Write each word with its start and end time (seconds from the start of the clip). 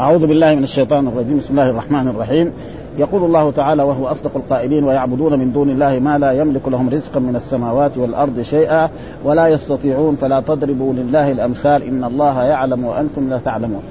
أعوذ 0.00 0.26
بالله 0.26 0.54
من 0.54 0.62
الشيطان 0.62 1.08
الرجيم. 1.08 1.38
بسم 1.38 1.50
الله 1.50 1.70
الرحمن 1.70 2.08
الرحيم. 2.08 2.52
يقول 2.98 3.24
الله 3.24 3.50
تعالى 3.50 3.82
وهو 3.82 4.06
أصدق 4.06 4.36
القائلين 4.36 4.84
ويعبدون 4.84 5.38
من 5.38 5.52
دون 5.52 5.70
الله 5.70 5.98
ما 5.98 6.18
لا 6.18 6.32
يملك 6.32 6.68
لهم 6.68 6.88
رزقا 6.88 7.20
من 7.20 7.36
السماوات 7.36 7.98
والأرض 7.98 8.40
شيئا 8.40 8.88
ولا 9.24 9.48
يستطيعون. 9.48 10.16
فلا 10.16 10.40
تضربوا 10.40 10.92
لله 10.92 11.32
الأمثال. 11.32 11.82
إن 11.82 12.04
الله 12.04 12.42
يعلم 12.42 12.84
وأنتم 12.84 13.28
لا 13.28 13.38
تعلمون. 13.38 13.82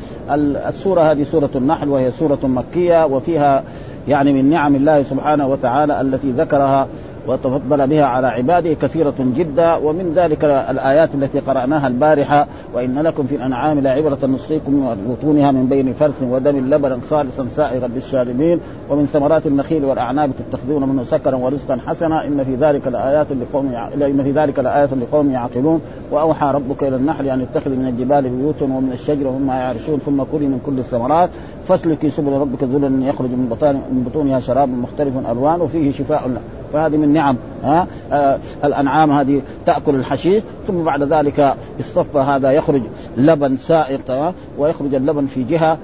السورة 0.69 1.11
هذه 1.11 1.23
سورة 1.23 1.49
النحل 1.55 1.89
وهي 1.89 2.11
سورة 2.11 2.39
مكية 2.43 3.05
وفيها 3.05 3.63
يعني 4.07 4.33
من 4.33 4.49
نعم 4.49 4.75
الله 4.75 5.03
سبحانه 5.03 5.47
وتعالى 5.47 6.01
التي 6.01 6.31
ذكرها 6.31 6.87
وتفضل 7.27 7.87
بها 7.87 8.05
على 8.05 8.27
عباده 8.27 8.73
كثيرة 8.73 9.15
جدا. 9.19 9.75
ومن 9.75 10.13
ذلك 10.15 10.43
الآيات 10.43 11.15
التي 11.15 11.39
قرأناها 11.39 11.87
البارحة 11.87 12.47
وإن 12.73 12.99
لكم 12.99 13.23
في 13.23 13.35
الأنعام 13.35 13.79
لعبرة 13.79 14.25
نسقيكم 14.25 14.73
من 14.73 15.07
بطونها 15.09 15.51
من 15.51 15.67
بين 15.67 15.93
فرث 15.93 16.23
ودم 16.23 16.73
لبنا 16.73 16.99
خالصا 17.09 17.47
سائغا 17.55 17.87
للشاربين. 17.87 18.59
ومن 18.89 19.05
ثمرات 19.05 19.47
النخيل 19.47 19.85
والأعناب 19.85 20.31
تتخذون 20.39 20.89
منه 20.89 21.03
سكرا 21.03 21.35
ورزقا 21.35 21.79
حسنا. 21.87 22.27
إن 22.27 22.43
في 22.43 22.55
ذلك 22.55 22.87
لآيات 22.87 23.27
لقوم 23.31 23.67
إن 24.01 24.23
في 24.23 24.31
ذلك 24.31 24.59
لآيات 24.59 24.93
لقوم 24.93 25.31
يعقلون. 25.31 25.81
وأوحى 26.11 26.51
ربك 26.51 26.83
إلى 26.83 26.95
النحل 26.95 27.27
أن 27.27 27.41
اتخذ 27.41 27.69
من 27.69 27.87
الجبال 27.87 28.29
بيوتا 28.29 28.65
ومن 28.65 28.91
الشجر 28.93 29.27
ومما 29.27 29.55
يعرشون 29.55 29.99
ثم 29.99 30.23
كلي 30.23 30.47
من 30.47 30.59
كل 30.65 30.79
الثمرات. 30.79 31.29
فاسلكي 31.67 32.09
سبل 32.09 32.31
ربك 32.31 32.63
ذلا 32.63 33.07
يخرج 33.07 33.29
من 33.29 33.47
بطون 33.51 33.73
من 33.75 34.03
بطونها 34.03 34.39
شراب 34.39 34.69
مختلف 34.69 35.13
ألوان 35.31 35.61
وفيه 35.61 35.91
شفاء 35.91 36.27
له. 36.27 36.41
فهذه 36.73 36.97
من 36.97 37.13
نعم 37.13 37.35
ها؟ 37.63 37.87
آه 38.11 38.39
الأنعام 38.63 39.11
هذه 39.11 39.41
تأكل 39.65 39.95
الحشيش 39.95 40.43
ثم 40.67 40.83
بعد 40.83 41.03
ذلك 41.03 41.55
يصطفى 41.79 42.17
هذا 42.17 42.51
يخرج 42.51 42.81
لبن 43.17 43.57
سائق 43.57 44.33
ويخرج 44.57 44.95
اللبن 44.95 45.25
في 45.25 45.43
جهة 45.43 45.77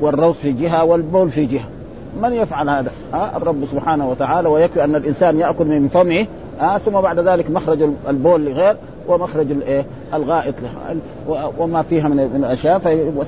والروث 0.00 0.40
في 0.40 0.52
جهة 0.52 0.84
والبول 0.84 1.30
في 1.30 1.46
جهة. 1.46 1.64
من 2.22 2.32
يفعل 2.32 2.68
هذا؟ 2.68 2.92
ها؟ 3.12 3.36
الرب 3.36 3.64
سبحانه 3.72 4.10
وتعالى 4.10 4.48
ويكفي 4.48 4.84
أن 4.84 4.96
الإنسان 4.96 5.38
يأكل 5.38 5.64
من 5.64 5.88
فمه 5.88 6.26
ها 6.60 6.78
ثم 6.78 7.00
بعد 7.00 7.18
ذلك 7.18 7.50
مخرج 7.50 7.88
البول 8.08 8.44
لغير 8.44 8.76
ومخرج 9.08 9.50
الايه 9.50 9.84
الغائط 10.14 10.54
وما 11.58 11.82
فيها 11.82 12.08
من 12.08 12.20
الأشياء. 12.44 12.78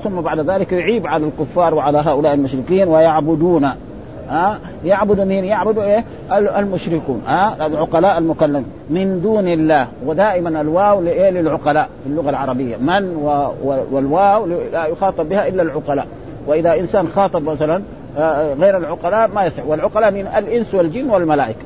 ثم 0.03 0.21
بعد 0.21 0.39
ذلك 0.39 0.71
يعيب 0.71 1.07
على 1.07 1.25
الكفار 1.25 1.73
وعلى 1.73 1.97
هؤلاء 1.97 2.33
المشركين 2.33 2.87
ويعبدون. 2.87 3.69
ها 4.29 4.59
يعبد 4.85 5.21
مين؟ 5.21 5.45
يعبد 5.45 5.77
إيه؟ 5.77 6.03
المشركون. 6.31 7.21
ها 7.25 7.65
العقلاء 7.65 8.17
المكلمين. 8.17 8.65
من 8.89 9.21
دون 9.21 9.47
الله. 9.47 9.87
ودائما 10.05 10.61
الواو 10.61 11.01
لايه؟ 11.01 11.29
للعقلاء 11.29 11.89
في 12.03 12.09
اللغة 12.09 12.29
العربية. 12.29 12.77
من 12.77 13.15
و... 13.15 13.47
والواو 13.91 14.45
لا 14.45 14.85
يخاطب 14.85 15.29
بها 15.29 15.47
إلا 15.47 15.63
العقلاء. 15.63 16.07
وإذا 16.47 16.79
إنسان 16.79 17.07
خاطب 17.07 17.43
مثلا 17.43 17.81
غير 18.59 18.77
العقلاء 18.77 19.27
ما 19.27 19.45
يصح 19.45 19.65
والعقلاء 19.67 20.11
من 20.11 20.27
الإنس 20.37 20.75
والجن 20.75 21.09
والملائكة. 21.09 21.59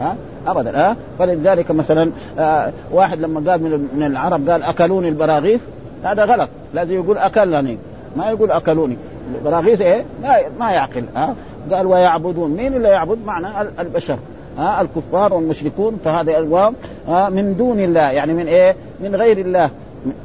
ها 0.00 0.16
ابدا 0.46 0.80
ها 0.80 0.96
فلذلك 1.18 1.70
مثلا 1.70 2.10
آه 2.38 2.72
واحد 2.92 3.20
لما 3.20 3.50
قال 3.50 3.80
من 3.94 4.02
العرب 4.02 4.50
قال 4.50 4.62
أكلوني 4.62 5.08
البراغيث 5.08 5.60
هذا 6.04 6.24
غلط. 6.24 6.48
لازم 6.74 6.94
يقول 6.94 7.18
أكلني 7.18 7.78
ما 8.16 8.30
يقول 8.30 8.50
أكلوني. 8.50 8.96
البراغيث 9.38 9.80
إيه؟ 9.80 10.04
ما 10.22 10.36
ما 10.60 10.70
يعقل 10.70 11.04
ها 11.16 11.34
قال 11.72 11.86
ويعبدون. 11.86 12.50
مين 12.50 12.74
اللي 12.74 12.88
يعبد؟ 12.88 13.18
معنى 13.26 13.68
البشر 13.80 14.18
ها 14.58 14.80
الكفار 14.80 15.34
والمشركون. 15.34 15.98
فهذا 16.04 16.38
الواو 16.38 16.72
من 17.08 17.56
دون 17.56 17.80
الله 17.80 18.10
يعني 18.10 18.32
من 18.32 18.46
إيه؟ 18.46 18.76
من 19.00 19.16
غير 19.16 19.38
الله. 19.38 19.70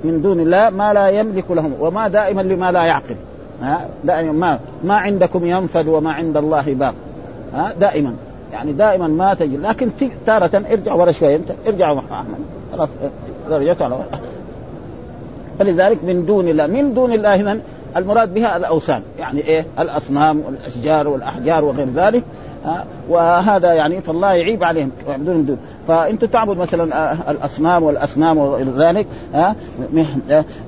من 0.03 0.21
دون 0.21 0.39
الله 0.39 0.69
ما 0.69 0.93
لا 0.93 1.09
يملك 1.09 1.51
لهم 1.51 1.73
وما 1.79 2.07
دائما 2.07 2.41
لما 2.41 2.71
لا 2.71 2.83
يعقل 2.83 3.15
ها 3.61 3.89
دائما 4.03 4.31
ما 4.31 4.59
ما 4.83 4.95
عندكم 4.95 5.45
ينفد 5.45 5.87
وما 5.87 6.13
عند 6.13 6.37
الله 6.37 6.73
باق 6.73 6.93
ها 7.53 7.73
دائما. 7.79 8.13
يعني 8.55 8.73
دائما 8.73 9.07
ما 9.07 9.33
تجي 9.33 9.57
لكن 9.57 9.89
تارة 10.25 10.63
ارجع 10.71 10.93
ورا 10.93 11.11
شوي 11.11 11.35
أنت 11.35 11.51
ارجع 11.67 11.91
أحمد. 11.91 12.35
خلاص 12.71 12.89
رجعت 13.49 13.81
على 13.81 13.99
فلذلك 15.59 16.03
من 16.03 16.25
دون 16.25 16.47
الله 16.47 16.67
من 16.67 16.93
دون 16.93 17.13
الله 17.13 17.35
هنا 17.35 17.59
المراد 17.97 18.33
بها 18.33 18.57
الأوثان. 18.57 19.01
يعني 19.19 19.41
إيه؟ 19.41 19.65
الأصنام 19.79 20.43
والأشجار 20.45 21.07
والأحجار 21.07 21.65
وغير 21.65 21.87
ذلك. 21.95 22.23
وهذا 23.09 23.73
يعني 23.73 24.01
فالله 24.01 24.33
يعيب 24.33 24.63
عليهم 24.63 24.91
ويعبدون 25.07 25.35
من 25.35 25.45
دون. 25.45 25.57
فانت 25.87 26.25
تعبد 26.25 26.57
مثلا 26.57 27.13
الأصنام 27.31 27.83
والأصنام 27.83 28.37
وغير 28.37 28.77
ذلك 28.77 29.07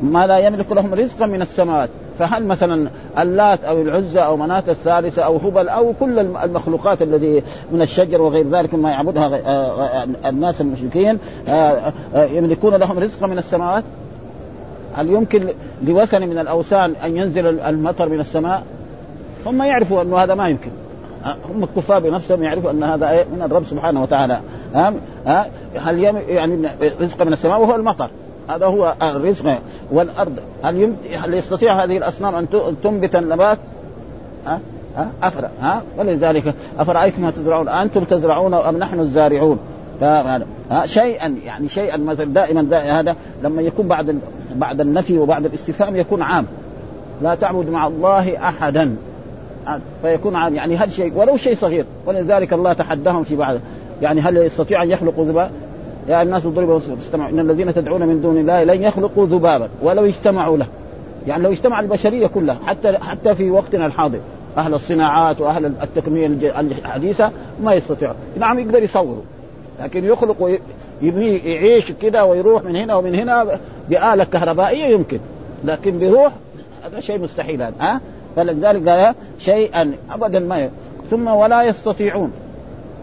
ما 0.01 0.27
لا 0.27 0.37
يملك 0.37 0.71
لهم 0.71 0.93
رزقا 0.93 1.25
من 1.25 1.41
السماوات. 1.41 1.89
فهل 2.19 2.45
مثلا 2.45 2.89
اللات 3.19 3.63
أو 3.63 3.81
العزى 3.81 4.19
أو 4.19 4.37
مناة 4.37 4.63
الثالثة 4.67 5.21
أو 5.21 5.37
هبل 5.37 5.69
أو 5.69 5.93
كل 5.99 6.19
المخلوقات 6.19 7.01
الذي 7.01 7.43
من 7.71 7.81
الشجر 7.81 8.21
وغير 8.21 8.49
ذلك 8.49 8.73
ما 8.73 8.89
يعبدها 8.89 9.39
الناس 10.25 10.61
المشركين 10.61 11.17
يملكون 12.15 12.75
لهم 12.75 12.99
رزقا 12.99 13.27
من 13.27 13.37
السماوات؟ 13.37 13.83
هل 14.95 15.09
يمكن 15.09 15.47
لوثن 15.83 16.21
من 16.21 16.37
الأوثان 16.39 16.93
أن 17.05 17.17
ينزل 17.17 17.59
المطر 17.59 18.09
من 18.09 18.19
السماء؟ 18.19 18.63
هم 19.45 19.63
يعرفوا 19.63 20.01
أنه 20.01 20.17
هذا 20.17 20.35
ما 20.35 20.49
يمكن. 20.49 20.69
هم 21.55 21.63
الكفار 21.63 21.99
بنفسهم 21.99 22.43
يعرفوا 22.43 22.71
أن 22.71 22.83
هذا 22.83 23.09
إيه 23.09 23.23
من 23.23 23.41
الرب 23.41 23.63
سبحانه 23.63 24.01
وتعالى. 24.01 24.39
ها 24.73 24.93
ها 25.25 25.47
هل 25.77 25.99
يعني 25.99 26.69
رزق 27.01 27.21
من 27.21 27.33
السماء 27.33 27.61
وهو 27.61 27.75
المطر. 27.75 28.09
هذا 28.49 28.65
هو 28.65 28.93
الرزق 29.01 29.59
والأرض. 29.91 30.39
هل. 30.63 30.93
هل 31.23 31.33
يستطيع 31.33 31.83
هذه 31.83 31.97
الأصنام 31.97 32.35
أن 32.35 32.47
تنبت 32.83 33.15
النبات؟ 33.15 33.57
ها 34.45 34.59
ها 34.95 35.09
أفرأ 35.23 35.49
ها. 35.61 35.81
ولذلك 35.97 36.55
أفرأيتم 36.79 37.21
ما 37.21 37.31
تزرعون؟ 37.31 37.67
أنتم 37.69 38.03
تزرعون 38.03 38.53
أم 38.53 38.77
نحن 38.77 38.99
الزارعون؟ 38.99 39.59
ها 40.01 40.85
شيئا 40.85 41.35
يعني 41.45 41.69
شيئا 41.69 41.97
مثلا 41.97 42.25
دائما, 42.25 42.61
دائما 42.61 42.99
هذا 42.99 43.15
لما 43.43 43.61
يكون 43.61 43.87
بعد 43.87 44.19
بعد 44.55 44.81
النفي 44.81 45.17
وبعد 45.17 45.45
الاستفهام 45.45 45.95
يكون 45.95 46.21
عام. 46.21 46.45
لا 47.21 47.35
تعبد 47.35 47.69
مع 47.69 47.87
الله 47.87 48.47
احدا. 48.49 48.95
فيكون 50.01 50.35
عام 50.35 50.55
يعني 50.55 50.77
هل 50.77 50.91
شيء 50.91 51.13
ولو 51.15 51.37
شيء 51.37 51.55
صغير 51.55 51.85
ولذلك 52.05 52.53
الله 52.53 52.73
تحداهم 52.73 53.23
في 53.23 53.35
بعض. 53.35 53.55
يعني 54.01 54.21
هل 54.21 54.37
يستطيع 54.37 54.83
أن 54.83 54.91
يخلقوا 54.91 55.25
ذبابا؟ 55.25 55.51
يا 56.07 56.21
الناس 56.21 56.47
ضربوا 56.47 56.79
استمعوا 57.07 57.29
إن 57.29 57.39
الذين 57.39 57.73
تدعون 57.73 58.07
من 58.07 58.21
دون 58.21 58.37
الله 58.37 58.63
لن 58.63 58.83
يخلقوا 58.83 59.25
ذبابا 59.25 59.69
ولو 59.81 60.05
اجتمعوا 60.05 60.57
له. 60.57 60.67
يعني 61.27 61.43
لو 61.43 61.51
اجتمع 61.51 61.79
البشرية 61.79 62.27
كلها 62.27 62.57
حتى 62.65 62.97
حتى 62.97 63.35
في 63.35 63.51
وقتنا 63.51 63.85
الحاضر 63.85 64.19
أهل 64.57 64.73
الصناعات 64.73 65.41
وأهل 65.41 65.65
التقنيه 65.65 66.27
الحديثة 66.59 67.31
ما 67.63 67.73
يستطيعوا 67.73 68.15
نعم 68.39 68.59
يقدر 68.59 68.83
يصوروا 68.83 69.21
لكن 69.81 70.05
يخلق 70.05 70.59
يبني 71.01 71.37
يعيش 71.37 71.91
كده 71.91 72.25
ويروح 72.25 72.63
من 72.63 72.75
هنا 72.75 72.95
ومن 72.95 73.15
هنا 73.15 73.59
بآلة 73.89 74.23
كهربائية 74.23 74.85
يمكن 74.85 75.19
لكن 75.63 75.99
بروح 75.99 76.33
هذا 76.85 76.99
شيء 76.99 77.19
مستحيل 77.19 77.61
هذا 77.61 77.73
ها؟ 77.79 78.01
فلذلك 78.35 78.89
قال 78.89 79.15
شيئا 79.39 79.93
ابدا 80.11 80.39
ما 80.39 80.59
ي... 80.59 80.69
ثم 81.09 81.27
ولا 81.27 81.63
يستطيعون. 81.63 82.31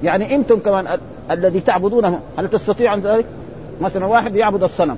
يعني 0.03 0.35
أنتم 0.35 0.59
كمان 0.59 0.87
الذي 1.31 1.61
تعبدونه 1.61 2.21
هل 2.39 2.49
تستطيع 2.49 2.95
ان 2.95 3.01
ذلك؟ 3.01 3.27
مثلا 3.81 4.07
واحد 4.07 4.37
يعبد 4.37 4.63
الصنم 4.63 4.97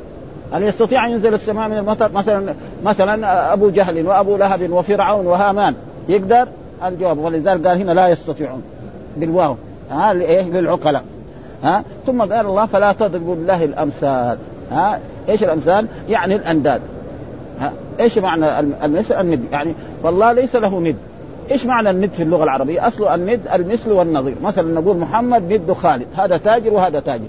هل 0.52 0.62
يستطيع 0.62 1.06
أن 1.06 1.10
ينزل 1.10 1.34
السماء 1.34 1.68
من 1.68 1.76
المطر؟ 1.76 2.12
مثلا 2.12 2.54
مثلا 2.84 3.52
أبو 3.52 3.70
جهل 3.70 4.06
وأبو 4.06 4.36
لهب 4.36 4.70
وفرعون 4.70 5.26
وهامان 5.26 5.74
يقدر؟ 6.08 6.48
الجواب 6.84 7.18
ولذلك 7.18 7.66
قال 7.66 7.80
هنا 7.80 7.92
لا 7.92 8.08
يستطيعون 8.08 8.62
بالواو 9.16 9.56
ها 9.90 10.14
للعقلاء 10.14 11.04
ها. 11.62 11.84
ثم 12.06 12.20
قال 12.20 12.46
الله 12.46 12.66
فلا 12.66 12.92
تضربوا 12.92 13.34
لله 13.34 13.64
الأمثال 13.64 14.38
ها. 14.70 15.00
إيش 15.28 15.44
الأمثال؟ 15.44 15.86
يعني 16.08 16.36
الأنداد. 16.36 16.80
إيش 18.00 18.18
معنى 18.18 18.60
المثل 18.60 19.20
الند؟ 19.20 19.40
يعني 19.52 19.74
والله 20.02 20.32
ليس 20.32 20.56
له 20.56 20.80
ند. 20.80 20.96
إيش 21.50 21.66
معنى 21.66 21.90
الند 21.90 22.10
في 22.10 22.22
اللغة 22.22 22.44
العربية؟ 22.44 22.86
أصل 22.86 23.14
الند 23.14 23.40
المثل 23.54 23.92
والنظير، 23.92 24.34
مثلا 24.42 24.80
نقول 24.80 24.96
محمد 24.96 25.52
ند 25.52 25.72
خالد، 25.72 26.06
هذا 26.16 26.36
تاجر 26.36 26.72
وهذا 26.72 27.00
تاجر. 27.00 27.28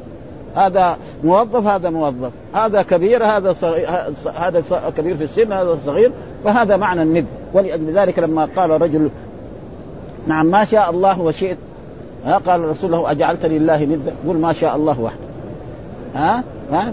هذا 0.55 0.97
موظف 1.23 1.67
هذا 1.67 1.89
موظف، 1.89 2.31
هذا 2.53 2.81
كبير 2.81 3.25
هذا 3.25 3.53
صغير 3.53 3.89
هذا 4.35 4.63
كبير 4.97 5.15
في 5.15 5.23
السن 5.23 5.53
هذا 5.53 5.77
صغير، 5.85 6.11
فهذا 6.43 6.77
معنى 6.77 7.01
الند، 7.01 7.25
ولذلك 7.53 8.19
لما 8.19 8.47
قال 8.55 8.81
رجل 8.81 9.09
نعم 10.27 10.45
ما 10.45 10.65
شاء 10.65 10.89
الله 10.89 11.21
وشئت. 11.21 11.57
ها 12.25 12.37
قال 12.37 12.63
الرسول 12.63 12.91
له 12.91 13.11
أجعلت 13.11 13.45
لله 13.45 13.83
ندا 13.83 14.13
قل 14.27 14.37
ما 14.37 14.53
شاء 14.53 14.75
الله 14.75 15.01
وحده. 15.01 15.19
ها؟ 16.15 16.43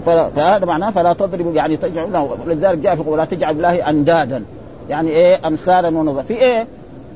فهذا 0.05 0.65
معناه 0.65 0.89
فلا 0.89 1.13
تضربوا 1.13 1.51
يعني 1.51 1.77
تجعلوا 1.77 2.11
له 2.11 2.37
ولذلك 2.45 2.77
جاء 2.77 2.95
في 2.95 3.09
ولا 3.09 3.25
تجعل 3.25 3.55
الله 3.55 3.89
أندادا. 3.89 4.43
يعني 4.89 5.09
إيه؟ 5.09 5.47
أمثالا 5.47 5.87
ونظر. 5.97 6.23
في 6.23 6.33
إيه؟ 6.33 6.67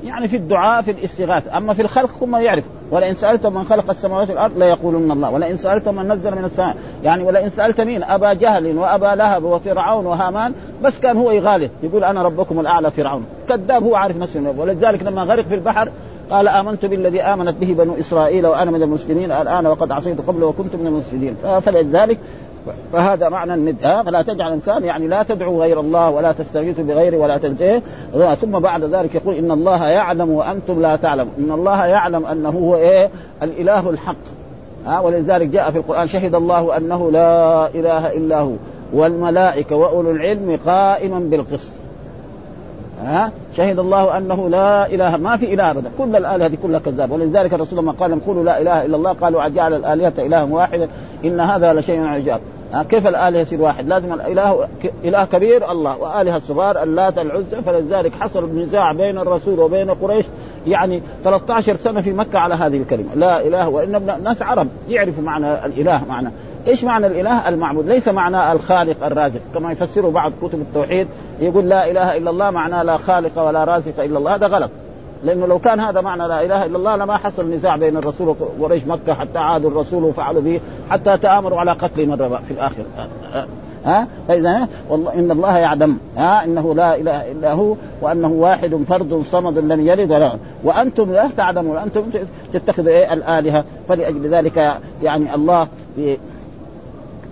يعني 0.03 0.27
في 0.27 0.37
الدعاء 0.37 0.81
في 0.81 0.91
الاستغاثة. 0.91 1.57
أما 1.57 1.73
في 1.73 1.81
الخلق 1.81 2.09
ثم 2.09 2.35
يعرف. 2.35 2.63
ولئن 2.91 3.15
سالتم 3.15 3.53
من 3.53 3.63
خلق 3.63 3.89
السماوات 3.89 4.29
والأرض 4.29 4.57
ليقولن 4.57 5.11
الله. 5.11 5.29
ولئن 5.29 5.57
سالتم 5.57 5.95
من 5.95 6.11
نزل 6.11 6.31
من 6.31 6.45
السماء. 6.45 6.75
يعني 7.03 7.23
ولئن 7.23 7.49
سألت 7.49 7.81
مين؟ 7.81 8.03
أبا 8.03 8.33
جهل 8.33 8.77
وأبا 8.77 9.15
لهب 9.15 9.43
وفرعون 9.43 10.05
وهامان. 10.05 10.53
بس 10.83 10.99
كان 10.99 11.17
هو 11.17 11.31
يغالط. 11.31 11.71
يقول 11.83 12.03
أنا 12.03 12.23
ربكم 12.23 12.59
الأعلى 12.59 12.91
فرعون. 12.91 13.25
كذاب 13.49 13.83
هو 13.83 13.95
عارف 13.95 14.17
نفسه. 14.17 14.53
ولذلك 14.57 15.03
لما 15.03 15.23
غرق 15.23 15.45
في 15.45 15.55
البحر 15.55 15.89
قال 16.31 16.47
آمنت 16.47 16.85
بالذي 16.85 17.21
آمنت 17.21 17.57
به 17.57 17.73
بنو 17.73 17.95
إسرائيل 17.99 18.47
وأنا 18.47 18.71
من 18.71 18.81
المسلمين. 18.81 19.31
الآن 19.31 19.67
وقد 19.67 19.91
عصيت 19.91 20.21
قبل 20.21 20.43
وكنت 20.43 20.75
من 20.75 20.87
المفسدين. 20.87 21.35
فلذلك 21.61 22.19
فهذا 22.93 23.29
معنى 23.29 23.53
الند. 23.53 23.75
ها؟ 23.83 24.03
فلا 24.03 24.21
تجعل 24.21 24.51
انسان 24.51 24.83
يعني 24.83 25.07
لا 25.07 25.23
تدعو 25.23 25.61
غير 25.61 25.79
الله 25.79 26.09
ولا 26.09 26.31
تستغيث 26.31 26.79
بغيره 26.79 27.17
ولا 27.17 27.37
تدعيه 27.37 27.81
ثم 28.35 28.59
بعد 28.59 28.83
ذلك 28.83 29.15
يقول 29.15 29.35
إن 29.35 29.51
الله 29.51 29.87
يعلم 29.87 30.29
وأنتم 30.29 30.81
لا 30.81 30.95
تعلمون. 30.95 31.33
إن 31.39 31.51
الله 31.51 31.85
يعلم 31.85 32.25
أنه 32.25 32.49
هو 32.49 32.75
إيه؟ 32.75 33.09
الإله 33.43 33.89
الحق. 33.89 34.15
ها؟ 34.85 34.99
ولذلك 34.99 35.47
جاء 35.47 35.71
في 35.71 35.77
القرآن 35.77 36.07
شهد 36.07 36.35
الله 36.35 36.77
أنه 36.77 37.11
لا 37.11 37.67
إله 37.67 38.13
إلا 38.13 38.39
هو. 38.39 38.51
والملائكة 38.93 39.75
وأولو 39.75 40.11
العلم 40.11 40.59
قائما 40.65 41.19
بالقسط. 41.19 41.71
ها؟ 43.03 43.31
شهد 43.57 43.79
الله 43.79 44.17
أنه 44.17 44.49
لا 44.49 44.85
إله 44.87 45.17
ما 45.17 45.37
في 45.37 45.53
إله 45.53 45.71
أبدا. 45.71 45.91
كل 45.97 46.15
الآلهة 46.15 46.47
دي 46.47 46.57
كلها 46.57 46.79
كذاب 46.79 47.11
ولذلك 47.11 47.53
الرسول 47.53 47.79
لما 47.79 47.91
قال 47.91 48.25
قولوا 48.25 48.43
لا 48.43 48.61
إله 48.61 48.85
إلا 48.85 48.95
الله 48.97 49.13
قالوا 49.13 49.45
أجعل 49.45 49.73
الآلهة 49.73 50.13
إلها 50.17 50.43
واحدا 50.43 50.87
إن 51.25 51.39
هذا 51.39 51.73
لشيء 51.73 52.05
عجاب. 52.05 52.39
كيف 52.89 53.07
الآلهة 53.07 53.39
يصير 53.39 53.61
واحد؟ 53.61 53.87
لازم 53.87 54.13
الإله 54.13 54.67
إله 55.05 55.25
كبير 55.25 55.71
الله 55.71 55.97
وآلهة 55.97 56.39
صغار 56.39 56.83
اللات 56.83 57.19
العزى. 57.19 57.61
فلذلك 57.65 58.11
حصل 58.19 58.43
النزاع 58.43 58.91
بين 58.91 59.17
الرسول 59.17 59.59
وبين 59.59 59.89
قريش. 59.89 60.25
يعني 60.67 61.01
13 61.23 61.75
سنة 61.75 62.01
في 62.01 62.13
مكة 62.13 62.39
على 62.39 62.55
هذه 62.55 62.77
الكلمة. 62.77 63.15
لا 63.15 63.41
إله 63.41 63.69
وإن 63.69 64.21
ناس 64.23 64.41
عرب 64.41 64.67
يعرفوا 64.89 65.23
معنى 65.23 65.65
الإله 65.65 66.01
معنى 66.09 66.29
إيش 66.67 66.83
معنى 66.83 67.07
الإله؟ 67.07 67.49
المعبود. 67.49 67.87
ليس 67.87 68.07
معنى 68.07 68.51
الخالق 68.51 69.05
الرازق. 69.05 69.41
كما 69.53 69.71
يفسره 69.71 70.09
بعض 70.09 70.31
كتب 70.41 70.61
التوحيد 70.61 71.07
يقول 71.39 71.69
لا 71.69 71.91
إله 71.91 72.17
إلا 72.17 72.29
الله 72.29 72.51
معناه 72.51 72.83
لا 72.83 72.97
خالق 72.97 73.47
ولا 73.47 73.63
رازق 73.63 74.03
إلا 74.03 74.17
الله. 74.17 74.35
هذا 74.35 74.47
غلط. 74.47 74.71
لأنه 75.23 75.45
لو 75.45 75.59
كان 75.59 75.79
هذا 75.79 76.01
معنى 76.01 76.27
لا 76.27 76.45
إله 76.45 76.65
إلا 76.65 76.77
الله 76.77 76.95
لما 76.95 77.17
حصل 77.17 77.51
نزاع 77.51 77.75
بين 77.75 77.97
الرسول 77.97 78.35
وقريش 78.59 78.83
مكة 78.87 79.13
حتى 79.13 79.39
عادوا 79.39 79.69
الرسول 79.69 80.03
وفعلوا 80.03 80.41
به 80.41 80.59
حتى 80.89 81.17
تآمروا 81.17 81.59
على 81.59 81.71
قتله 81.71 82.05
مره 82.05 82.41
في 82.47 82.51
الآخر 82.51 82.83
ها؟ 83.85 84.07
فاذا 84.27 84.67
والله 84.89 85.13
إن 85.13 85.31
الله 85.31 85.57
يعلم. 85.57 85.99
ها؟ 86.17 86.43
إنه 86.43 86.75
لا 86.75 86.95
إله 86.95 87.31
إلا 87.31 87.53
هو 87.53 87.75
وأنه 88.01 88.27
واحد 88.27 88.79
فرد 88.89 89.23
صمد 89.31 89.57
لم 89.57 89.87
يلد 89.87 90.11
ولا 90.11 90.33
وأنتم 90.63 91.13
لا 91.13 91.29
تعلمون. 91.37 91.77
أنتم 91.77 92.03
تتخذوا 92.53 92.89
إيه؟ 92.89 93.13
الآلهة. 93.13 93.63
فلأجل 93.87 94.29
ذلك 94.29 94.77
يعني 95.03 95.35
الله 95.35 95.67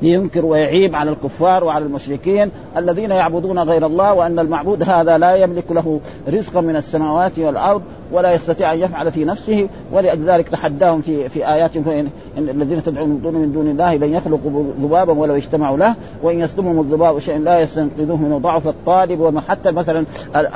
لينكر 0.02 0.46
ويعيب 0.46 0.96
على 0.96 1.12
الكفار 1.12 1.64
وعلى 1.64 1.86
المشركين 1.86 2.52
الذين 2.78 3.12
يعبدون 3.12 3.60
غير 3.60 3.86
الله 3.86 4.14
وأن 4.14 4.40
المعبود 4.40 4.84
هذا 4.84 5.18
لا 5.18 5.36
يملك 5.36 5.72
له 5.72 6.00
رزقا 6.30 6.62
من 6.62 6.76
السماوات 6.76 7.40
والأرض 7.40 7.82
ولا 8.12 8.34
يستطيع 8.34 8.74
أن 8.74 8.80
يفعل 8.80 9.12
في 9.12 9.26
نفسه 9.26 9.70
ولذلك 9.92 10.50
تحداهم 10.50 11.02
في 11.02 11.30
في 11.30 11.48
آيات 11.48 11.78
إن 11.78 12.10
الذين 12.38 12.84
تدعون 12.84 13.10
من 13.10 13.22
دون 13.22 13.34
من 13.34 13.52
دون 13.52 13.68
الله 13.68 13.96
لن 13.96 14.14
يخلقوا 14.14 14.64
ذبابا 14.82 15.14
ولو 15.14 15.36
اجتمعوا 15.36 15.78
له 15.78 15.96
وإن 16.24 16.40
يصدمهم 16.40 16.80
الذباب 16.80 17.20
شيء 17.20 17.38
لا 17.38 17.60
يستنقذوه 17.60 18.18
منه 18.18 18.38
ضعف 18.38 18.68
الطالب 18.68 19.20
وما 19.20 19.42
حتى 19.42 19.72
مثلا 19.72 20.06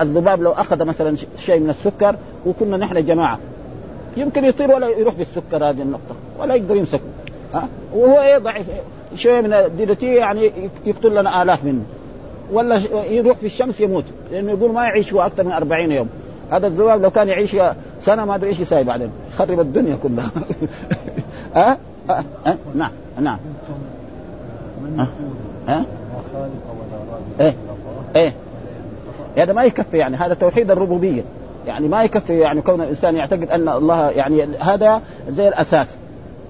الذباب 0.01 0.41
لو 0.41 0.51
أخذ 0.51 0.85
مثلا 0.85 1.15
شيء 1.37 1.59
من 1.59 1.69
السكر 1.69 2.15
وكنا 2.45 2.77
نحن 2.77 3.05
جماعة. 3.05 3.39
يمكن 4.17 4.45
يطير 4.45 4.71
ولا 4.71 4.87
يروح 4.87 5.15
بالسكر 5.15 5.69
هذه 5.69 5.81
النقطة 5.81 6.15
ولا 6.39 6.55
يقدر 6.55 6.75
يمسكه. 6.75 7.01
ها؟ 7.53 7.67
وهو 7.95 8.21
إيه 8.21 8.37
ضعيف؟ 8.37 8.65
شوية 9.15 9.41
من 9.41 9.53
الديدتي 9.53 10.15
يعني 10.15 10.51
يقتل 10.85 11.15
لنا 11.15 11.41
آلاف 11.41 11.63
منه. 11.63 11.83
ولا 12.51 12.81
يروح 13.09 13.37
في 13.37 13.45
الشمس 13.45 13.79
يموت 13.79 14.05
لأنه 14.31 14.51
يقول 14.51 14.73
ما 14.73 14.83
يعيش 14.83 15.13
هو 15.13 15.21
أكثر 15.21 15.43
من 15.43 15.51
40 15.51 15.91
يوم. 15.91 16.09
هذا 16.51 16.67
الذباب 16.67 17.01
لو 17.01 17.09
كان 17.09 17.27
يعيش 17.27 17.55
سنة 18.01 18.25
ما 18.25 18.35
أدري 18.35 18.49
إيش 18.49 18.59
يساوي 18.59 18.83
بعدين. 18.83 19.11
يخرب 19.33 19.59
الدنيا 19.59 19.97
كلها. 20.03 20.31
ها؟ 21.55 21.71
أه؟ 21.71 21.77
أه؟ 22.09 22.23
أه؟ 22.47 22.57
نعم. 22.75 22.91
نعم 23.19 23.37
ها؟ 25.67 25.85
إيه 27.41 27.53
إيه. 28.15 28.33
هذا 29.37 29.53
ما 29.53 29.63
يكفي 29.63 29.97
يعني 29.97 30.17
هذا 30.17 30.33
توحيد 30.33 30.71
الربوبية. 30.71 31.23
يعني 31.67 31.87
ما 31.87 32.03
يكفي 32.03 32.39
يعني 32.39 32.61
كون 32.61 32.81
الإنسان 32.81 33.15
يعتقد 33.15 33.49
أن 33.49 33.69
الله 33.69 34.09
يعني 34.09 34.45
هذا 34.59 35.01
زي 35.29 35.47
الأساس. 35.47 35.87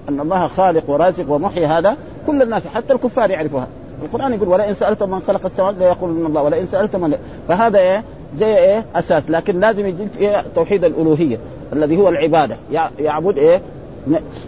أن 0.08 0.20
الله 0.20 0.48
خالق 0.48 0.90
ورازق 0.90 1.30
ومحيي 1.30 1.66
هذا 1.66 1.96
كل 2.26 2.42
الناس 2.42 2.66
حتى 2.66 2.92
الكفار 2.92 3.30
يعرفوها. 3.30 3.66
القرآن 4.02 4.34
يقول 4.34 4.48
ولئن 4.48 4.74
سالتم 4.74 5.10
من 5.10 5.20
خلق 5.20 5.46
السماوات 5.46 5.74
ليقولن 5.78 6.26
الله 6.26 6.42
ولئن 6.42 6.66
سالتم 6.66 7.00
من 7.00 7.16
فهذا 7.48 7.78
إيه؟ 7.78 8.04
زي 8.36 8.56
إيه؟ 8.56 8.84
أساس. 8.94 9.30
لكن 9.30 9.60
لازم 9.60 9.86
يجي 9.86 10.06
في 10.18 10.42
توحيد 10.54 10.84
الألوهية 10.84 11.38
الذي 11.72 11.96
هو 11.96 12.08
العبادة. 12.08 12.56
يعبد 12.98 13.38
إيه؟ 13.38 13.60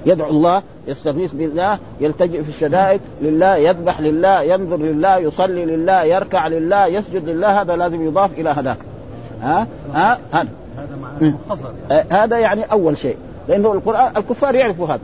يدعو 0.06 0.30
الله 0.30 0.62
يستغيث 0.88 1.32
بالله 1.32 1.78
يلتجئ 2.00 2.42
في 2.42 2.48
الشدائد 2.48 3.00
لله 3.22 3.56
يذبح 3.56 4.00
لله 4.00 4.42
ينظر 4.42 4.76
لله 4.76 5.16
يصلي 5.16 5.64
لله 5.64 6.04
يركع 6.04 6.46
لله 6.46 6.86
يسجد 6.86 7.28
لله. 7.28 7.60
هذا 7.60 7.76
لازم 7.76 8.06
يضاف 8.06 8.38
إلى 8.38 8.50
هذاك 8.50 8.78
ها؟ 9.42 9.66
ها؟ 9.94 10.18
هذا. 10.32 10.48
هذا 10.76 10.98
معنى 11.02 11.34
هذا 12.10 12.38
يعني 12.38 12.62
أول 12.72 12.98
شيء. 12.98 13.16
لأنه 13.48 13.72
القرآن 13.72 14.16
الكفار 14.16 14.54
يعرفوا 14.54 14.86
هذا. 14.86 15.00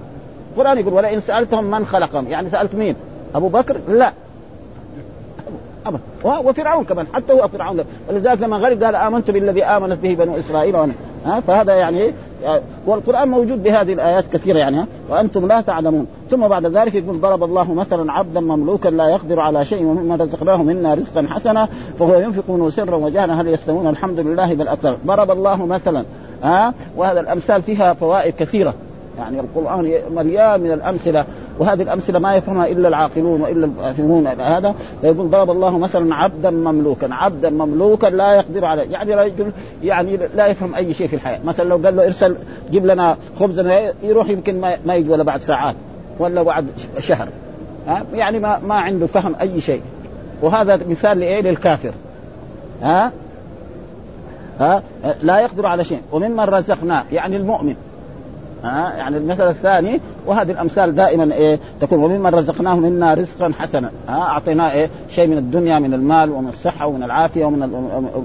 القرآن 0.56 0.78
يقول 0.78 0.92
ولئن 0.94 1.20
سالتهم 1.20 1.64
من 1.64 1.86
خلقهم. 1.86 2.28
يعني 2.28 2.50
سألت 2.50 2.74
مين؟ 2.74 2.94
أبو 3.34 3.48
بكر؟ 3.48 3.76
لا. 3.88 4.12
أبدا. 5.86 6.00
وفرعون 6.24 6.84
كمان. 6.84 7.06
حتى 7.12 7.32
هو 7.32 7.48
فرعون. 7.48 7.84
ولذلك 8.08 8.42
لما 8.42 8.56
غرق 8.56 8.84
قال 8.84 8.94
آمنت 8.94 9.30
بالذي 9.30 9.64
آمنت 9.64 9.98
به 9.98 10.14
بنو 10.14 10.38
إسرائيل. 10.38 10.76
وأنا. 10.76 10.92
ها؟ 11.26 11.40
فهذا 11.40 11.74
يعني 11.74 12.12
والقرآن 12.86 13.28
موجود 13.28 13.62
بهذه 13.62 13.92
الآيات 13.92 14.26
كثيرة 14.26 14.58
يعني 14.58 14.78
ها؟ 14.78 14.86
وأنتم 15.10 15.46
لا 15.46 15.60
تعلمون. 15.60 16.06
ثم 16.30 16.48
بعد 16.48 16.66
ذلك 16.66 16.94
يقول 16.94 17.20
ضرب 17.20 17.44
الله 17.44 17.74
مثلا 17.74 18.12
عبدا 18.12 18.40
مملوكا 18.40 18.88
لا 18.88 19.08
يقدر 19.08 19.40
على 19.40 19.64
شيء 19.64 19.84
ومما 19.84 20.16
رزقناه 20.16 20.56
منا 20.56 20.94
رزقا 20.94 21.26
حسنا 21.30 21.68
فهو 21.98 22.14
ينفق 22.14 22.50
منه 22.50 22.70
سرا 22.70 22.96
وجهلا. 22.96 23.40
هل 23.40 23.48
يستوون؟ 23.48 23.88
الحمد 23.88 24.20
لله 24.20 24.54
بل 24.54 24.68
أكثر. 24.68 24.96
ضرب 25.06 25.30
الله 25.30 25.66
مثلا. 25.66 26.04
ها؟ 26.42 26.74
وهذا 26.96 27.20
الأمثال 27.20 27.62
فيها 27.62 27.94
فوائد 27.94 28.34
كثيرة. 28.34 28.74
يعني 29.20 29.40
القرآن 29.40 29.92
مليان 30.10 30.60
من 30.60 30.72
الأمثلة 30.72 31.24
وهذه 31.58 31.82
الأمثلة 31.82 32.18
ما 32.18 32.36
يفهمها 32.36 32.66
إلا 32.66 32.88
العاقلون 32.88 33.40
وإلا 33.40 33.66
الفاهمون 33.66 34.26
هذا 34.26 34.74
يقول 35.02 35.30
ضرب 35.30 35.50
الله 35.50 35.78
مثلا 35.78 36.14
عبدا 36.14 36.50
مملوكا 36.50 37.08
عبدا 37.14 37.50
مملوكا 37.50 38.06
لا 38.06 38.34
يقدر 38.34 38.64
عليه 38.64 38.82
يعني 38.82 39.14
رجل 39.14 39.52
يعني 39.82 40.18
لا 40.36 40.46
يفهم 40.46 40.74
أي 40.74 40.94
شيء 40.94 41.06
في 41.06 41.16
الحياة 41.16 41.40
مثلا 41.44 41.68
لو 41.68 41.76
قال 41.76 41.96
له 41.96 42.06
إرسل 42.06 42.36
جيب 42.70 42.86
لنا 42.86 43.16
خبز 43.40 43.58
يروح 44.02 44.28
يمكن 44.28 44.60
ما 44.86 44.94
يجي 44.94 45.10
ولا 45.10 45.22
بعد 45.22 45.42
ساعات 45.42 45.74
ولا 46.18 46.42
بعد 46.42 46.66
شهر 46.98 47.28
يعني 48.14 48.38
ما 48.38 48.58
ما 48.66 48.74
عنده 48.74 49.06
فهم 49.06 49.34
أي 49.40 49.60
شيء 49.60 49.82
وهذا 50.42 50.80
مثال 50.88 51.18
لإيه؟ 51.18 51.42
للكافر 51.42 51.92
ها؟ 52.82 53.12
ها؟ 54.60 54.82
لا 55.22 55.40
يقدر 55.40 55.66
على 55.66 55.84
شيء 55.84 56.00
وممن 56.12 56.40
رزقناه 56.40 57.04
يعني 57.12 57.36
المؤمن 57.36 57.74
ها؟ 58.64 58.92
يعني 58.96 59.16
المثل 59.16 59.48
الثاني 59.48 60.00
وهذه 60.26 60.50
الأمثال 60.50 60.94
دائما 60.94 61.34
إيه 61.34 61.58
تكون. 61.80 61.98
وممن 61.98 62.26
رزقناه 62.26 62.74
منا 62.74 63.14
رزقا 63.14 63.52
حسنا. 63.58 63.90
ها؟ 64.08 64.18
اعطيناه 64.18 64.72
إيه 64.72 64.90
شيء 65.08 65.26
من 65.26 65.38
الدنيا 65.38 65.78
من 65.78 65.94
المال 65.94 66.30
ومن 66.30 66.48
الصحة 66.48 66.86
ومن 66.86 67.02
العافية 67.02 67.44
ومن 67.44 67.58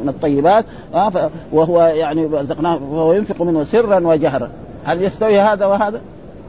من 0.03 0.09
الطيبات. 0.09 0.65
ها؟ 0.93 1.29
وهو 1.51 1.81
يعني 1.81 2.25
رزقناه 2.25 2.79
وهو 2.91 3.13
ينفق 3.13 3.41
منه 3.41 3.63
سرا 3.63 4.07
وجهرا. 4.07 4.49
هل 4.85 5.03
يستوي 5.03 5.39
هذا 5.39 5.65
وهذا؟ 5.65 6.01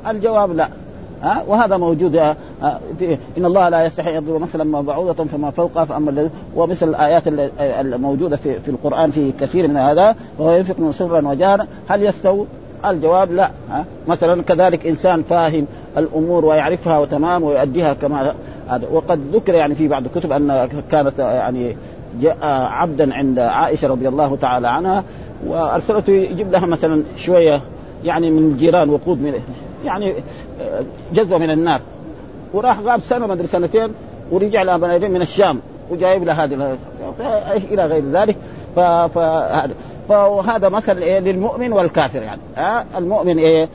الجواب 0.08 0.56
لا. 0.56 0.68
ها؟ 1.22 1.42
وهذا 1.48 1.76
موجود. 1.76 2.16
إن 3.38 3.44
الله 3.44 3.68
لا 3.68 3.86
يستحي 3.86 4.16
يضرب 4.16 4.40
مثلا 4.40 4.64
ما 4.64 4.80
بعوضة 4.80 5.24
فما 5.24 5.50
فوقها 5.50 5.84
فأما 5.84 6.30
ومثل 6.56 6.88
الآيات 6.88 7.22
الموجودة 7.60 8.36
في 8.36 8.60
في 8.60 8.68
القرآن 8.68 9.10
في 9.10 9.32
كثير 9.32 9.68
من 9.68 9.76
هذا 9.76 10.14
وهو 10.38 10.56
ينفق 10.56 10.80
من 10.80 10.92
سرا 10.92 11.28
وجهرا. 11.28 11.66
هل 11.88 12.02
يستوي؟ 12.02 12.46
الجواب 12.84 13.32
لا 13.32 13.50
ها؟ 13.70 13.84
مثلا 14.08 14.42
كذلك 14.42 14.86
إنسان 14.86 15.22
فاهم 15.22 15.66
الأمور 15.96 16.44
ويعرفها 16.44 16.98
وتمام 16.98 17.42
ويؤديها 17.42 17.94
كما 17.94 18.34
هذا. 18.68 18.88
وقد 18.92 19.20
ذكر 19.32 19.54
يعني 19.54 19.74
في 19.74 19.88
بعض 19.88 20.04
الكتب 20.04 20.32
أن 20.32 20.68
كانت 20.90 21.18
يعني 21.18 21.76
جاء 22.20 22.36
عبدا 22.70 23.14
عند 23.14 23.38
عائشة 23.38 23.88
رضي 23.88 24.08
الله 24.08 24.36
تعالى 24.36 24.68
عنها 24.68 25.04
وأرسلته 25.46 26.12
يجيب 26.12 26.52
لها 26.52 26.66
مثلا 26.66 27.02
شوية 27.16 27.60
يعني 28.04 28.30
من 28.30 28.38
الجيران 28.38 28.90
وقود 28.90 29.22
من 29.22 29.34
يعني 29.84 30.14
جزوة 31.14 31.38
من 31.38 31.50
النار. 31.50 31.80
وراح 32.54 32.80
غاب 32.80 33.00
سنة 33.00 33.26
ما 33.26 33.32
أدري 33.32 33.46
سنتين 33.46 33.88
ورجع 34.30 34.62
لها 34.62 34.76
من 34.76 35.22
الشام 35.22 35.60
وجايب 35.90 36.24
لها 36.24 36.44
هذه 36.44 36.76
إلى 37.70 37.86
غير 37.86 38.04
ذلك. 38.12 38.36
فهذا 38.76 39.70
فهذا 40.08 40.68
مثل 40.68 40.98
إيه 40.98 41.18
للمؤمن 41.18 41.72
والكافر 41.72 42.22
يعني. 42.22 42.40
ها؟ 42.56 42.84
المؤمن 42.98 43.38
إيه؟ 43.38 43.68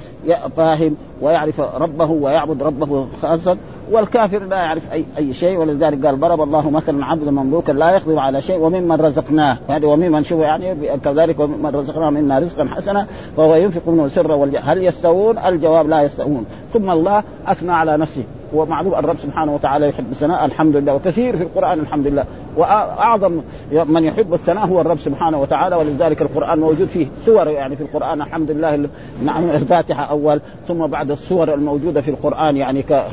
فاهم 0.58 0.96
ويعرف 1.22 1.60
ربه 1.60 2.12
ويعبد 2.12 2.64
ربه 2.64 3.08
خاصا 3.22 3.58
والكافر 3.92 4.44
لا 4.44 4.58
يعرف 4.58 4.94
اي 4.94 5.06
أي 5.18 5.34
شيء 5.34 5.58
ولذلك 5.58 6.06
قال 6.06 6.20
ضرب 6.20 6.42
الله 6.42 6.70
مثلا 6.70 7.06
عبدا 7.06 7.32
مملوكا 7.32 7.72
لا 7.72 7.92
يقدر 7.92 8.20
على 8.20 8.42
شيء 8.42 8.58
وممن 8.58 8.92
رزقناه. 8.92 9.58
هذه 9.70 9.86
وممن 9.86 10.24
شوف 10.24 10.40
يعني 10.40 10.76
كذلك 11.06 11.40
وممن 11.40 11.70
رزقناه 11.76 12.10
منا 12.10 12.40
رزقا 12.40 12.68
حسنا 12.72 13.08
فهو 13.38 13.56
ينفق 13.56 13.88
منه 13.88 14.08
سرا 14.08 14.52
هل 14.64 14.84
يستوون؟ 14.86 15.38
الجواب 15.38 15.88
لا 15.88 16.02
يستوون. 16.02 16.46
ثم 16.74 16.90
الله 16.90 17.24
أثنى 17.48 17.72
على 17.72 17.98
نفسه. 17.98 18.24
ومعلوم 18.54 18.96
الرب 18.96 19.18
سبحانه 19.18 19.54
وتعالى 19.54 19.90
يحب 19.90 20.12
الثناء 20.12 20.46
الحمد 20.46 20.76
لله. 20.76 20.94
وكثير 20.94 21.38
في 21.38 21.44
القرآن 21.44 21.80
الحمد 21.80 22.08
لله. 22.08 22.26
وأعظم 22.58 23.42
من 23.72 24.04
يحب 24.04 24.34
الثناء 24.34 24.66
هو 24.66 24.82
الرب 24.82 25.00
سبحانه 25.00 25.42
وتعالى 25.42 25.76
ولذلك 25.76 26.22
القرآن 26.22 26.60
موجود 26.60 26.88
فيه 26.88 27.08
سور 27.26 27.48
يعني 27.48 27.76
في 27.76 27.84
القرآن. 27.84 28.22
الحمد 28.22 28.52
لله 28.52 28.90
نعم 29.24 29.50
الفاتحة 29.50 30.04
أول 30.04 30.42
ثم 30.68 30.88
بعد 30.88 31.12
السور 31.12 31.54
الموجودة 31.54 32.02
في 32.02 32.12
القرآن 32.12 32.58
يعني 32.58 32.82
ك 32.84 33.04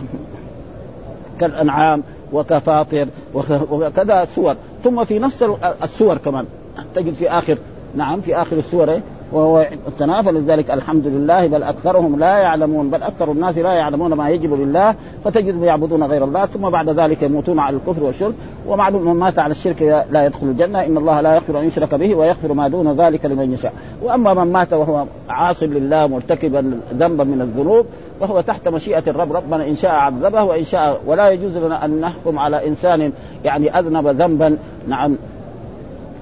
كالأنعام 1.40 2.02
وكفاطر 2.32 3.06
وكذا 3.70 4.24
سور. 4.24 4.54
ثم 4.84 5.04
في 5.04 5.18
نفس 5.18 5.44
السور 5.82 6.16
كمان. 6.16 6.44
تجد 6.94 7.14
في 7.14 7.30
آخر 7.30 7.58
نعم 7.94 8.20
في 8.20 8.36
آخر 8.36 8.56
السور 8.56 9.00
وهو 9.32 9.68
الثناء 9.86 10.22
فلذلك 10.22 10.70
الحمد 10.70 11.06
لله 11.06 11.46
بل 11.46 11.62
أكثرهم 11.62 12.18
لا 12.18 12.38
يعلمون 12.38 12.90
بل 12.90 13.02
أكثر 13.02 13.32
الناس 13.32 13.58
لا 13.58 13.72
يعلمون 13.72 14.12
ما 14.14 14.28
يجب 14.28 14.54
لله 14.54 14.94
فتجدهم 15.24 15.64
يعبدون 15.64 16.02
غير 16.02 16.24
الله 16.24 16.46
ثم 16.46 16.70
بعد 16.70 16.88
ذلك 16.88 17.22
يموتون 17.22 17.58
على 17.58 17.76
الكفر 17.76 18.04
والشرك. 18.04 18.34
ومعلوم 18.66 19.02
من 19.02 19.14
مات 19.14 19.38
على 19.38 19.50
الشرك 19.50 19.82
لا 20.10 20.26
يدخل 20.26 20.46
الجنة 20.46 20.84
إن 20.84 20.96
الله 20.96 21.20
لا 21.20 21.34
يغفر 21.34 21.60
أن 21.60 21.64
يشرك 21.64 21.94
به 21.94 22.14
ويغفر 22.14 22.52
ما 22.52 22.68
دون 22.68 23.00
ذلك 23.00 23.26
لمن 23.26 23.52
يشاء. 23.52 23.72
وأما 24.02 24.34
من 24.34 24.52
مات 24.52 24.72
وهو 24.72 25.04
عاص 25.28 25.62
لله 25.62 26.06
مرتكبا 26.06 26.80
ذنبا 26.94 27.24
من 27.24 27.40
الذنوب 27.40 27.86
فهو 28.20 28.40
تحت 28.40 28.68
مشيئة 28.68 29.02
الرب 29.06 29.32
ربنا 29.32 29.66
إن 29.68 29.76
شاء 29.76 29.90
عذبه 29.90 30.42
وإن 30.42 30.64
شاء 30.64 31.00
ولا 31.06 31.30
يجوز 31.30 31.56
لنا 31.56 31.84
أن 31.84 32.00
نحكم 32.00 32.38
على 32.38 32.66
إنسان 32.68 33.12
يعني 33.44 33.78
أذنب 33.78 34.06
ذنبا. 34.08 34.56
نعم. 34.88 35.16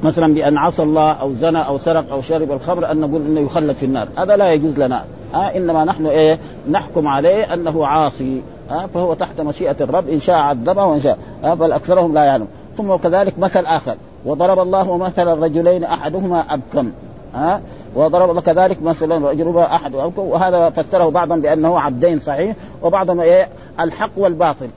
مثلا 0.03 0.35
بأن 0.35 0.59
عصى 0.59 0.83
الله 0.83 1.13
أو 1.13 1.33
زنى 1.33 1.67
أو 1.67 1.79
سرق 1.79 2.13
أو 2.13 2.23
شرب 2.23 2.53
الخمر 2.53 2.91
أن 2.91 3.01
نقول 3.01 3.27
إنه 3.27 3.41
يخلد 3.41 3.77
في 3.77 3.87
النار. 3.87 4.09
هذا 4.19 4.37
لا 4.37 4.53
يجوز 4.53 4.79
لنا. 4.79 5.05
آه 5.35 5.57
إنما 5.57 5.85
نحن 5.85 6.07
إيه؟ 6.07 6.39
نحكم 6.71 7.09
عليه 7.09 7.55
أنه 7.55 7.87
عاصي. 7.87 8.43
آه 8.71 8.87
فهو 8.87 9.15
تحت 9.15 9.41
مشيئة 9.41 9.77
الرب 9.81 10.09
إن 10.09 10.21
شاء 10.21 10.37
عذبه 10.37 10.85
وإن 10.85 11.01
شاء. 11.01 11.19
آه 11.45 11.55
بل 11.55 11.73
أكثرهم 11.73 12.15
لا 12.15 12.25
يعلم. 12.25 12.49
ثم 12.77 12.97
كذلك 12.97 13.39
مثل 13.39 13.67
آخر. 13.67 13.95
وضرب 14.25 14.59
الله 14.59 14.97
مثل 14.97 15.33
الرجلين 15.33 15.85
أحدهما 15.85 16.45
أبكم. 16.51 16.91
ها 17.35 17.55
آه 17.55 17.61
وضرب 17.95 18.41
كذلك 18.41 18.83
مثلا 18.83 19.31
رجل 19.31 19.59
أحد 19.59 19.95
وهذا 20.17 20.71
فسره 20.71 21.09
بعضا 21.11 21.37
بأنه 21.37 21.81
عبدين 21.81 22.19
صحيح 22.19 22.57
وبعضهم 22.83 23.21
إيه؟ 23.21 23.49
الحق 23.81 24.11
والباطل. 24.17 24.69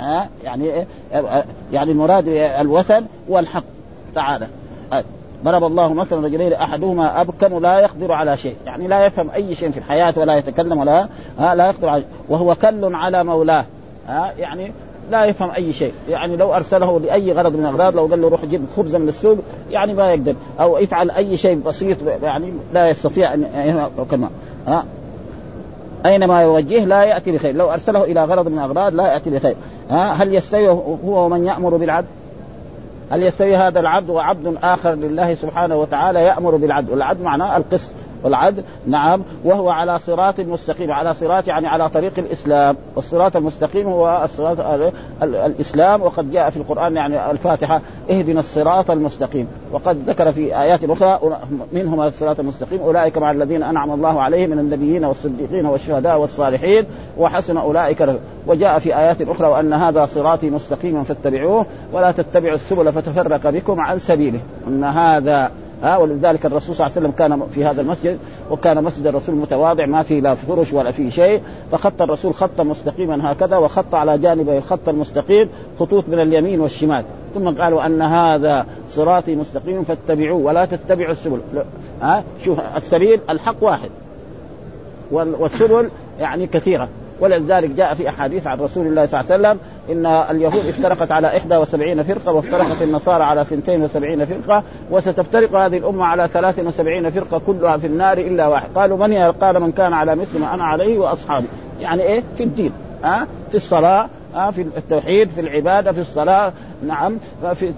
ها 0.00 0.22
آه 0.22 0.28
يعني 0.44 0.64
إيه؟ 0.64 0.86
يعني 1.72 1.90
المراد 1.90 2.28
الوثن 2.28 3.04
والحق. 3.28 3.64
تعالى. 4.18 4.46
ضرب 5.44 5.64
الله 5.64 5.92
مثلا 5.92 6.26
رجلين 6.26 6.52
احدهما 6.52 7.20
ابكم 7.20 7.58
لا 7.58 7.78
يقدر 7.78 8.12
على 8.12 8.36
شيء. 8.36 8.56
يعني 8.66 8.88
لا 8.88 9.06
يفهم 9.06 9.30
أي 9.30 9.54
شيء 9.54 9.70
في 9.70 9.78
الحياة 9.78 10.14
ولا 10.16 10.38
يتكلم 10.38 10.78
ولا 10.78 11.08
ها 11.38 11.54
لا 11.54 11.66
يقدر 11.66 11.88
على 11.88 12.02
وهو 12.28 12.54
كل 12.54 12.94
على 12.94 13.24
مولاه 13.24 13.64
ها 14.08 14.32
يعني 14.38 14.72
لا 15.10 15.24
يفهم 15.24 15.50
أي 15.50 15.72
شيء. 15.72 15.92
يعني 16.08 16.36
لو 16.36 16.54
أرسله 16.54 17.00
لأي 17.00 17.32
غرض 17.32 17.56
من 17.56 17.66
الأغراض 17.66 17.96
لو 17.96 18.06
قال 18.06 18.22
له 18.22 18.28
روح 18.28 18.44
جيب 18.44 18.64
خبزه 18.76 18.98
من 18.98 19.08
السوق 19.08 19.38
يعني 19.70 19.94
ما 19.94 20.12
يقدر. 20.12 20.34
أو 20.60 20.76
افعل 20.76 21.10
أي 21.10 21.36
شيء 21.36 21.58
بسيط 21.58 21.96
يعني 22.22 22.52
لا 22.72 22.88
يستطيع 22.88 23.34
أن 23.34 23.88
كما 24.10 24.30
ها. 24.66 24.84
أينما 26.06 26.42
يوجهه 26.42 26.84
لا 26.84 27.04
يأتي 27.04 27.32
بخير. 27.32 27.54
لو 27.54 27.72
أرسله 27.72 28.04
إلى 28.04 28.24
غرض 28.24 28.48
من 28.48 28.58
الأغراض 28.58 28.94
لا 28.94 29.12
يأتي 29.12 29.30
بخير 29.30 29.56
ها. 29.90 30.12
هل 30.12 30.34
يستوي 30.34 30.68
هو 30.68 31.24
ومن 31.24 31.44
يأمر 31.44 31.76
بالعدل؟ 31.76 32.06
هل 33.10 33.22
يستوي 33.22 33.56
هذا 33.56 33.80
العبد 33.80 34.10
وعبد 34.10 34.56
آخر 34.62 34.94
لله 34.94 35.34
سبحانه 35.34 35.76
وتعالى 35.76 36.22
يأمر 36.22 36.56
بالعدل؟ 36.56 36.90
والعدل 36.90 37.22
معناه 37.22 37.56
القسط. 37.56 37.90
والعدل 38.22 38.62
نعم 38.86 39.22
وهو 39.44 39.70
على 39.70 39.98
صراط 39.98 40.40
مستقيم 40.40 40.92
على 40.92 41.14
صراط 41.14 41.48
يعني 41.48 41.66
على 41.66 41.88
طريق 41.88 42.12
الإسلام. 42.18 42.76
والصراط 42.96 43.36
المستقيم 43.36 43.86
هو 43.86 44.20
الصراط 44.24 44.58
الإسلام 45.22 46.02
وقد 46.02 46.32
جاء 46.32 46.50
في 46.50 46.56
القرآن 46.56 46.96
يعني 46.96 47.30
الفاتحة 47.30 47.80
اهدنا 48.10 48.40
الصراط 48.40 48.90
المستقيم. 48.90 49.48
وقد 49.72 50.08
ذكر 50.08 50.32
في 50.32 50.60
آيات 50.60 50.84
أخرى 50.84 51.20
منهم 51.72 52.00
الصراط 52.00 52.40
المستقيم 52.40 52.80
أولئك 52.80 53.18
مع 53.18 53.30
الذين 53.30 53.62
أنعم 53.62 53.90
الله 53.90 54.20
عليهم 54.20 54.50
من 54.50 54.58
النبيين 54.58 55.04
والصديقين 55.04 55.66
والشهداء 55.66 56.18
والصالحين 56.18 56.86
وحسن 57.18 57.56
أولئك 57.56 58.08
وجاء 58.46 58.78
في 58.78 58.98
آيات 58.98 59.22
أخرى 59.22 59.46
وأن 59.46 59.72
هذا 59.72 60.06
صراطي 60.06 60.50
مستقيما 60.50 61.02
فاتبعوه 61.02 61.66
ولا 61.92 62.12
تتبعوا 62.12 62.54
السبل 62.54 62.92
فتفرق 62.92 63.50
بكم 63.50 63.80
عن 63.80 63.98
سبيله. 63.98 64.40
إن 64.68 64.84
هذا 64.84 65.50
ها 65.82 65.96
ولذلك 65.96 66.46
الرسول 66.46 66.74
صلى 66.74 66.86
الله 66.86 66.96
عليه 66.96 67.06
وسلم 67.06 67.18
كان 67.18 67.48
في 67.50 67.64
هذا 67.64 67.80
المسجد 67.80 68.18
وكان 68.50 68.84
مسجد 68.84 69.06
الرسول 69.06 69.34
متواضع 69.34 69.86
ما 69.86 70.02
فيه 70.02 70.20
لا 70.20 70.34
فرش 70.34 70.72
ولا 70.72 70.90
فيه 70.90 71.10
شيء. 71.10 71.42
فخط 71.72 72.02
الرسول 72.02 72.34
خطا 72.34 72.62
مستقيما 72.62 73.32
هكذا 73.32 73.56
وخط 73.56 73.94
على 73.94 74.18
جانبي 74.18 74.58
الخط 74.58 74.88
المستقيم 74.88 75.48
خطوط 75.80 76.08
من 76.08 76.20
اليمين 76.20 76.60
والشمال. 76.60 77.04
ثم 77.34 77.48
قالوا 77.48 77.86
أن 77.86 78.02
هذا 78.02 78.66
صراطي 78.90 79.36
مستقيم 79.36 79.84
فاتبعوه 79.84 80.38
ولا 80.38 80.64
تتبعوا 80.64 81.12
السبل. 81.12 81.40
ها 82.02 82.24
شوف 82.44 82.58
السبيل 82.76 83.20
الحق 83.30 83.56
واحد. 83.60 83.90
والسبل 85.12 85.90
يعني 86.20 86.46
كثيرة. 86.46 86.88
ولذلك 87.20 87.70
جاء 87.70 87.94
في 87.94 88.08
أحاديث 88.08 88.46
عن 88.46 88.58
رسول 88.58 88.86
الله 88.86 89.06
صلى 89.06 89.20
الله 89.20 89.32
عليه 89.32 89.42
وسلم 89.42 89.58
إن 89.90 90.06
اليهود 90.06 90.66
افترقت 90.66 91.12
على 91.12 91.26
71 91.26 92.02
فرقة 92.02 92.32
وافترقت 92.32 92.82
النصارى 92.82 93.24
على 93.24 93.42
72 93.42 94.24
فرقة 94.24 94.62
وستفترق 94.90 95.56
هذه 95.56 95.76
الأمة 95.76 96.04
على 96.04 96.28
73 96.28 97.10
فرقة 97.10 97.40
كلها 97.46 97.76
في 97.76 97.86
النار 97.86 98.18
إلا 98.18 98.46
واحد. 98.46 98.68
قالوا 98.74 99.06
من 99.06 99.32
قال 99.32 99.60
من 99.60 99.72
كان 99.72 99.92
على 99.92 100.14
مثل 100.14 100.38
ما 100.38 100.54
أنا 100.54 100.64
عليه 100.64 100.98
وأصحابي. 100.98 101.46
يعني 101.80 102.02
إيه؟ 102.02 102.22
في 102.36 102.44
الدين. 102.44 102.72
ها 103.04 103.26
في 103.50 103.56
الصلاة 103.56 104.08
ها 104.34 104.50
في 104.50 104.62
التوحيد 104.62 105.30
في 105.30 105.40
العبادة 105.40 105.92
في 105.92 106.00
الصلاة 106.00 106.52
نعم. 106.86 107.16
في 107.54 107.72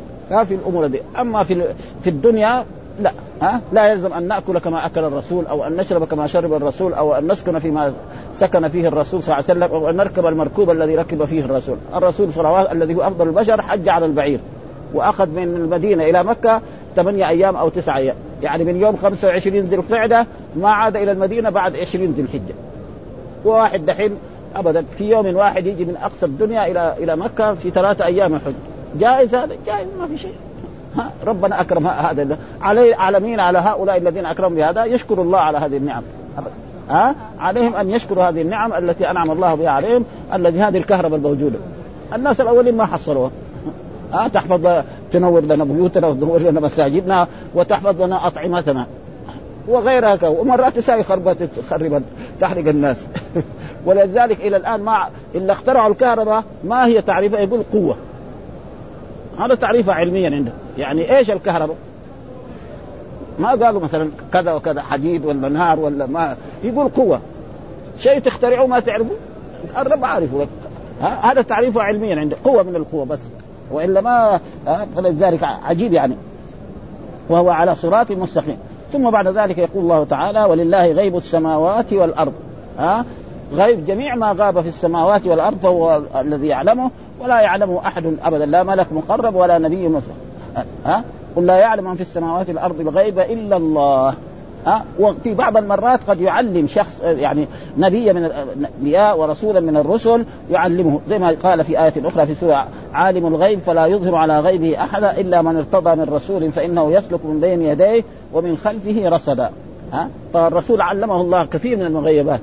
في 0.45 0.55
الأمور 0.55 0.87
دي. 0.87 1.01
أما 1.19 1.45
في 1.45 1.65
في 2.03 2.11
الدنيا 2.11 2.65
لا 3.01 3.13
ها 3.43 3.61
لا 3.73 3.87
يلزم 3.87 4.13
أن 4.13 4.29
نأكل 4.29 4.59
كما 4.59 4.87
أكل 4.87 5.05
الرسول 5.05 5.47
أو 5.47 5.65
أن 5.65 5.77
نشرب 5.77 6.05
كما 6.05 6.27
شرب 6.27 6.55
الرسول 6.55 6.95
أو 6.95 7.15
أن 7.15 7.33
نسكن 7.33 7.59
فيما 7.59 7.93
سكن 8.35 8.69
فيه 8.69 8.89
الرسول 8.89 9.23
صلى 9.23 9.35
الله 9.35 9.45
عليه 9.49 9.61
وسلم 9.61 9.77
أو 9.77 9.91
أن 9.91 9.97
نركب 9.97 10.27
المركوب 10.27 10.71
الذي 10.71 10.97
ركب 10.97 11.25
فيه 11.25 11.45
الرسول، 11.45 11.77
الرسول 11.95 12.33
صلوات 12.33 12.73
الذي 12.73 12.95
هو 12.95 13.03
أفضل 13.03 13.29
البشر 13.29 13.63
حج 13.63 13.89
على 13.89 14.07
البعير 14.07 14.41
وأخذ 14.95 15.29
من 15.29 15.43
المدينة 15.43 16.05
إلى 16.05 16.25
مكة 16.25 16.61
ثمانية 16.97 17.29
أيام 17.29 17.57
أو 17.57 17.69
تسعة 17.69 17.97
أيام، 17.97 18.17
يعني 18.43 18.65
من 18.65 18.81
يوم 18.81 18.97
25 18.97 19.61
ذي 19.61 19.75
القعدة 19.75 20.27
ما 20.57 20.69
عاد 20.69 20.97
إلى 20.97 21.13
المدينة 21.13 21.51
بعد 21.51 21.77
20 21.77 22.11
ذي 22.11 22.23
الحجة. 22.23 22.55
وواحد 23.45 23.87
دحين 23.87 24.17
ابدا 24.57 24.85
في 24.97 25.11
يوم 25.11 25.37
واحد 25.37 25.67
يجي 25.67 25.85
من 25.85 25.97
أقصى 25.97 26.27
الدنيا 26.27 26.67
إلى 26.67 26.95
إلى 26.99 27.17
مكة 27.17 27.55
في 27.55 27.71
ثلاثة 27.71 28.05
أيام 28.05 28.35
الحج. 28.35 28.55
جائز 28.99 29.35
هذا؟ 29.35 29.57
جائز 29.67 29.89
ما 30.01 30.07
في 30.07 30.19
شيء. 30.19 30.35
ها 30.97 31.11
ربنا 31.27 31.61
أكرم 31.61 31.87
هذا 31.87 32.39
علي 32.61 32.95
على 32.95 33.21
مين 33.21 33.41
على 33.41 33.59
هؤلاء 33.59 33.97
الذين 33.97 34.27
أكرموا 34.27 34.57
بهذا 34.57 34.85
يشكر 34.85 35.23
الله 35.23 35.39
على 35.39 35.59
هذه 35.59 35.77
النعم. 35.77 36.03
ها؟ 36.91 37.15
عليهم 37.39 37.75
أن 37.75 37.91
يشكروا 37.91 38.25
هذه 38.25 38.43
النعم 38.43 38.73
التي 38.73 39.11
أنعم 39.11 39.31
الله 39.31 39.55
بها 39.55 39.71
عليهم 39.71 40.05
الذي 40.35 40.63
هذه 40.63 40.77
الكهرباء 40.77 41.19
الموجودة. 41.19 41.59
الناس 42.15 42.41
الأولين 42.41 42.77
ما 42.77 42.87
حصلوها. 42.87 43.31
ها؟ 44.13 44.29
تحفظ 44.29 44.85
تنور 45.13 45.41
لنا 45.41 45.65
بيوتنا 45.65 46.07
وتنور 46.07 46.39
لنا 46.39 46.61
مساجدنا 46.61 47.27
وتحفظ 47.55 48.03
لنا 48.03 48.27
أطعمتنا. 48.27 48.87
وغيرها. 49.69 50.29
ومرات 50.29 50.77
تساوي 50.77 51.03
خربت 51.03 51.43
تخرب 51.43 52.03
تحرق 52.41 52.69
الناس. 52.69 53.07
ولذلك 53.87 54.41
إلى 54.41 54.57
الآن 54.57 54.81
ما 54.81 55.09
إلا 55.35 55.53
اخترعوا 55.53 55.91
الكهرباء 55.91 56.45
ما 56.65 56.87
هي 56.87 57.03
تعريفها؟ 57.03 57.41
يقول 57.41 57.63
قوة. 57.73 57.97
هذا 59.41 59.55
تعريفها 59.55 59.95
علميا 59.95 60.31
عنده. 60.31 60.53
يعني 60.79 61.17
إيش 61.17 61.31
الكهرباء؟ 61.31 61.77
ما 63.39 63.49
قالوا 63.49 63.81
مثلا 63.81 64.11
كذا 64.33 64.53
وكذا 64.53 64.83
حديد 64.83 65.25
ولا 65.25 65.49
نار 65.49 65.81
ولا 65.81 66.07
ما 66.07 66.37
يقول 66.65 66.89
قوة. 66.89 67.21
شيء 67.99 68.19
تخترعوه 68.19 68.67
ما 68.67 68.81
تعرفوا 68.81 69.17
الرب 69.79 70.05
عارفه 70.05 70.47
هذا 71.01 71.43
تعريفه 71.43 71.83
علميا 71.83 72.17
عنده. 72.17 72.37
قوة 72.45 72.63
من 72.63 72.77
القوة 72.77 73.05
بس. 73.05 73.29
وإلا 73.73 74.01
ما 74.01 74.41
فلذلك 74.97 75.45
عجيب 75.45 75.93
يعني. 75.93 76.17
وهو 77.29 77.51
على 77.51 77.75
صراط 77.75 78.11
مستقيم. 78.11 78.59
ثم 78.93 79.11
بعد 79.11 79.29
ذلك 79.29 79.59
يقول 79.59 79.83
الله 79.83 80.05
تعالى 80.05 80.45
ولله 80.45 80.93
غيب 80.93 81.17
السماوات 81.17 81.93
والأرض. 81.93 82.33
ها 82.79 83.05
غيب 83.55 83.85
جميع 83.85 84.15
ما 84.15 84.35
غاب 84.39 84.61
في 84.61 84.69
السماوات 84.69 85.27
والأرض 85.27 85.59
فهو 85.59 86.01
الذي 86.21 86.47
يعلمه. 86.47 86.91
ولا 87.21 87.41
يعلمه 87.41 87.87
أحد 87.87 88.17
أبدا 88.23 88.47
لا 88.47 88.63
ملك 88.63 88.87
مقرب 88.93 89.35
ولا 89.35 89.59
نبي 89.59 89.89
مثل 89.89 90.11
ها؟ 90.85 91.05
قل 91.37 91.47
لا 91.47 91.57
يعلم 91.57 91.85
من 91.85 91.95
في 91.95 92.01
السماوات 92.01 92.49
والأرض 92.49 92.81
الغيب 92.81 93.19
إلا 93.19 93.57
الله. 93.57 94.15
ها؟ 94.67 94.85
وفي 95.01 95.35
بعض 95.35 95.57
المرات 95.57 96.01
قد 96.09 96.21
يعلم 96.21 96.67
شخص 96.67 97.03
يعني 97.05 97.47
نبي 97.79 98.13
من 98.13 98.25
الانبياء 98.25 99.19
ورسولا 99.19 99.61
من 99.61 99.77
الرسل 99.77 100.25
يعلمه 100.51 101.01
زي 101.09 101.19
ما 101.19 101.37
قال 101.43 101.65
في 101.65 101.85
آية 101.85 101.93
أخرى 102.05 102.27
في 102.27 102.35
سورة 102.35 102.67
عالم 102.93 103.27
الغيب 103.27 103.59
فلا 103.59 103.87
يظهر 103.87 104.15
على 104.15 104.41
غيبه 104.41 104.83
احدا 104.83 105.21
إلا 105.21 105.43
من 105.43 105.57
ارتضى 105.57 105.95
من 105.97 106.05
رسول 106.05 106.53
فإنه 106.53 106.93
يسلك 106.93 107.25
من 107.25 107.41
بين 107.41 107.63
يديه 107.63 108.05
ومن 108.33 108.57
خلفه 108.57 109.09
رصدا. 109.09 109.51
ها؟ 109.93 110.09
فالرسول 110.35 110.81
علمه 110.81 111.21
الله 111.21 111.45
كثير 111.45 111.77
من 111.77 111.87
المغيبات. 111.87 112.41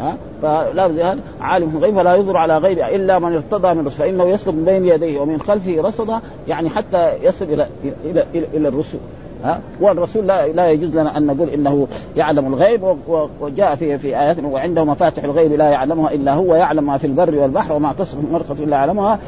ها؟ 0.00 0.16
فلا 0.42 1.16
عالم 1.40 1.76
الغيب 1.76 1.94
فلا 1.94 2.14
يظهر 2.14 2.36
على 2.36 2.58
غيب 2.58 2.78
إلا 2.78 3.18
من 3.18 3.34
ارتضى 3.34 3.74
من 3.74 3.86
رسول. 3.86 3.98
فإنه 3.98 4.24
يسلك 4.24 4.54
من 4.54 4.64
بين 4.64 4.86
يديه 4.86 5.20
ومن 5.20 5.40
خلفه 5.40 5.82
رصدا 5.82 6.20
يعني 6.48 6.70
حتى 6.70 7.12
يصل 7.22 7.44
إلى 7.44 7.66
إلى 8.04 8.24
إلى, 8.34 8.46
إلى 8.54 8.68
الرسل 8.68 8.98
ها؟ 9.44 9.60
والرسول 9.80 10.26
لا 10.26 10.46
لا 10.46 10.70
يجوز 10.70 10.90
لنا 10.90 11.16
أن 11.16 11.26
نقول 11.26 11.48
إنه 11.48 11.86
يعلم 12.16 12.46
الغيب 12.46 12.96
وجاء 13.40 13.74
في 13.74 13.98
في 13.98 14.20
آيات 14.20 14.36
وعنده 14.44 14.84
مفاتح 14.84 15.24
الغيب 15.24 15.52
لا 15.52 15.70
يعلمها 15.70 16.14
إلا 16.14 16.34
هو 16.34 16.54
يعلم 16.54 16.86
ما 16.86 16.98
في 16.98 17.06
البر 17.06 17.34
والبحر 17.34 17.72
وما 17.72 17.92
تصف 17.92 18.18
مرقة 18.32 18.56
إلا 18.64 18.76
يعلمها 18.76 19.18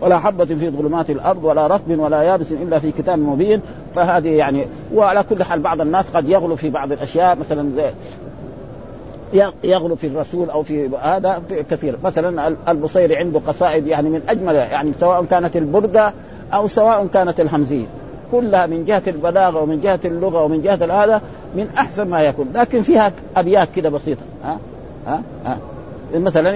ولا 0.00 0.18
حبة 0.18 0.44
في 0.44 0.70
ظلمات 0.70 1.10
الأرض 1.10 1.44
ولا 1.44 1.66
رطب 1.66 1.98
ولا 1.98 2.22
يابس 2.22 2.52
إلا 2.52 2.78
في 2.78 2.92
كتاب 2.92 3.18
مبين. 3.18 3.60
فهذه 3.94 4.28
يعني 4.28 4.66
وعلى 4.94 5.22
كل 5.22 5.44
حال 5.44 5.60
بعض 5.60 5.80
الناس 5.80 6.10
قد 6.14 6.28
يغلو 6.28 6.56
في 6.56 6.70
بعض 6.70 6.92
الأشياء 6.92 7.38
مثلا 7.38 7.92
يغلو 9.64 9.96
في 9.96 10.06
الرسول 10.06 10.50
أو 10.50 10.62
في 10.62 10.88
هذا 11.02 11.42
كثير. 11.70 11.96
مثلا 12.04 12.54
البصيري 12.68 13.16
عنده 13.16 13.40
قصائد 13.46 13.86
يعني 13.86 14.10
من 14.10 14.20
أجمل 14.28 14.54
يعني 14.54 14.92
سواء 15.00 15.24
كانت 15.24 15.56
البردة 15.56 16.12
أو 16.54 16.68
سواء 16.68 17.06
كانت 17.06 17.40
الهمزيه 17.40 17.86
كلها 18.32 18.66
من 18.66 18.84
جهة 18.84 19.02
البلاغة 19.06 19.62
ومن 19.62 19.80
جهة 19.80 20.00
اللغة 20.04 20.44
ومن 20.44 20.62
جهة 20.62 21.04
هذا 21.04 21.20
من 21.56 21.68
أحسن 21.78 22.08
ما 22.08 22.22
يكون. 22.22 22.48
لكن 22.54 22.82
فيها 22.82 23.12
أبيات 23.36 23.68
كده 23.76 23.88
بسيطة. 23.88 24.22
ها؟ 24.44 24.58
ها؟ 25.06 25.22
ها؟ 25.44 25.58
مثلا 26.14 26.50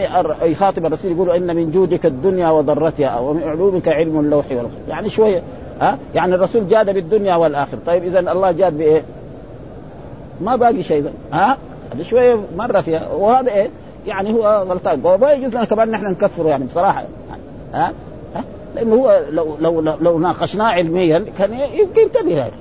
يخاطب 0.44 0.86
الرسول 0.86 1.12
يقول 1.12 1.30
إن 1.30 1.56
من 1.56 1.70
جودك 1.70 2.06
الدنيا 2.06 2.50
وضرتها 2.50 3.18
ومن 3.18 3.42
علومك 3.42 3.88
علم 3.88 4.20
اللوح 4.20 4.44
والقلم 4.50 4.70
يعني 4.88 5.08
شوية 5.08 5.42
ها؟ 5.80 5.98
يعني 6.14 6.34
الرسول 6.34 6.68
جاد 6.68 6.90
بالدنيا 6.90 7.36
والآخرة. 7.36 7.78
طيب 7.86 8.04
اذا 8.04 8.18
الله 8.20 8.52
جاد 8.52 8.78
بإيه؟ 8.78 9.02
ما 10.40 10.56
باقي 10.56 10.82
شيء. 10.82 11.10
ها؟ 11.32 11.56
هذا 11.94 12.02
شوية 12.02 12.40
مرة 12.56 12.80
فيها. 12.80 13.08
وهذا 13.12 13.52
إيه؟ 13.52 13.70
يعني 14.06 14.34
هو 14.34 14.66
غلطان. 14.68 15.00
وما 15.04 15.32
يجوز 15.32 15.50
لنا 15.50 15.64
كمان 15.64 15.90
نحن 15.90 16.06
نكفره 16.06 16.48
يعني 16.48 16.64
بصراحة. 16.64 17.04
ها؟ 17.74 17.92
ها؟ 18.34 18.44
لأنه 18.74 18.94
هو 18.94 19.22
لو 19.30 19.56
لو 19.60 19.80
لو, 19.80 19.94
لو 20.00 20.18
ناقشناه 20.18 20.66
علميا 20.66 21.24
كان 21.38 21.52
يمكن 21.52 22.00
ينتبه 22.00 22.30
يعني. 22.30 22.52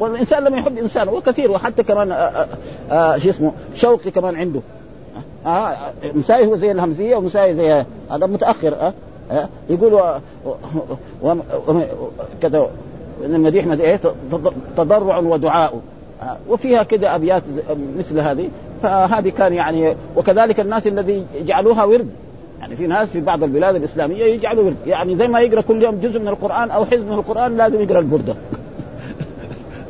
والإنسان 0.00 0.44
لما 0.44 0.58
يحب 0.58 0.78
انسان 0.78 1.08
وكثير 1.08 1.50
وحتى 1.50 1.82
كمان 1.82 2.12
آآ 2.12 2.46
آآ 2.90 3.18
شو 3.18 3.30
اسمه؟ 3.30 3.52
شوقي 3.74 4.10
كمان 4.10 4.36
عنده. 4.36 4.60
آه 5.46 5.76
مساي 6.14 6.46
هو 6.46 6.56
زي 6.56 6.70
الهمزية 6.70 7.16
ومساي 7.16 7.54
زي 7.54 7.84
هذا 8.10 8.26
متأخر. 8.26 8.74
آه 8.74 8.92
آه 9.30 9.48
يقول. 9.70 10.02
كذا 12.42 12.66
المديح 13.24 13.66
إيه 13.66 14.00
تضرع 14.76 15.18
ودعاء. 15.18 15.74
آه 15.74 15.95
وفيها 16.48 16.82
كده 16.82 17.14
أبيات 17.14 17.42
مثل 17.98 18.20
هذه. 18.20 18.48
فهذه 18.82 19.28
كان 19.28 19.52
يعني 19.52 19.96
وكذلك 20.16 20.60
الناس 20.60 20.86
الذي 20.86 21.26
جعلوها 21.40 21.84
ورد. 21.84 22.08
يعني 22.60 22.76
في 22.76 22.86
ناس 22.86 23.10
في 23.10 23.20
بعض 23.20 23.42
البلاد 23.42 23.74
الإسلامية 23.74 24.24
يجعلوا 24.24 24.64
ورد. 24.64 24.76
يعني 24.86 25.16
زي 25.16 25.28
ما 25.28 25.40
يقرأ 25.40 25.60
كل 25.60 25.82
يوم 25.82 25.98
جزء 25.98 26.20
من 26.20 26.28
القرآن 26.28 26.70
أو 26.70 26.84
حزب 26.84 27.06
من 27.06 27.12
القرآن 27.12 27.56
لازم 27.56 27.82
يقرأ 27.82 27.98
البردة. 27.98 28.34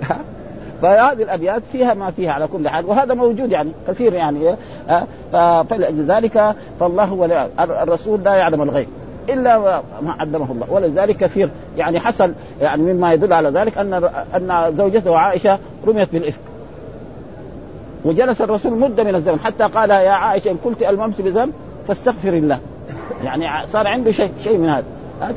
فهذه 0.82 1.22
الأبيات 1.22 1.62
فيها 1.72 1.94
ما 1.94 2.10
فيها 2.10 2.32
على 2.32 2.46
كل 2.46 2.68
حال. 2.68 2.86
وهذا 2.86 3.14
موجود 3.14 3.52
يعني 3.52 3.70
كثير 3.88 4.12
يعني 4.12 4.56
فلذلك 5.68 6.54
فالله 6.80 7.04
هو 7.04 7.48
الرسول 7.58 8.24
لا 8.24 8.34
يعلم 8.34 8.62
الغيب. 8.62 8.88
إلا 9.30 9.58
ما 10.02 10.12
علمه 10.18 10.52
الله. 10.52 10.66
ولذلك 10.70 11.16
كثير 11.16 11.50
يعني 11.76 12.00
حصل 12.00 12.32
يعني 12.60 12.82
مما 12.82 13.12
يدل 13.12 13.32
على 13.32 13.48
ذلك 13.48 13.78
أن 13.78 14.10
أن 14.34 14.74
زوجته 14.76 15.16
عائشة 15.18 15.58
رميت 15.86 16.12
بالإفك. 16.12 16.40
وجلس 18.04 18.40
الرسول 18.40 18.78
مدة 18.78 19.04
من 19.04 19.14
الزمن 19.14 19.38
حتى 19.40 19.64
قال 19.64 19.90
يا 19.90 20.10
عائشة 20.10 20.50
إن 20.50 20.56
كنت 20.64 20.82
الممت 20.82 21.20
بذنب 21.20 21.52
فاستغفر 21.88 22.32
الله. 22.32 22.58
يعني 23.24 23.66
صار 23.66 23.86
عنده 23.88 24.10
شيء 24.10 24.32
شيء 24.44 24.58
من 24.58 24.68
هذا. 24.68 24.84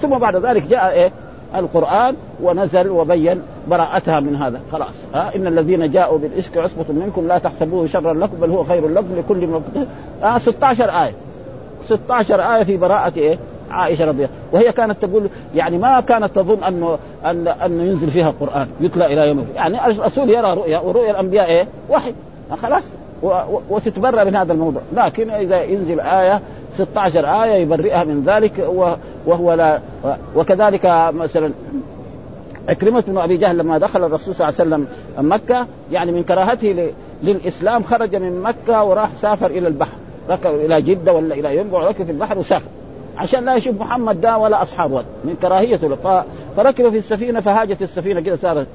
ثم 0.01 0.17
بعد 0.17 0.35
ذلك 0.35 0.63
جاء 0.67 0.91
إيه؟ 0.91 1.11
القرآن 1.55 2.15
ونزل 2.43 2.89
وبين 2.89 3.41
براءتها 3.67 4.19
من 4.19 4.35
هذا. 4.35 4.59
خلاص. 4.71 4.93
ها؟ 5.13 5.35
إن 5.35 5.47
الذين 5.47 5.89
جاءوا 5.89 6.17
بالإسك 6.17 6.57
عصبة 6.57 6.93
منكم 6.93 7.27
لا 7.27 7.37
تحسبوه 7.37 7.87
شرا 7.87 8.13
لكم 8.13 8.37
بل 8.37 8.49
هو 8.49 8.63
خير 8.63 8.87
لكم 8.87 9.15
لكل 9.17 9.47
من 9.47 9.87
آه 10.23 10.37
16 10.37 10.89
آية. 11.03 11.13
16 11.85 12.55
آية 12.55 12.63
في 12.63 12.77
براءة 12.77 13.17
إيه؟ 13.17 13.37
عائشة 13.71 14.05
رضي 14.05 14.25
الله 14.25 14.35
وهي 14.51 14.71
كانت 14.71 15.05
تقول 15.05 15.29
يعني 15.55 15.77
ما 15.77 16.01
كانت 16.01 16.35
تظن 16.35 16.63
أنه 16.63 16.97
أن 17.25 17.47
أنه 17.47 17.83
ينزل 17.83 18.09
فيها 18.09 18.29
القرآن 18.29 18.67
يتلى 18.81 19.05
إلى 19.05 19.27
يوم 19.27 19.47
يعني 19.55 19.87
الرسول 19.87 20.29
يرى 20.29 20.53
رؤيا 20.53 20.79
ورؤيا 20.79 21.11
الأنبياء 21.11 21.49
إيه؟ 21.49 21.67
وحي. 21.89 22.13
خلاص. 22.61 22.83
وتتبرأ 23.69 24.23
من 24.23 24.35
هذا 24.35 24.53
الموضوع. 24.53 24.81
لكن 24.93 25.29
إذا 25.29 25.61
ينزل 25.61 25.99
آية 25.99 26.41
16 26.73 27.43
آية 27.43 27.53
يبرئها 27.53 28.03
من 28.03 28.23
ذلك 28.23 28.69
وهو 29.25 29.53
لا 29.53 29.79
وكذلك 30.35 30.85
مثلا 31.13 31.51
عكرمة 32.69 33.03
بن 33.07 33.17
أبي 33.17 33.37
جهل 33.37 33.57
لما 33.57 33.77
دخل 33.77 34.03
الرسول 34.03 34.35
صلى 34.35 34.49
الله 34.49 34.59
عليه 34.59 34.69
وسلم 34.69 34.87
مكة 35.29 35.67
يعني 35.91 36.11
من 36.11 36.23
كراهته 36.23 36.91
للإسلام 37.23 37.83
خرج 37.83 38.15
من 38.15 38.41
مكة 38.41 38.83
وراح 38.83 39.09
سافر 39.15 39.47
إلى 39.47 39.67
البحر. 39.67 39.97
ركب 40.29 40.55
إلى 40.55 40.81
جدة 40.81 41.13
ولا 41.13 41.35
إلى 41.35 41.57
ينبع 41.57 41.87
ركب 41.87 42.05
في 42.05 42.11
البحر 42.11 42.37
وسافر. 42.37 42.65
عشان 43.19 43.45
لا 43.45 43.55
يشوف 43.55 43.81
محمد 43.81 44.21
ده 44.21 44.37
ولا 44.37 44.61
أصحابه 44.61 45.03
من 45.23 45.35
له 45.83 46.23
فركب 46.57 46.89
في 46.89 46.97
السفينة 46.97 47.39
فهاجت 47.39 47.81
السفينة 47.81 48.21
كده 48.21 48.35
صارت 48.35 48.67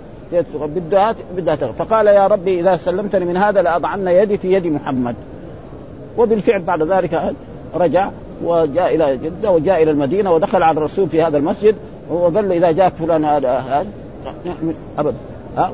بدها 0.52 1.14
بدها 1.36 1.56
فقال 1.56 2.06
يا 2.06 2.26
ربي 2.26 2.60
إذا 2.60 2.76
سلمتني 2.76 3.24
من 3.24 3.36
هذا 3.36 3.62
لأضعن 3.62 4.08
يدي 4.08 4.38
في 4.38 4.52
يد 4.52 4.66
محمد. 4.66 5.14
وبالفعل 6.18 6.62
بعد 6.62 6.82
ذلك 6.82 7.34
رجع 7.74 8.10
وجاء 8.44 8.94
إلى 8.94 9.16
جدة 9.16 9.50
وجاء 9.50 9.82
إلى 9.82 9.90
المدينة 9.90 10.32
ودخل 10.32 10.62
على 10.62 10.78
الرسول 10.78 11.08
في 11.08 11.22
هذا 11.22 11.38
المسجد 11.38 11.76
وقال 12.10 12.48
له 12.48 12.56
إذا 12.56 12.70
جاءك 12.70 12.94
فلان 12.94 13.24
هذا 13.24 13.86
ابدا 14.98 15.16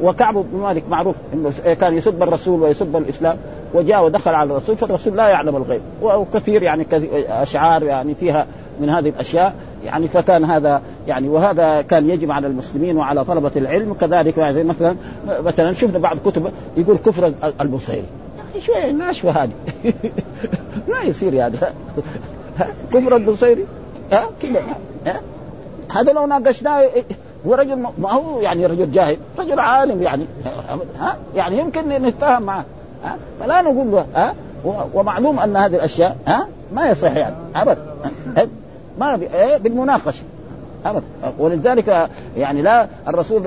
وكعب 0.03 0.35
بن 0.35 0.59
مالك 0.59 0.83
معروف 0.89 1.17
إنه 1.35 1.51
كان 1.81 1.97
يسب 1.97 2.23
الرسول 2.23 2.63
ويسب 2.63 2.97
الإسلام. 2.97 3.37
وجاء 3.75 4.05
ودخل 4.05 4.31
على 4.31 4.51
الرسول 4.51 4.77
فالرسول 4.77 5.17
لا 5.17 5.29
يعلم 5.29 5.57
الغيب. 5.57 5.81
وكثير 6.03 6.63
يعني 6.63 6.87
أشعار 7.29 7.83
يعني 7.83 8.15
فيها 8.15 8.47
من 8.81 8.89
هذه 8.89 9.09
الأشياء 9.09 9.55
يعني 9.85 10.09
فكان 10.09 10.45
هذا 10.45 10.83
يعني 11.07 11.29
وهذا 11.29 11.83
كان 11.83 12.11
يجب 12.11 12.31
على 12.31 12.47
المسلمين 12.47 12.97
وعلى 12.97 13.25
طلبة 13.25 13.51
العلم. 13.57 13.95
كذلك 13.95 14.39
يعني 14.39 14.65
مثلا 14.65 14.97
مثلا 15.29 15.73
شفنا 15.73 15.99
بعض 15.99 16.19
كتب 16.19 16.51
يقول 16.77 16.97
كفر 16.97 17.33
البصيري 17.61 18.05
شوية 18.59 18.91
ناشفة 18.91 19.31
هذه. 19.31 19.51
ما 20.91 21.03
يصير 21.03 21.35
يعني. 21.35 21.57
كفر 22.93 23.17
البصيري 23.17 23.67
ها؟ 24.13 24.25
كذا. 24.43 24.63
هذا 25.91 26.13
لو 26.13 26.27
ناقشناه 26.27 26.85
هو 27.47 27.55
رجل 27.55 27.77
ما 27.77 28.13
هو 28.13 28.41
يعني 28.41 28.67
رجل 28.67 28.93
جاهل 28.93 29.17
رجل 29.39 29.61
عالم 29.61 30.03
يعني. 30.03 30.27
ها؟ 31.01 31.17
يعني 31.35 31.59
يمكن 31.59 31.89
نتفاهم 31.89 32.43
معه. 32.43 32.65
ها؟ 33.05 33.17
فلا 33.41 33.63
نقول 33.63 34.05
ها؟ 34.15 34.35
ومعلوم 34.95 35.39
أن 35.39 35.57
هذه 35.57 35.77
الأشياء 35.77 36.17
ها؟ 36.27 36.49
ما 36.75 36.91
يصح 36.91 37.17
يعني 37.17 37.35
ابدا 37.57 37.79
ما 39.01 39.15
إيه؟ 39.35 39.57
بالمناقشة. 39.57 40.23
ابدا 40.85 41.03
ولذلك 41.39 42.09
يعني 42.37 42.63
لا 42.63 42.87
الرسول 43.09 43.43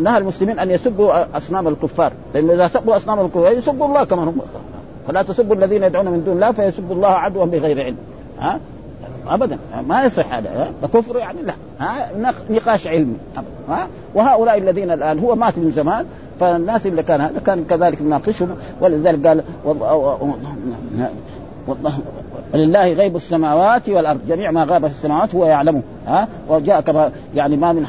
نهى 0.00 0.18
المسلمين 0.18 0.58
أن 0.58 0.70
يسبوا 0.70 1.36
أصنام 1.36 1.68
الكفار. 1.68 2.12
لأنه 2.34 2.52
إذا 2.52 2.68
سبوا 2.68 2.96
أصنام 2.96 3.20
الكفار 3.20 3.52
يسبوا 3.52 3.86
الله 3.86 4.04
كمان 4.04 4.28
هم. 4.28 4.40
فلا 5.08 5.22
تسبوا 5.22 5.54
الذين 5.54 5.82
يدعون 5.82 6.08
من 6.08 6.24
دون 6.24 6.34
الله 6.34 6.52
فيسبوا 6.52 6.94
الله 6.96 7.08
عدوا 7.08 7.44
بغير 7.44 7.84
علم. 7.84 7.96
ها؟ 8.40 8.58
ابدا. 9.26 9.58
ما 9.88 10.04
يصح 10.04 10.34
هذا. 10.34 10.72
كفر 10.82 11.16
يعني 11.16 11.42
لا. 11.42 11.54
ها؟ 11.80 12.08
نقاش 12.50 12.86
علمي. 12.86 13.16
ها؟ 13.68 13.88
وهؤلاء 14.14 14.58
الذين 14.58 14.90
الآن 14.90 15.18
هو 15.18 15.34
مات 15.34 15.58
من 15.58 15.70
زمان 15.70 16.06
فالناس 16.40 16.86
اللي 16.86 17.02
كان 17.02 17.20
هذا 17.20 17.40
كان 17.46 17.64
كذلك 17.64 18.00
يناقشهم. 18.00 18.56
ولذلك 18.80 19.26
قال 19.26 19.42
ولله 22.54 22.92
غيب 22.92 23.16
السماوات 23.16 23.88
والأرض. 23.88 24.20
جميع 24.28 24.50
ما 24.50 24.64
غاب 24.64 24.86
في 24.86 24.92
السماوات 24.92 25.34
هو 25.34 25.46
يعلمه 25.46 25.82
ها؟ 26.06 26.28
وجاء 26.48 26.80
كما 26.80 27.12
يعني 27.34 27.56
ما 27.56 27.72
من 27.72 27.86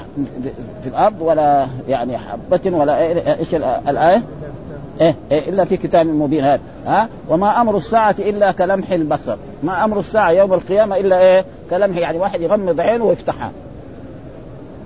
في 0.83 0.89
الأرض 0.89 1.21
ولا 1.21 1.67
يعني 1.87 2.17
حبة 2.17 2.77
ولا 2.77 2.99
إيش 3.39 3.55
الآية؟ 3.55 4.21
إيه, 5.01 5.15
إيه 5.31 5.49
إلا 5.49 5.65
في 5.65 5.77
كتاب 5.77 6.05
مبين 6.05 6.43
هذا 6.43 6.61
ها؟ 6.85 7.07
وما 7.29 7.61
أمر 7.61 7.77
الساعة 7.77 8.15
إلا 8.19 8.51
كلمح 8.51 8.91
البصر. 8.91 9.35
ما 9.63 9.83
أمر 9.83 9.99
الساعة 9.99 10.31
يوم 10.31 10.53
القيامة 10.53 10.97
إلا 10.97 11.19
إيه؟ 11.19 11.45
كلمح 11.69 11.97
يعني 11.97 12.17
واحد 12.17 12.41
يغمض 12.41 12.79
عينه 12.79 13.03
ويفتحها. 13.03 13.51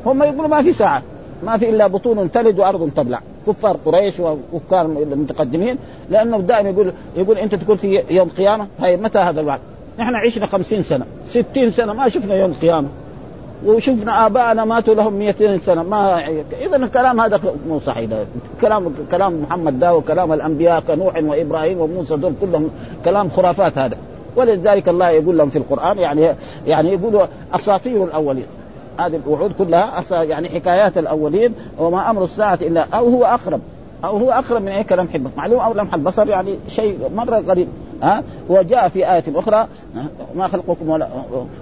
هم 0.05 0.23
يقولوا 0.23 0.47
ما 0.47 0.61
في 0.61 0.73
ساعة 0.73 1.01
ما 1.43 1.57
في 1.57 1.69
إلا 1.69 1.87
بطون 1.87 2.31
تلد 2.31 2.59
وأرض 2.59 2.91
تبلع. 2.95 3.19
كفار 3.47 3.77
قريش 3.85 4.19
وكفار 4.19 4.85
المتقدمين 4.85 5.77
لأنه 6.09 6.37
دائما 6.37 6.69
يقول 6.69 6.93
يقول 7.15 7.37
أنت 7.37 7.55
تقول 7.55 7.77
في 7.77 8.03
يوم 8.09 8.27
القيامة 8.27 8.67
هاي 8.79 8.97
متى 8.97 9.19
هذا 9.19 9.41
الوعد؟ 9.41 9.59
نحن 9.99 10.15
عشنا 10.15 10.45
خمسين 10.45 10.83
سنة 10.83 11.05
ستين 11.27 11.71
سنة 11.71 11.93
ما 11.93 12.09
شفنا 12.09 12.35
يوم 12.35 12.51
القيامة 12.51 12.87
وشفنا 13.65 14.25
ابائنا 14.25 14.65
ماتوا 14.65 14.93
لهم 14.93 15.13
200 15.13 15.57
سنة 15.57 15.83
ما 15.83 16.27
اذا 16.61 16.75
الكلام 16.75 17.21
هذا 17.21 17.39
مو 17.67 17.79
صحيح 17.79 18.09
كلام 18.61 18.93
كلام 19.11 19.41
محمد 19.41 19.79
دا 19.79 19.91
وكلام 19.91 20.33
الأنبياء 20.33 20.79
كنوح 20.79 21.23
وإبراهيم 21.23 21.77
وموسى 21.79 22.17
دول 22.17 22.33
كلهم 22.41 22.69
كلام 23.05 23.29
خرافات 23.29 23.77
هذا 23.77 23.97
ولذلك 24.35 24.89
الله 24.89 25.09
يقول 25.09 25.37
لهم 25.37 25.49
في 25.49 25.57
القرآن 25.57 25.97
يعني 25.97 26.35
يعني 26.65 26.93
يقولوا 26.93 27.25
أساطير 27.53 28.03
الأولين 28.03 28.45
هذه 28.99 29.19
الوعود 29.25 29.53
كلها 29.53 30.03
يعني 30.11 30.49
حكايات 30.49 30.97
الأولين 30.97 31.53
وما 31.79 32.09
أمر 32.09 32.23
الساعة 32.23 32.59
الا 32.61 32.85
أو 32.93 33.09
هو 33.09 33.25
أقرب. 33.25 33.61
أو 34.03 34.17
هو 34.17 34.31
أقرب 34.31 34.61
من 34.61 34.67
اي 34.67 34.83
كلام 34.83 35.07
حبه 35.07 35.29
معلوم 35.37 35.59
أو 35.59 35.73
لمح 35.73 35.93
البصر 35.93 36.29
يعني 36.29 36.55
شيء 36.67 37.09
مرة 37.15 37.35
قريب. 37.35 37.67
ها؟ 38.03 38.23
وجاء 38.49 38.89
في 38.89 39.13
آية 39.13 39.23
أخرى 39.35 39.67
ما 40.35 40.47
خلقكم 40.47 40.89
ولا 40.89 41.07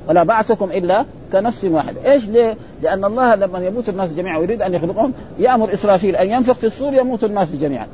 ولا 0.10 0.24
بعثكم 0.24 0.72
إلا 0.72 1.06
كنفس 1.32 1.66
واحد، 1.66 1.98
إيش 2.06 2.30
ليه؟ 2.30 2.58
لأن 2.82 3.06
الله 3.06 3.36
لما 3.36 3.60
يموت 3.60 3.90
الناس 3.90 4.14
جميعا 4.14 4.40
ويريد 4.40 4.62
أن 4.62 4.74
يخلقهم 4.74 5.14
يأمر 5.40 5.74
إسرافيل 5.74 6.16
أن 6.16 6.30
ينفخ 6.30 6.54
في 6.54 6.68
الصور 6.68 6.94
يموت 6.94 7.24
الناس 7.24 7.56
جميعا. 7.56 7.88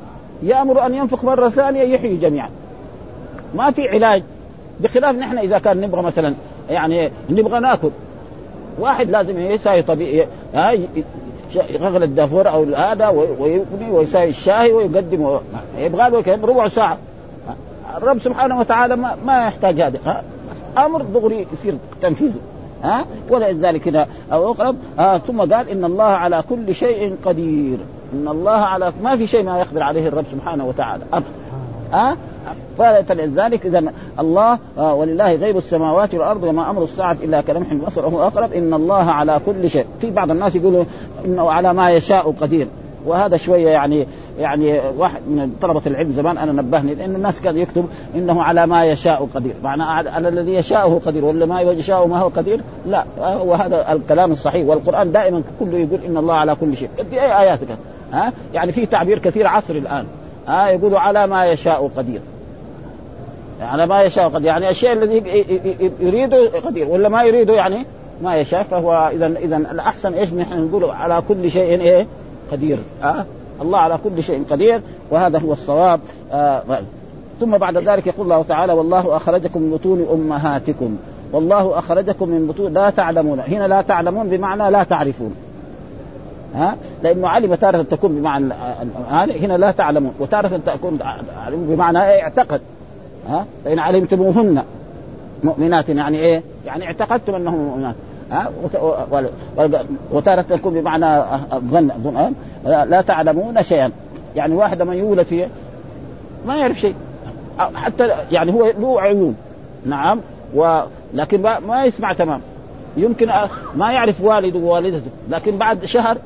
يأمر 0.44 0.86
أن 0.86 0.94
ينفخ 0.94 1.26
مرة 1.26 1.50
ثانية 1.50 1.82
يحيي 1.82 2.18
جميعا. 2.18 2.50
ما 3.56 3.72
في 3.72 3.88
علاج. 3.88 4.24
بخلاف 4.80 5.16
نحن 5.16 5.38
إذا 5.38 5.60
كان 5.60 5.82
نبغى 5.82 6.02
مثلا 6.02 6.34
يعني 6.70 7.12
نبغى 7.30 7.60
نأكل. 7.60 7.90
واحد 8.80 9.10
لازم 9.10 9.40
يساوي 9.40 9.82
طبيعي. 9.82 10.28
يغلى 11.56 12.06
الدافور 12.06 12.50
أو 12.50 12.64
هذا 12.76 13.08
ويبني 13.40 13.92
ويساوي 13.92 14.30
الشاي 14.30 14.72
ويقدم 14.72 15.40
يبغى 15.78 16.10
له 16.10 16.46
ربع 16.46 16.68
ساعة. 16.68 16.98
الرب 17.98 18.20
سبحانه 18.20 18.60
وتعالى 18.60 18.96
ما, 18.96 19.16
ما 19.26 19.48
يحتاج 19.48 19.82
هذا. 19.82 20.24
أمر 20.78 21.02
دغري 21.02 21.48
يصير 21.54 21.74
تنفيذه. 22.02 22.40
ها؟ 22.84 23.06
ولذلك 23.30 23.88
هنا 23.88 24.08
أو 24.34 24.52
أقرب. 24.52 24.76
آه 25.00 25.18
ثم 25.18 25.40
قال 25.40 25.70
إن 25.70 25.86
الله 25.86 26.04
على 26.04 26.44
كل 26.50 26.76
شيء 26.76 27.16
قدير. 27.26 27.78
إن 28.14 28.28
الله 28.28 28.52
على 28.52 28.94
ما 29.04 29.18
في 29.18 29.28
شيء 29.28 29.44
ما 29.44 29.60
يقدر 29.60 29.84
عليه 29.84 30.08
الرب 30.08 30.26
سبحانه 30.32 30.66
وتعالى. 30.66 31.04
أبدا. 31.14 31.28
ها؟ 31.94 32.18
فلذلك 32.78 33.66
اذا 33.66 33.84
الله 34.20 34.60
آه 34.78 34.94
ولله 34.94 35.36
غيب 35.36 35.58
السماوات 35.58 36.14
والأرض 36.14 36.44
وما 36.44 36.70
أمر 36.70 36.84
الساعة 36.84 37.18
إلا 37.24 37.42
كلمح 37.42 37.72
البصر 37.72 38.06
وهو 38.06 38.28
أقرب. 38.28 38.54
إن 38.54 38.74
الله 38.74 39.04
على 39.04 39.40
كل 39.46 39.70
شيء. 39.70 39.86
في 40.02 40.12
بعض 40.12 40.32
الناس 40.32 40.56
يقولوا 40.56 40.84
إنه 41.26 41.52
على 41.52 41.74
ما 41.74 41.92
يشاء 41.92 42.32
قدير. 42.42 42.68
وهذا 43.06 43.38
شوية 43.38 43.70
يعني 43.70 44.08
يعني 44.40 44.80
واحد 44.98 45.22
من 45.28 45.56
طلبة 45.62 45.82
العلم 45.86 46.12
زمان 46.12 46.38
أنا 46.38 46.52
نبهني 46.52 46.96
لأن 46.96 47.16
الناس 47.16 47.42
كان 47.42 47.58
يكتب 47.58 47.86
إنه 48.16 48.44
على 48.44 48.68
ما 48.68 48.86
يشاء 48.86 49.28
قدير. 49.36 49.54
معنى 49.64 49.84
على 49.84 50.28
الذي 50.28 50.54
يشاءه 50.54 51.02
قدير 51.06 51.26
ولا 51.26 51.46
ما 51.46 51.62
يشاء 51.62 52.08
ما 52.08 52.18
هو 52.18 52.28
قدير؟ 52.28 52.62
لا. 52.86 53.04
وهذا 53.20 53.94
الكلام 53.94 54.32
الصحيح. 54.32 54.68
والقرآن 54.68 55.12
دائما 55.12 55.44
كله 55.60 55.78
يقول 55.78 56.00
إن 56.08 56.18
الله 56.18 56.34
على 56.34 56.56
كل 56.56 56.78
شيء. 56.78 56.90
في 57.10 57.22
أي 57.22 57.40
آيات 57.42 57.60
ها؟ 58.14 58.34
يعني 58.54 58.72
في 58.72 58.86
تعبير 58.86 59.20
كثير 59.20 59.48
عصري 59.48 59.80
الآن. 59.80 60.06
ها؟ 60.48 60.68
يقولوا 60.68 61.00
على 61.00 61.28
ما 61.28 61.46
يشاء 61.46 61.92
قدير. 61.98 62.22
على 63.62 63.88
ما 63.88 64.02
يشاء 64.02 64.30
قدير. 64.30 64.48
يعني 64.48 64.70
الشيء 64.70 64.94
الذي 64.94 65.24
يريده 66.00 66.60
قدير. 66.66 66.88
ولا 66.88 67.10
ما 67.10 67.24
يريده 67.24 67.54
يعني 67.54 67.86
ما 68.22 68.36
يشاء 68.36 68.64
فهو 68.64 69.10
اذا 69.14 69.28
اذا 69.28 69.58
الأحسن 69.58 70.14
إيش؟ 70.14 70.34
نحن 70.34 70.68
نقول 70.68 70.84
على 70.84 71.22
كل 71.28 71.52
شيء 71.52 71.82
إيه؟ 71.82 72.08
قدير. 72.52 72.78
أه؟ 73.04 73.26
الله 73.62 73.80
على 73.80 74.00
كل 74.04 74.24
شيء 74.24 74.44
قدير 74.50 74.82
وهذا 75.12 75.40
هو 75.40 75.54
الصواب. 75.54 76.00
آه 76.32 76.64
ثم 77.40 77.58
بعد 77.58 77.78
ذلك 77.78 78.08
يقول 78.08 78.32
الله 78.32 78.44
تعالى 78.44 78.74
والله 78.74 79.16
أخرجكم 79.16 79.62
من 79.62 79.72
بطون 79.72 80.08
أمهاتكم. 80.14 80.98
والله 81.34 81.80
أخرجكم 81.80 82.30
من 82.30 82.48
بطون 82.48 82.74
لا 82.74 82.90
تعلمون. 82.90 83.40
هنا 83.40 83.68
لا 83.68 83.82
تعلمون 83.82 84.30
بمعنى 84.30 84.72
لا 84.72 84.84
تعرفون. 84.84 85.36
ها؟ 86.56 86.78
لأنه 87.04 87.28
علم 87.28 87.56
تارة 87.56 87.82
تكون 87.82 88.16
بمعنى 88.16 88.54
هنا 89.12 89.58
لا 89.58 89.72
تعلمون. 89.72 90.14
وتارة 90.20 90.60
تكون 90.66 91.00
بمعنى 91.52 91.98
اعتقد. 91.98 92.62
ها؟ 93.28 93.46
فإن 93.66 93.80
علمتموهن 93.80 94.64
مؤمنات 95.44 95.90
يعني 95.90 96.18
إيه؟ 96.20 96.44
يعني 96.66 96.86
اعتقدتم 96.86 97.36
أنهم 97.36 97.56
مؤمنات. 97.56 97.96
ها؟ 98.32 98.52
وتارة 100.12 100.42
تكون 100.42 100.74
بمعنى 100.74 101.20
الظن 101.54 102.34
لا 102.66 103.02
تعلمون 103.02 103.64
شيئا. 103.64 103.92
يعني 104.36 104.56
واحد 104.56 104.82
من 104.82 104.94
يولد 104.94 105.26
فيه 105.26 105.48
ما 106.46 106.56
يعرف 106.56 106.80
شيء. 106.80 106.96
حتى 107.76 108.10
يعني 108.32 108.54
هو 108.54 108.66
له 108.80 109.02
عيون. 109.02 109.36
نعم. 109.86 110.22
ولكن 110.54 111.42
ما 111.42 111.86
يسمع 111.86 112.14
تمام. 112.14 112.42
يمكن 112.98 113.28
ما 113.76 113.92
يعرف 113.92 114.22
والده 114.22 114.60
ووالدته. 114.60 115.12
لكن 115.30 115.58
بعد 115.58 115.86
شهر 115.86 116.18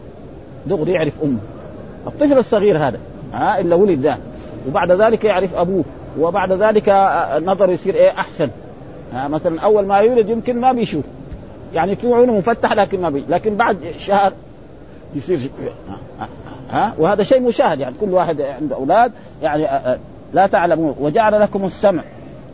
دغري 0.67 0.91
يعرف 0.91 1.13
أمه. 1.23 1.39
الطفل 2.07 2.37
الصغير 2.37 2.77
هذا. 2.77 2.99
ها؟ 3.33 3.59
إلا 3.59 3.75
ولد 3.75 3.99
ذا 3.99 4.17
وبعد 4.67 4.91
ذلك 4.91 5.23
يعرف 5.23 5.55
أبوه. 5.55 5.83
وبعد 6.19 6.51
ذلك 6.51 6.89
نظره 7.43 7.71
يصير 7.71 7.95
إيه 7.95 8.09
أحسن. 8.09 8.49
ها 9.13 9.27
مثلا 9.27 9.61
أول 9.61 9.85
ما 9.85 9.97
يولد 9.97 10.29
يمكن 10.29 10.59
ما 10.59 10.71
بيشوف. 10.71 11.03
يعني 11.73 11.95
في 11.95 12.13
عيونه 12.13 12.33
مفتح 12.33 12.73
لكن 12.73 13.01
ما 13.01 13.09
بي 13.09 13.23
لكن 13.29 13.55
بعد 13.55 13.77
شهر 13.97 14.33
يصير 15.15 15.39
ها 16.71 16.93
وهذا 16.97 17.23
شيء 17.23 17.39
مشاهد 17.41 17.79
يعني. 17.79 17.95
كل 18.01 18.09
واحد 18.09 18.41
عنده 18.41 18.75
أولاد 18.75 19.11
يعني 19.41 19.67
لا 20.33 20.47
تعلمون. 20.47 20.95
وجعل 20.99 21.41
لكم 21.41 21.65
السمع. 21.65 22.03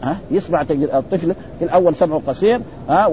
ها 0.03 0.17
يسمع 0.31 0.61
الطفل 0.71 1.35
في 1.59 1.65
الأول 1.65 1.95
سمعه 1.95 2.21
قصير 2.27 2.61
ها 2.89 3.05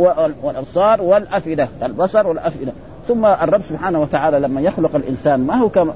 والأبصار 0.42 1.02
والأفئدة. 1.02 1.68
البصر 1.82 2.26
والأفئدة. 2.26 2.72
ثم 3.08 3.26
الرب 3.26 3.62
سبحانه 3.62 4.00
وتعالى 4.00 4.40
لما 4.40 4.60
يخلق 4.60 4.96
الإنسان 4.96 5.46
ما 5.46 5.54
هو 5.54 5.68
كما 5.68 5.94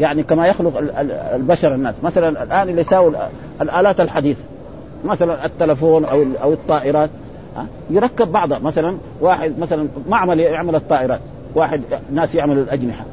يعني 0.00 0.22
كما 0.22 0.46
يخلق 0.46 0.82
البشر 1.34 1.74
الناس. 1.74 1.94
مثلا 2.02 2.42
الآن 2.42 2.68
اللي 2.68 2.80
يساوي 2.80 3.12
الآلات 3.60 4.00
الحديثة 4.00 4.42
مثلا 5.04 5.46
التلفون 5.46 6.04
أو 6.04 6.24
أو 6.42 6.52
الطائرات 6.52 7.10
يركب 7.90 8.32
بعضها. 8.32 8.58
مثلا 8.58 8.98
واحد 9.20 9.58
مثلا 9.58 9.88
معمل 10.08 10.40
يعمل 10.40 10.74
الطائرات. 10.74 11.20
واحد 11.54 11.80
ناس 12.12 12.34
يعملوا 12.34 12.62
الأجنحة 12.62 13.04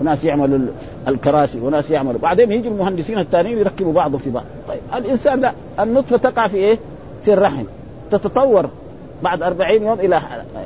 وناس 0.00 0.24
يعملوا 0.24 0.58
الكراسي 1.08 1.60
وناس 1.60 1.90
يعملوا 1.90 2.20
بعدين 2.20 2.52
يجي 2.52 2.68
المهندسين 2.68 3.18
الثانيين 3.18 3.58
يركبوا 3.58 3.92
بعضهم 3.92 4.18
في 4.18 4.30
بعض. 4.30 4.44
طيب 4.68 4.80
الإنسان 4.96 5.40
لا 5.40 5.52
النطفة 5.80 6.16
تقع 6.16 6.48
في 6.48 6.56
إيه؟ 6.56 6.78
في 7.24 7.32
الرحم. 7.32 7.64
تتطور. 8.10 8.70
بعد 9.22 9.42
أربعين 9.42 9.82
يوم 9.82 10.00
إلى 10.00 10.20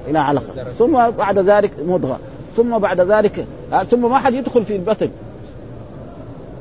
إلى 0.08 0.18
علقة. 0.18 0.64
ثم 0.78 1.10
بعد 1.10 1.38
ذلك 1.38 1.70
مضغة. 1.86 2.18
ثم 2.56 2.78
بعد 2.78 3.00
ذلك 3.00 3.46
ثم 3.90 4.10
ما 4.10 4.18
حد 4.18 4.34
يدخل 4.34 4.64
في 4.64 4.76
البطن. 4.76 5.08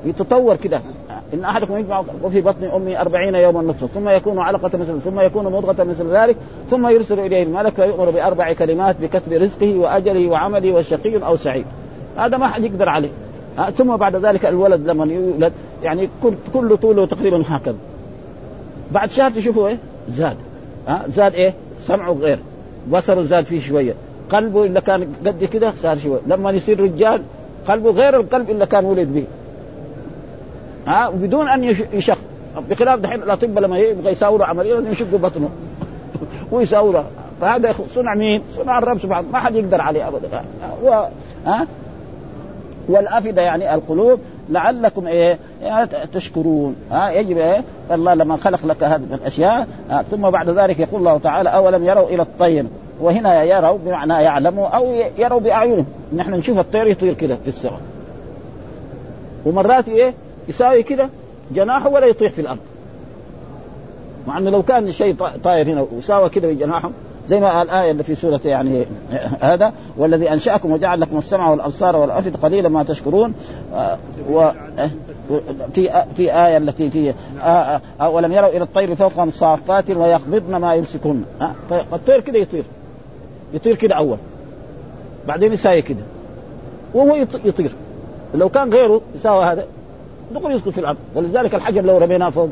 يتطور 0.06 0.56
كده. 0.56 0.82
إن 1.34 1.44
أحدكم 1.44 1.78
يجمع 1.78 2.04
وفي 2.24 2.42
بطن 2.42 2.64
امه 2.64 3.02
أربعين 3.02 3.36
يوما 3.36 3.62
نطفه 3.62 3.88
ثم 3.88 4.10
يكون 4.10 4.40
علقة 4.40 4.78
مثل 4.78 5.02
ثم 5.02 5.20
يكون 5.20 5.44
مضغة 5.44 5.84
مثل 5.84 6.08
ذلك 6.08 6.36
ثم 6.70 6.88
يرسل 6.88 7.20
إليه 7.20 7.44
الملك 7.44 7.74
فيؤمر 7.74 8.10
بأربع 8.10 8.54
كلمات 8.54 8.96
بكتب 9.02 9.32
رزقه 9.32 9.76
وأجله 9.76 10.30
وعمله 10.30 10.74
وشقي 10.76 11.18
أو 11.26 11.38
سعيد. 11.38 11.66
هذا 12.18 12.38
ما 12.38 12.48
حد 12.48 12.64
يقدر 12.64 12.90
عليه. 12.90 13.10
ثم 13.78 13.96
بعد 13.96 14.16
ذلك 14.16 14.46
الولد 14.46 14.88
لما 14.88 15.06
يولد 15.06 15.54
يعني 15.84 16.10
كل 16.24 16.34
كل 16.54 16.78
طوله 16.78 17.06
تقريبا 17.06 17.44
هكذا. 17.48 17.78
بعد 18.92 19.12
شهر 19.12 19.32
تشوفوا 19.32 19.68
إيه؟ 19.68 19.78
زاد. 20.10 20.38
ها 20.88 21.04
زاد 21.08 21.34
إيه؟ 21.34 21.54
سمعه 21.90 22.12
غير 22.12 22.40
بصره 22.92 23.22
زاد 23.22 23.46
فيه 23.46 23.60
شوية. 23.60 23.94
قلبه 24.32 24.66
إلا 24.66 24.80
كان 24.80 25.08
قد 25.26 25.44
كده 25.44 25.72
صار 25.72 25.98
شوية. 25.98 26.20
لما 26.28 26.52
يصير 26.52 26.80
رجال 26.84 27.24
قلبه 27.68 27.92
غير 27.92 28.20
القلب 28.20 28.50
إلا 28.50 28.66
كان 28.66 28.86
ولد 28.86 29.14
به. 29.14 29.24
ها؟ 30.88 31.10
بدون 31.10 31.48
أن 31.48 31.64
يشق 31.94 32.18
بخلاف 32.70 33.00
دحين 33.00 33.24
الأطباء 33.24 33.64
لما 33.64 33.78
يبغى 33.78 34.12
يساوروا 34.12 34.46
عملية 34.46 34.90
يشقوا 34.92 35.20
بطنه. 35.20 35.50
ويساوروا 36.52 37.04
فهذا 37.42 37.76
صنع 37.90 38.16
مين؟ 38.16 38.44
صنع 38.52 38.78
الرب 38.78 39.00
سبحانه. 39.00 39.28
ما 39.32 39.40
حد 39.40 39.56
يقدر 39.56 39.82
عليه 39.82 40.08
ابدا. 40.08 40.44
ها؟ 41.46 41.68
والأفئدة 42.90 43.42
يعني 43.42 43.76
القلوب 43.76 44.20
لعلكم 44.50 45.08
إيه؟ 45.08 45.40
تشكرون. 46.14 46.76
ها 46.92 47.12
يجب 47.12 47.38
إيه؟ 47.38 47.64
الله 47.92 48.14
لما 48.14 48.38
خلق 48.38 48.66
لك 48.66 48.84
هذه 48.84 49.02
الأشياء. 49.14 49.68
ثم 50.12 50.30
بعد 50.30 50.50
ذلك 50.50 50.80
يقول 50.80 51.00
الله 51.00 51.18
تعالى 51.18 51.50
أولم 51.50 51.86
يروا 51.86 52.10
إلى 52.10 52.22
الطير؟ 52.22 52.66
وهنا 53.00 53.44
يروا 53.44 53.78
بمعنى 53.78 54.14
يعلموا 54.14 54.68
أو 54.68 54.94
يروا 55.18 55.40
بأعينهم. 55.40 55.86
نحن 56.16 56.34
نشوف 56.34 56.60
الطير 56.60 56.88
يطير 56.88 57.14
كده 57.14 57.36
في 57.44 57.48
السماء 57.48 57.82
ومرات 59.46 59.90
إيه؟ 59.90 60.14
يساوي 60.48 60.84
كده 60.84 61.10
جناحه 61.52 61.90
ولا 61.90 62.08
يطيح 62.08 62.32
في 62.32 62.42
الأرض. 62.42 62.60
مع 64.28 64.38
إنه 64.38 64.50
لو 64.50 64.64
كان 64.64 64.92
شيء 64.92 65.16
طاير 65.44 65.68
هنا 65.68 65.86
وساوى 65.98 66.30
كده 66.30 66.48
بجناحه 66.48 66.90
زي 67.30 67.40
ما 67.40 67.62
الايه 67.62 67.92
اللي 67.92 68.04
في 68.04 68.16
سورة 68.16 68.42
يعني 68.46 68.86
هذا 69.42 69.74
والذي 69.98 70.34
أنشأكم 70.34 70.72
وجعل 70.72 71.02
لكم 71.02 71.18
السمع 71.18 71.50
والأبصار 71.50 71.96
والأفئدة 71.96 72.40
قليلا 72.40 72.70
ما 72.70 72.84
تشكرون. 72.84 73.34
آه 73.74 73.98
و 74.32 74.50
في 75.74 76.04
في 76.16 76.34
آية 76.34 76.58
التي 76.58 76.90
في 76.90 77.14
آه 77.42 77.82
آه 78.02 78.10
ولم 78.10 78.34
يروا 78.34 78.50
إلى 78.50 78.64
الطير 78.64 78.96
فوقهم 78.96 79.32
صافات 79.32 79.90
ويقبضن 79.90 80.56
ما 80.56 80.76
يمسكون 80.76 81.26
آه 81.42 81.52
الطير 81.94 82.20
كده 82.20 82.40
يطير. 82.40 82.64
يطير 83.54 83.76
كده 83.76 83.96
أول. 83.96 84.18
بعدين 85.28 85.54
يساوي 85.54 85.82
كده. 85.82 86.04
وهو 86.94 87.16
يطير. 87.46 87.72
لو 88.36 88.50
كان 88.50 88.74
غيره 88.74 89.02
يساوي 89.16 89.46
هذا. 89.46 89.66
دغري 90.34 90.54
يسقط 90.54 90.70
في 90.70 90.78
الأرض. 90.78 90.98
ولذلك 91.16 91.56
الحجر 91.56 91.82
لو 91.82 91.98
رميناه 91.98 92.30
فوق. 92.30 92.50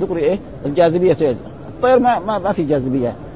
دغري 0.00 0.22
إيه؟ 0.22 0.38
الجاذبية 0.66 1.12
تيجي 1.12 1.36
الطير 1.68 1.98
ما 1.98 2.38
ما, 2.38 2.52
في 2.52 2.64
جاذبية. 2.64 3.08
ما 3.08 3.27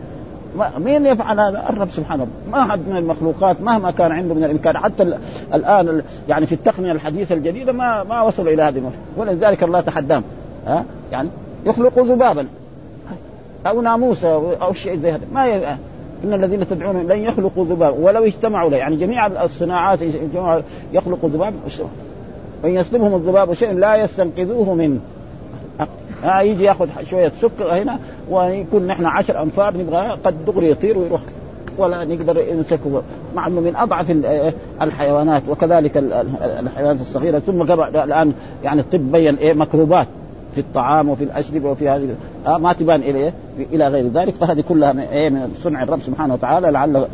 مين 0.79 1.07
يفعل 1.07 1.41
هذا؟ 1.41 1.69
الرب 1.71 1.91
سبحانه 1.91 2.27
ما 2.53 2.65
حد 2.65 2.89
من 2.89 2.97
المخلوقات 2.97 3.61
مهما 3.61 3.91
كان 3.91 4.13
عنده 4.13 4.35
من 4.35 4.45
الإمكان. 4.45 4.79
حتى 4.79 5.19
الآن 5.55 6.03
يعني 6.29 6.47
في 6.47 6.55
التقنية 6.55 6.93
الحديثة 6.93 7.35
الجديدة 7.35 7.73
ما 7.73 8.03
ما 8.03 8.23
وصلوا 8.23 8.53
إلى 8.53 8.63
هذه 8.63 8.79
المرحلة. 8.79 9.01
ولذلك 9.17 9.63
الله 9.63 9.81
تحداهم. 9.81 10.23
ها؟ 10.67 10.85
يعني 11.13 11.29
يخلق 11.67 11.99
ذبابا. 11.99 12.47
أو 13.67 13.81
ناموسه 13.81 14.57
أو 14.57 14.73
شيء 14.73 14.97
زي 14.97 15.11
هذا. 15.11 15.25
ما 15.33 15.47
ي... 15.47 15.67
إن 16.25 16.33
الذين 16.33 16.69
تدعون 16.69 17.07
لن 17.07 17.19
يخلقوا 17.19 17.65
ذبابا. 17.65 17.97
ولو 17.99 18.25
اجتمعوا 18.25 18.71
له. 18.71 18.77
يعني 18.77 18.97
جميع 18.97 19.27
الصناعات 19.27 19.99
يخلقوا 20.93 21.29
ذبابا. 21.29 21.57
وإن 22.65 22.75
يسلبهم 22.75 23.15
الذباب 23.15 23.53
شيء 23.53 23.73
لا 23.73 23.97
يستنقذوه 23.97 24.75
منه. 24.75 25.01
ها 26.23 26.41
يجي 26.41 26.65
ياخذ 26.65 26.89
شوية 27.05 27.33
سكر 27.41 27.83
هنا 27.83 27.99
ويكون 28.31 28.87
نحن 28.87 29.07
عشر 29.07 29.43
أنفار 29.43 29.77
نبغى 29.77 30.19
قد 30.25 30.45
دغري 30.45 30.71
يطير 30.71 30.99
ويروح. 30.99 31.21
ولا 31.79 32.05
نقدر 32.05 32.55
نمسكه. 32.55 33.03
مع 33.35 33.47
إنه 33.47 33.61
من 33.61 33.77
أضعف 33.77 34.11
الحيوانات 34.83 35.43
وكذلك 35.49 35.97
الحيوانات 36.61 37.01
الصغيرة. 37.01 37.39
ثم 37.39 37.63
الآن 37.63 38.33
يعني 38.65 38.81
الطب 38.81 39.13
بين 39.13 39.35
إيه 39.37 39.53
ميكروبات 39.53 40.07
في 40.55 40.61
الطعام 40.61 41.09
وفي 41.09 41.25
الاشربه 41.25 41.71
وفي 41.71 41.89
هذه 41.89 42.15
آه 42.47 42.59
ما 42.59 42.73
تبان 42.73 43.01
إلى 43.01 43.33
إلى 43.73 43.89
غير 43.89 44.09
ذلك. 44.09 44.35
فهذه 44.35 44.61
كلها 44.61 44.93
من, 44.93 45.01
إيه 45.01 45.31
من 45.31 45.55
صنع 45.63 45.83
الرب 45.83 46.01
سبحانه 46.03 46.35
وتعالى 46.35 46.71
لعل 46.71 47.07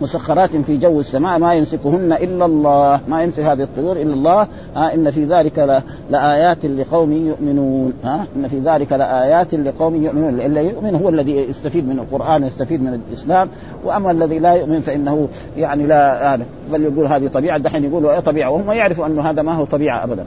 مسخرات 0.00 0.56
في 0.56 0.76
جو 0.76 1.00
السماء 1.00 1.38
ما 1.38 1.54
يمسكهن 1.54 2.12
إلا 2.12 2.44
الله 2.44 3.00
ما 3.08 3.22
يمسك 3.22 3.42
هذه 3.42 3.62
الطيور 3.62 3.96
إلا 3.96 4.14
الله. 4.14 4.48
ها 4.76 4.94
إن 4.94 5.10
في 5.10 5.24
ذلك 5.24 5.82
لآيات 6.10 6.64
لقوم 6.64 7.12
يؤمنون. 7.12 7.92
ها 8.04 8.26
إن 8.36 8.48
في 8.48 8.58
ذلك 8.58 8.92
لآيات 8.92 9.54
لقوم 9.54 10.04
يؤمنون. 10.04 10.40
اللي 10.40 10.68
يؤمن 10.68 10.94
هو 10.94 11.08
الذي 11.08 11.32
يستفيد 11.32 11.88
من 11.88 11.98
القرآن 11.98 12.44
ويستفيد 12.44 12.82
من 12.82 13.00
الإسلام. 13.08 13.48
وأما 13.84 14.10
الذي 14.10 14.38
لا 14.38 14.52
يؤمن 14.52 14.80
فإنه 14.80 15.28
يعني 15.56 15.86
لا 15.86 16.34
هذا 16.34 16.44
بل 16.72 16.82
يقول 16.82 17.06
هذه 17.06 17.28
طبيعة. 17.28 17.58
دحين 17.58 17.84
يقولوا 17.84 18.12
إيه 18.12 18.20
طبيعة؟ 18.20 18.50
وهم 18.50 18.72
يعرفوا 18.72 19.06
أنه 19.06 19.30
هذا 19.30 19.42
ما 19.42 19.54
هو 19.54 19.64
طبيعة 19.64 20.04
أبدا. 20.04 20.24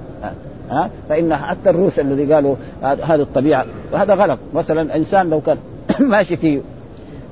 ها 0.71 0.89
فإن 1.09 1.35
حتى 1.35 1.69
الروس 1.69 1.99
الذي 1.99 2.33
قالوا 2.33 2.55
هذه 2.83 3.21
الطبيعة 3.21 3.65
وهذا 3.93 4.13
غلط. 4.13 4.39
مثلا 4.53 4.95
إنسان 4.95 5.29
لو 5.29 5.41
كان 5.41 5.57
ماشي 5.99 6.37
في 6.37 6.61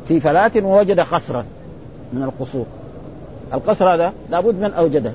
في 0.07 0.19
فلاة 0.19 0.51
ووجد 0.63 0.99
قصرا 0.99 1.45
من 2.13 2.23
القصور. 2.23 2.65
القصر 3.53 3.95
هذا 3.95 4.13
لابد 4.29 4.59
من 4.59 4.73
أوجده. 4.73 5.11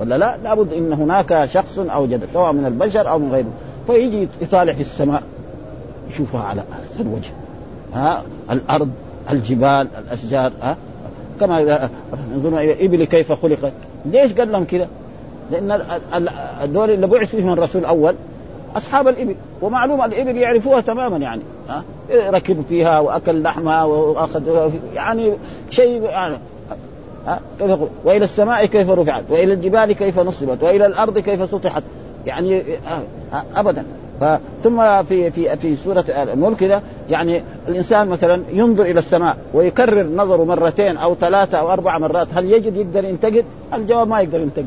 ولا 0.00 0.18
لا؟ 0.18 0.36
لابد 0.44 0.72
إن 0.72 0.92
هناك 0.92 1.44
شخص 1.44 1.78
أوجده 1.78 2.26
سواء 2.32 2.52
من 2.52 2.66
البشر 2.66 3.08
أو 3.08 3.18
من 3.18 3.32
غيره. 3.32 3.50
فيجي 3.86 4.28
يطالع 4.40 4.72
في 4.72 4.80
السماء 4.80 5.22
يشوفها 6.08 6.40
على 6.40 6.62
احسن 6.72 7.06
وجه. 7.06 7.30
ها؟ 7.94 8.22
الأرض 8.50 8.90
الجبال 9.30 9.88
الأشجار 9.98 10.52
ها؟ 10.62 10.76
كما 11.40 11.60
ينظرون 12.34 12.58
إلى 12.58 12.86
إبل 12.86 13.04
كيف 13.04 13.32
خلقت. 13.32 13.72
ليش 14.06 14.32
قال 14.32 14.52
لهم 14.52 14.64
كذا؟ 14.64 14.88
لأن 15.50 15.80
الدول 16.62 16.90
اللي 16.90 17.06
بعث 17.06 17.30
فيهم 17.30 17.52
الرسول 17.52 17.82
الأول 17.82 18.14
أصحاب 18.76 19.08
الإبل 19.08 19.34
ومعلوم 19.62 20.04
الإبل 20.04 20.36
يعرفوها 20.36 20.80
تماما 20.80 21.16
يعني 21.16 21.42
ها؟ 21.68 21.84
ركب 22.10 22.64
فيها 22.68 23.00
وأكل 23.00 23.42
لحمها 23.42 23.84
واخذ 23.84 24.70
يعني 24.94 25.32
شيء 25.70 26.02
يعني 26.02 26.36
ها؟ 27.26 27.40
كيف 27.58 27.70
يقول؟ 27.70 27.88
وإلى 28.04 28.24
السماء 28.24 28.66
كيف 28.66 28.90
رفعت؟ 28.90 29.24
وإلى 29.30 29.54
الجبال 29.54 29.92
كيف 29.92 30.18
نصبت؟ 30.18 30.62
وإلى 30.62 30.86
الأرض 30.86 31.18
كيف 31.18 31.50
سطحت؟ 31.50 31.82
يعني 32.26 32.62
ابدا. 33.56 33.84
ثم 34.62 35.02
في 35.02 35.30
في 35.30 35.56
في 35.56 35.76
سورة 35.76 36.04
الملك 36.08 36.56
كده 36.56 36.82
يعني 37.10 37.42
الإنسان 37.68 38.08
مثلا 38.08 38.42
ينظر 38.52 38.82
إلى 38.82 38.98
السماء 38.98 39.36
ويكرر 39.54 40.06
نظره 40.16 40.44
مرتين 40.44 40.96
أو 40.96 41.14
ثلاثة 41.14 41.58
أو 41.58 41.72
أربع 41.72 41.98
مرات 41.98 42.28
هل 42.34 42.52
يجد 42.52 42.76
يقدر 42.76 43.04
ينتقد؟ 43.04 43.44
الجواب 43.74 44.08
ما 44.08 44.20
يقدر 44.20 44.40
ينتقد. 44.40 44.66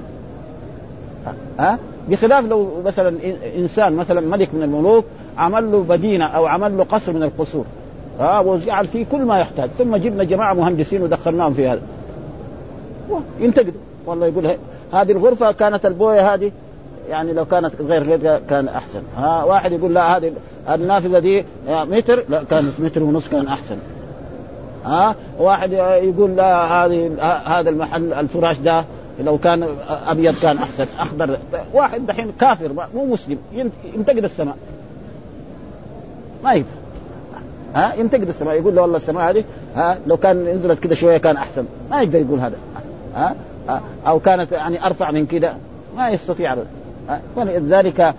ها؟ 1.59 1.79
بخلاف 2.09 2.45
لو 2.45 2.67
مثلا 2.85 3.15
إنسان 3.57 3.93
مثلا 3.93 4.21
ملك 4.21 4.53
من 4.53 4.63
الملوك 4.63 5.05
عمل 5.37 5.71
له 5.71 5.85
مدينه 5.89 6.25
أو 6.25 6.45
عمل 6.45 6.77
له 6.77 6.83
قصر 6.83 7.13
من 7.13 7.23
القصور. 7.23 7.65
ها 8.19 8.39
وجعل 8.39 8.87
فيه 8.87 9.05
كل 9.11 9.21
ما 9.21 9.39
يحتاج. 9.39 9.69
ثم 9.77 9.95
جبنا 9.95 10.23
جماعة 10.23 10.53
مهندسين 10.53 11.01
ودخلناهم 11.01 11.53
في 11.53 11.67
هذا. 11.67 11.81
ينتقدوا. 13.39 13.81
والله 14.05 14.27
يقول 14.27 14.55
هذه 14.93 15.11
الغرفة 15.11 15.51
كانت 15.51 15.85
البوية 15.85 16.33
هذه 16.33 16.51
يعني 17.09 17.33
لو 17.33 17.45
كانت 17.45 17.81
غير 17.81 18.17
كذا 18.17 18.41
كان 18.49 18.67
أحسن. 18.67 19.01
ها 19.17 19.43
واحد 19.43 19.71
يقول 19.71 19.93
لا 19.93 20.17
هذه 20.17 20.33
النافذة 20.69 21.19
دي 21.19 21.45
متر؟ 21.67 22.23
لا 22.29 22.43
كانت 22.43 22.79
متر 22.79 23.03
ونص 23.03 23.29
كان 23.29 23.47
أحسن. 23.47 23.77
ها 24.85 25.15
واحد 25.39 25.71
يقول 25.73 26.35
لا 26.35 26.65
هذه 26.65 27.11
هذا 27.45 27.69
المحل 27.69 28.13
الفراش 28.13 28.57
ده 28.59 28.85
لو 29.23 29.37
كان 29.37 29.67
أبيض 29.87 30.35
كان 30.35 30.57
أحسن 30.57 30.87
أخضر. 30.99 31.37
واحد 31.73 32.05
دحين 32.05 32.31
كافر 32.39 32.87
مو 32.95 33.05
مسلم 33.05 33.37
ينتقد 33.95 34.23
السماء. 34.23 34.57
ما 36.43 36.53
يقدر 36.53 36.69
ها؟ 37.75 37.93
ينتقد 37.93 38.27
السماء 38.29 38.55
يقول 38.55 38.75
له 38.75 38.81
والله 38.81 38.97
السماء 38.97 39.29
هذه 39.29 39.43
ها؟ 39.75 39.97
لو 40.07 40.17
كان 40.17 40.45
نزلت 40.45 40.79
كده 40.79 40.95
شوية 40.95 41.17
كان 41.17 41.37
أحسن. 41.37 41.65
ما 41.91 42.01
يقدر 42.01 42.19
يقول 42.19 42.39
هذا. 42.39 42.57
ها؟ 43.15 43.35
أو 44.07 44.19
كانت 44.19 44.51
يعني 44.51 44.85
أرفع 44.85 45.11
من 45.11 45.25
كده 45.25 45.53
ما 45.97 46.09
يستطيع 46.09 46.55
ولذلك 47.35 48.13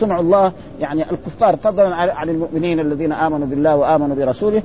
صنع 0.00 0.20
الله 0.20 0.52
يعني 0.80 1.02
الكفار 1.02 1.56
فضلا 1.56 1.94
عن 1.94 2.28
المؤمنين 2.28 2.80
الذين 2.80 3.12
آمنوا 3.12 3.46
بالله 3.46 3.76
وآمنوا 3.76 4.16
برسوله. 4.16 4.62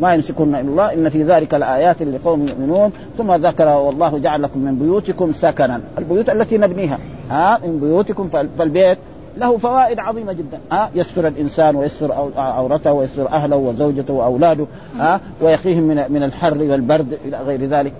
ما 0.00 0.14
يمسكون 0.14 0.54
إلا 0.54 0.60
الله. 0.60 0.94
إن 0.94 1.08
في 1.08 1.22
ذلك 1.22 1.54
لآيات 1.54 2.02
لقوم 2.02 2.48
يؤمنون. 2.48 2.92
ثم 3.18 3.34
ذكر 3.34 3.68
والله 3.68 4.18
جعل 4.18 4.42
لكم 4.42 4.60
من 4.60 4.74
بيوتكم 4.74 5.32
سكنا. 5.32 5.80
البيوت 5.98 6.30
التي 6.30 6.58
نبنيها. 6.58 6.98
ها 7.30 7.58
من 7.64 7.78
بيوتكم 7.80 8.28
فالبيت 8.58 8.98
له 9.36 9.58
فوائد 9.58 9.98
عظيمة 9.98 10.32
جدا. 10.32 10.58
ها 10.72 10.90
يستر 10.94 11.28
الإنسان 11.28 11.76
ويستر 11.76 12.12
عورته 12.36 12.92
ويستر 12.92 13.28
أهله 13.28 13.56
وزوجته 13.56 14.14
وأولاده. 14.14 14.66
ها 14.98 15.20
ويقيهم 15.40 15.82
من 15.82 16.04
من 16.08 16.22
الحر 16.22 16.58
والبرد 16.58 17.18
إلى 17.24 17.36
غير 17.36 17.66
ذلك. 17.66 17.92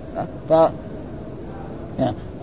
ف 0.48 0.52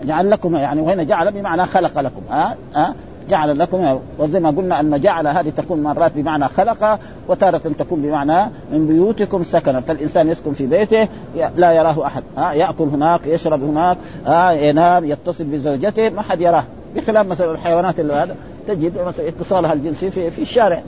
جعل 0.04 0.30
لكم 0.30 0.56
يعني 0.56 0.80
وهنا 0.80 1.02
جعل 1.02 1.32
بمعنى 1.32 1.66
خلق 1.66 2.00
لكم 2.00 2.22
ها؟ 2.30 2.56
ها؟ 2.74 2.94
جعل 3.30 3.58
لكم 3.58 4.00
وزي 4.18 4.40
ما 4.40 4.50
قلنا 4.50 4.80
أن 4.80 5.00
جعل 5.00 5.26
هذه 5.26 5.52
تكون 5.56 5.82
مرات 5.82 6.12
بمعنى 6.14 6.48
خلق 6.48 6.98
وتارة 7.28 7.60
تكون 7.78 8.02
بمعنى 8.02 8.50
من 8.72 8.86
بيوتكم 8.86 9.44
سكنا 9.44 9.80
فالإنسان 9.80 10.28
يسكن 10.28 10.52
في 10.52 10.66
بيته 10.66 11.08
لا 11.56 11.72
يراه 11.72 12.06
أحد 12.06 12.22
ها؟ 12.36 12.52
يأكل 12.52 12.84
هناك 12.84 13.26
يشرب 13.26 13.62
هناك 13.62 13.96
ها؟ 14.26 14.52
ينام 14.52 15.04
يتصل 15.04 15.44
بزوجته 15.44 16.08
ما 16.08 16.22
حد 16.22 16.40
يراه 16.40 16.64
بخلاف 16.96 17.26
مثلا 17.26 17.50
الحيوانات 17.50 18.00
اللي 18.00 18.12
هذا 18.12 18.36
تجد 18.68 18.98
مثلا 19.06 19.28
اتصالها 19.28 19.72
الجنسي 19.72 20.10
في 20.10 20.30
في 20.30 20.42
الشارع 20.42 20.82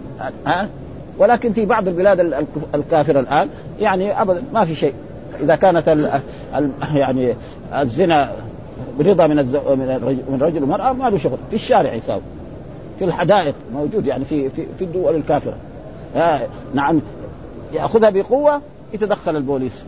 ها؟ 0.46 0.68
ولكن 1.18 1.52
في 1.52 1.66
بعض 1.66 1.88
البلاد 1.88 2.46
الكافرة 2.74 3.20
الآن 3.20 3.48
يعني 3.80 4.22
ابدا 4.22 4.42
ما 4.52 4.64
في 4.64 4.74
شيء. 4.74 4.94
إذا 5.40 5.56
كانت 5.56 5.88
ال 5.88 6.10
ال 6.56 6.70
يعني 6.94 7.34
الزنا 7.74 8.32
برضا 8.98 9.26
من 9.26 9.38
الزو... 9.38 9.60
من 9.76 10.36
الرجل 10.40 10.60
والمراه 10.62 10.92
ما 10.92 11.10
له 11.10 11.18
شغل 11.18 11.38
في 11.50 11.56
الشارع 11.56 11.94
يساوي 11.94 12.22
في 12.98 13.04
الحدائق 13.04 13.54
موجود 13.74 14.06
يعني 14.06 14.24
في 14.24 14.50
في, 14.50 14.66
في 14.78 14.84
الدول 14.84 15.16
الكافرة. 15.16 15.54
آه 16.16 16.40
نعم 16.74 17.00
يأخذها 17.72 18.10
بقوة 18.10 18.60
يتدخل 18.94 19.36
البوليس. 19.36 19.84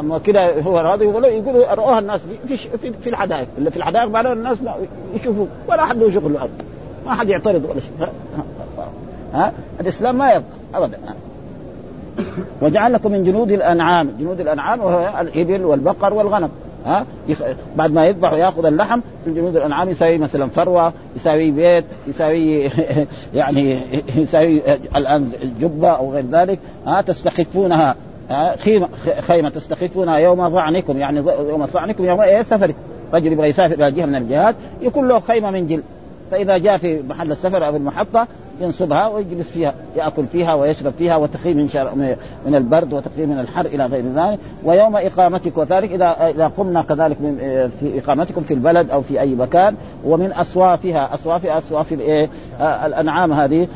أما 0.00 0.18
كده 0.18 0.60
هو 0.60 0.78
راضي 0.78 1.04
يقول 1.04 1.24
يقولوا 1.24 1.74
رأوها 1.74 1.98
الناس 1.98 2.20
في 2.48 2.56
في, 2.56 2.92
في 2.92 3.10
الحدائق. 3.10 3.48
اللي 3.58 3.70
في 3.70 3.76
الحدائق 3.76 4.08
معناه 4.08 4.32
الناس 4.32 4.58
يشوفوا 5.14 5.46
ولا 5.68 5.86
حد 5.86 5.96
له 5.96 6.10
شغل 6.10 6.38
ما 7.06 7.14
حد 7.14 7.28
يعترض 7.28 7.64
ولا 7.64 7.80
شيء. 7.80 7.92
ها, 8.00 8.08
ها؟ 9.32 9.52
الإسلام 9.80 10.18
ما 10.18 10.32
يرضى 10.32 10.44
ابدا. 10.74 10.98
وجعل 12.62 12.92
لكم 12.92 13.12
من 13.12 13.24
جنود 13.24 13.50
الأنعام 13.50 14.10
جنود 14.18 14.40
الأنعام 14.40 14.80
وهو 14.80 15.20
الإبل 15.20 15.64
والبقر 15.64 16.14
والغنم. 16.14 16.48
ها؟ 16.84 17.06
بعد 17.76 17.92
ما 17.92 18.06
يذبح 18.06 18.32
وياخذ 18.32 18.66
اللحم 18.66 19.00
من 19.26 19.34
جلود 19.34 19.56
الأنعام 19.56 19.88
يساوي 19.88 20.18
مثلا 20.18 20.46
فروة 20.46 20.92
يساوي 21.16 21.50
بيت 21.50 21.84
يساوي 22.06 22.70
يعني 23.34 23.78
يساوي 24.16 24.62
الآن 24.96 25.32
جبة 25.60 25.90
أو 25.90 26.12
غير 26.12 26.24
ذلك. 26.30 26.58
ها؟ 26.86 27.00
تستخفونها. 27.00 27.96
خيمه 28.58 28.88
خيمة 29.20 29.48
تستخفونها 29.48 30.18
يوم 30.18 30.50
ظعنكم 30.50 30.98
يعني 30.98 31.18
يوم 31.48 31.66
ظعنكم 31.66 32.04
يوم 32.04 32.20
إيه؟ 32.20 32.42
سفركم 32.42 32.78
رجل 33.14 33.32
يبغى 33.32 33.48
يسافر 33.48 33.74
إلى 33.74 33.92
جهة 33.92 34.06
من 34.06 34.14
الجهات 34.14 34.54
يكون 34.82 35.08
له 35.08 35.20
خيمة 35.20 35.50
من 35.50 35.66
جلد. 35.66 35.82
فإذا 36.30 36.58
جاء 36.58 36.76
في 36.76 37.02
محل 37.08 37.32
السفر 37.32 37.66
أو 37.66 37.76
المحطة 37.76 38.26
ينصبها 38.60 39.08
ويجلس 39.08 39.48
فيها 39.48 39.74
يأكل 39.96 40.26
فيها 40.32 40.54
ويشرب 40.54 40.92
فيها 40.98 41.16
وتقي 41.16 41.54
من 41.54 41.68
شر 41.68 41.94
من 42.46 42.54
البرد 42.54 42.92
وتقي 42.92 43.26
من 43.26 43.38
الحر 43.40 43.66
إلى 43.66 43.86
غير 43.86 44.04
ذلك. 44.14 44.38
ويوم 44.64 44.96
إقامتك 44.96 45.58
وذلك 45.58 45.92
إذا 45.92 46.16
إذا 46.30 46.46
قمنا 46.46 46.82
كذلك 46.82 47.20
من 47.20 47.36
في 47.80 47.98
إقامتكم 47.98 48.42
في 48.42 48.54
البلد 48.54 48.90
أو 48.90 49.02
في 49.02 49.20
أي 49.20 49.34
مكان 49.34 49.76
ومن 50.04 50.32
اصوافها 50.32 51.14
اصواف 51.14 51.46
اصواف 51.46 51.92
الايه 51.92 52.30
الأنعام 52.60 53.32
هذه 53.32 53.68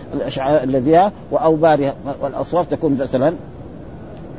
الذي 0.62 1.10
وأوبارها 1.30 1.94
والاصواف 2.22 2.66
تكون 2.70 2.98
مثلا 3.00 3.34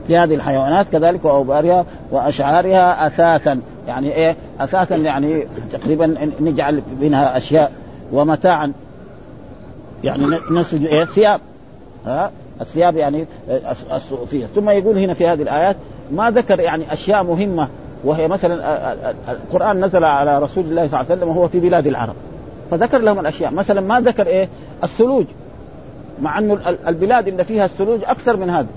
في 0.07 0.17
هذه 0.17 0.35
الحيوانات 0.35 0.89
كذلك 0.89 1.25
وأوبارها 1.25 1.85
وأشعارها 2.11 3.07
اثاثا. 3.07 3.59
يعني 3.87 4.13
إيه؟ 4.13 4.35
اثاثا 4.59 4.95
يعني 4.95 5.47
تقريبا 5.71 6.15
نجعل 6.39 6.81
منها 7.01 7.37
أشياء 7.37 7.71
ومتاعا. 8.13 8.73
يعني 10.03 10.23
نسج 10.51 10.85
إيه؟ 10.85 11.05
ثياب 11.05 11.39
ها؟ 12.05 12.31
الثياب 12.61 12.95
يعني 12.95 13.25
فيها. 14.27 14.47
ثم 14.55 14.69
يقول 14.69 14.97
هنا 14.97 15.13
في 15.13 15.27
هذه 15.27 15.41
الآيات 15.41 15.75
ما 16.11 16.31
ذكر 16.31 16.59
يعني 16.59 16.93
أشياء 16.93 17.23
مهمة 17.23 17.67
وهي 18.03 18.27
مثلا 18.27 18.93
القرآن 19.31 19.85
نزل 19.85 20.03
على 20.03 20.39
رسول 20.39 20.63
الله 20.63 20.87
صلى 20.87 20.99
الله 20.99 21.11
عليه 21.11 21.21
وسلم 21.21 21.29
وهو 21.29 21.47
في 21.47 21.59
بلاد 21.59 21.87
العرب. 21.87 22.15
فذكر 22.71 22.97
لهم 22.97 23.19
الأشياء. 23.19 23.53
مثلا 23.53 23.81
ما 23.81 23.99
ذكر 23.99 24.27
إيه؟ 24.27 24.49
الثلوج. 24.83 25.25
مع 26.21 26.39
إنه 26.39 26.57
البلاد 26.87 27.27
اللي 27.27 27.43
فيها 27.43 27.65
الثلوج 27.65 27.99
أكثر 28.03 28.37
من 28.37 28.49
هذا 28.49 28.67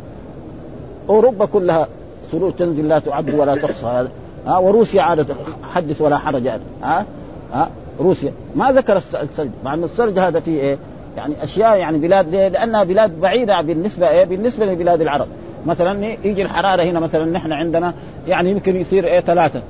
أوروبا 1.08 1.46
كلها 1.46 1.88
ثلوج 2.32 2.52
تنزل 2.52 2.88
لا 2.88 2.98
تعد 2.98 3.34
ولا 3.34 3.56
تحصى. 3.56 4.08
ها؟ 4.46 4.58
وروسيا 4.58 5.02
عادة 5.02 5.34
حدث 5.74 6.00
ولا 6.00 6.18
حرج. 6.18 6.48
ها؟ 6.82 7.06
ها؟ 7.52 7.70
روسيا. 8.00 8.32
ما 8.56 8.72
ذكر 8.72 8.96
الثلج. 8.96 9.50
مع 9.64 9.74
ان 9.74 9.84
الثلج 9.84 10.18
هذا 10.18 10.40
فيه 10.40 10.60
إيه؟ 10.60 10.78
يعني 11.16 11.34
أشياء 11.42 11.76
يعني 11.76 11.98
بلاد؟ 11.98 12.34
لأنها 12.34 12.84
بلاد 12.84 13.20
بعيدة 13.20 13.62
بالنسبة 13.62 14.08
إيه؟ 14.08 14.24
بالنسبة 14.24 14.66
لبلاد 14.66 15.00
العرب. 15.00 15.26
مثلا 15.66 16.06
يجي 16.24 16.42
الحرارة 16.42 16.82
هنا 16.82 17.00
مثلا 17.00 17.24
نحن 17.24 17.52
عندنا 17.52 17.94
يعني 18.26 18.50
يمكن 18.50 18.76
يصير 18.76 19.06
إيه؟ 19.06 19.20
ثلاثة. 19.20 19.62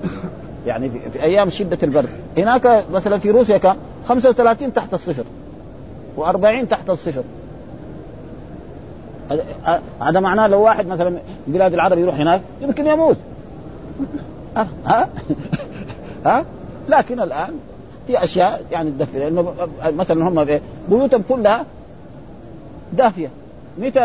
يعني 0.67 0.89
في, 0.89 1.23
أيام 1.23 1.51
شدة 1.51 1.79
البرد. 1.83 2.09
هناك 2.39 2.85
مثلا 2.93 3.19
في 3.19 3.31
روسيا 3.31 3.59
كم 3.59 3.77
35 4.09 4.73
تحت 4.73 4.95
الصفر 4.95 5.25
و40 6.19 6.69
تحت 6.71 6.91
الصفر. 6.91 7.23
هذا 10.01 10.21
معناه 10.21 10.47
لو 10.47 10.63
واحد 10.63 10.87
مثلا 10.87 11.19
بلاد 11.47 11.75
العرب 11.75 11.99
يروح 11.99 12.15
هناك 12.15 12.41
يمكن 12.61 12.87
يموت. 12.87 13.17
ها؟ 14.57 15.09
ها؟ 16.27 16.45
لكن 16.89 17.21
الآن 17.21 17.55
في 18.07 18.25
أشياء 18.25 18.63
يعني 18.73 18.91
تدفي 18.91 19.19
لأنه 19.19 19.53
مثلا 19.85 20.29
هم 20.29 20.61
بيوتهم 20.89 21.23
كلها 21.29 21.65
دافية. 22.93 23.29
متى 23.79 24.01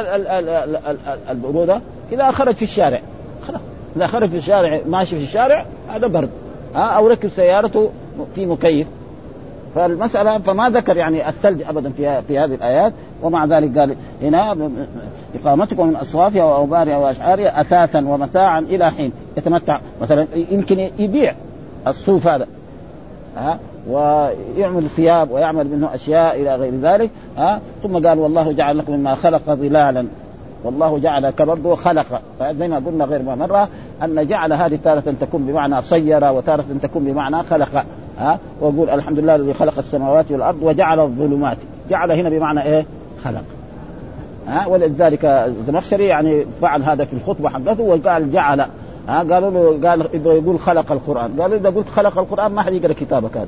البروده؟ 1.29 1.81
إذا 2.11 2.31
خرج 2.31 2.55
في 2.55 2.61
الشارع. 2.61 3.01
خلاص. 3.47 3.61
إذا 3.95 4.07
خرج 4.07 4.29
في 4.29 4.37
الشارع 4.37 4.79
ماشي 4.87 5.17
في 5.17 5.23
الشارع 5.23 5.65
هذا 5.89 6.07
برد. 6.07 6.29
ها؟ 6.75 6.79
أو 6.79 7.07
ركب 7.07 7.29
سيارته 7.29 7.89
في 8.35 8.45
مكيف. 8.45 8.87
فالمسألة 9.75 10.37
فما 10.37 10.69
ذكر 10.69 10.97
يعني 10.97 11.29
الثلج 11.29 11.61
أبدا 11.69 11.89
في 11.89 12.21
في 12.27 12.39
هذه 12.39 12.53
الآيات. 12.53 12.93
ومع 13.23 13.45
ذلك 13.45 13.77
قال 13.77 13.95
هنا 14.21 14.69
إقامتكم 15.35 15.87
من 15.87 15.95
أصوافها 15.95 16.43
وأوبارها 16.43 16.97
وأشعارها 16.97 17.61
أثاثا 17.61 17.99
ومتاعا 18.07 18.59
إلى 18.59 18.91
حين. 18.91 19.11
يتمتع. 19.37 19.79
مثلا 20.01 20.27
يمكن 20.51 20.79
يبيع 20.99 21.35
الصوف 21.87 22.27
هذا. 22.27 22.47
ها؟ 23.37 23.59
ويعمل 23.89 24.89
ثياب 24.89 25.31
ويعمل 25.31 25.67
منه 25.67 25.95
أشياء 25.95 26.41
إلى 26.41 26.55
غير 26.55 26.73
ذلك 26.81 27.11
ها؟ 27.37 27.61
ثم 27.83 28.07
قال 28.07 28.19
والله 28.19 28.51
جعل 28.51 28.77
لكم 28.77 28.93
مما 28.93 29.15
خلق 29.15 29.53
ظلالا. 29.53 30.07
والله 30.63 30.99
جعل 30.99 31.29
كبرضه 31.29 31.75
خلق 31.75 32.21
زي 32.41 32.67
ما 32.67 32.75
قلنا 32.75 33.05
غير 33.05 33.23
ما 33.23 33.35
مرة 33.35 33.67
أن 34.03 34.27
جعل 34.27 34.53
هذه 34.53 34.79
تارة 34.83 35.13
تكون 35.21 35.45
بمعنى 35.45 35.81
صير 35.81 36.23
وتارة 36.23 36.65
تكون 36.81 37.03
بمعنى 37.03 37.43
خلق 37.43 37.85
ها؟ 38.19 38.39
ويقول 38.61 38.89
الحمد 38.89 39.19
لله 39.19 39.35
الذي 39.35 39.53
خلق 39.53 39.77
السماوات 39.77 40.31
والأرض 40.31 40.57
وجعل 40.61 40.99
الظلمات. 40.99 41.57
جعل 41.89 42.11
هنا 42.11 42.29
بمعنى 42.29 42.63
إيه؟ 42.63 42.85
خلق. 43.23 43.43
ها؟ 44.47 44.67
ولذلك 44.67 45.25
الزمخشري 45.25 46.05
يعني 46.05 46.45
فعل 46.61 46.83
هذا 46.83 47.05
في 47.05 47.13
الخطبة 47.13 47.49
حقته 47.49 47.83
وقال 47.83 48.31
جعل 48.31 48.59
ها؟ 49.07 49.23
قالوا 49.23 49.51
له 49.51 49.89
قال 49.89 50.07
يقول 50.25 50.59
خلق 50.59 50.91
القرآن. 50.91 51.41
قالوا 51.41 51.57
إذا 51.57 51.69
قلت 51.69 51.89
خلق 51.89 52.19
القرآن 52.19 52.51
ما 52.51 52.61
حد 52.61 52.73
يقرأ 52.73 52.93
كتابك 52.93 53.37
هذا. 53.37 53.47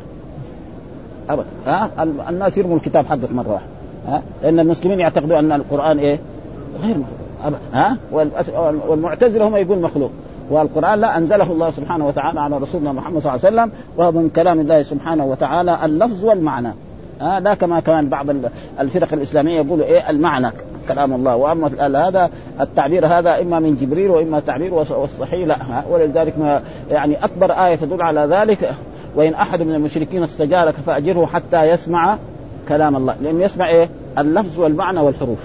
ابدا 1.30 1.46
ها؟ 1.66 1.90
الناس 2.30 2.58
يرموا 2.58 2.76
الكتاب 2.76 3.06
حقك 3.06 3.32
مرة 3.32 3.52
واحدة. 3.52 3.68
ها؟ 4.08 4.22
لأن 4.44 4.60
المسلمين 4.60 5.00
يعتقدون 5.00 5.38
أن 5.38 5.52
القرآن 5.52 6.00
إيه؟ 6.00 6.20
غير 6.82 6.98
مخلوق. 6.98 7.60
ها؟ 7.74 7.98
والمعتزلة 8.88 9.48
هم 9.48 9.56
يقول 9.56 9.80
مخلوق. 9.80 10.12
والقرآن 10.50 11.00
لا 11.00 11.18
أنزله 11.18 11.52
الله 11.52 11.72
سبحانه 11.72 12.08
وتعالى 12.08 12.40
على 12.40 12.58
رسولنا 12.58 12.92
محمد 12.92 13.22
صلى 13.22 13.36
الله 13.36 13.46
عليه 13.46 13.56
وسلم 13.56 13.72
وهو 13.98 14.12
من 14.12 14.30
كلام 14.30 14.60
الله 14.60 14.84
سبحانه 14.84 15.26
وتعالى 15.26 15.86
اللفظ 15.86 16.26
والمعنى. 16.26 16.74
ها؟ 17.22 17.40
لا 17.40 17.54
كما 17.54 17.80
كمان 17.80 18.10
بعض 18.10 18.26
الفرق 18.80 19.14
الإسلامية 19.14 19.62
يقولوا 19.62 19.86
إيه؟ 19.86 20.10
المعنى 20.10 20.52
كلام 20.88 21.14
الله. 21.14 21.36
وأما 21.36 21.72
هذا 22.08 22.30
التعبير 22.62 23.08
هذا 23.08 23.42
إما 23.42 23.60
من 23.60 23.76
جبريل 23.76 24.10
وإما 24.10 24.40
تعبير 24.40 24.74
والصحيح 24.74 25.48
لا. 25.48 25.58
ولذلك 25.90 26.40
ما 26.40 26.62
يعني 26.92 27.24
أكبر 27.24 27.52
آية 27.52 27.76
تدل 27.76 28.02
على 28.02 28.20
ذلك 28.20 28.74
وإن 29.20 29.34
أحد 29.34 29.62
من 29.62 29.76
المشركين 29.76 30.24
استجارك 30.24 30.74
فأجره 30.74 31.26
حتى 31.26 31.70
يسمع 31.70 32.18
كلام 32.68 32.96
الله. 32.96 33.16
لأنه 33.22 33.44
يسمع 33.44 33.70
إيه؟ 33.70 33.90
اللفظ 34.18 34.60
والمعنى 34.60 35.00
والحروف. 35.00 35.40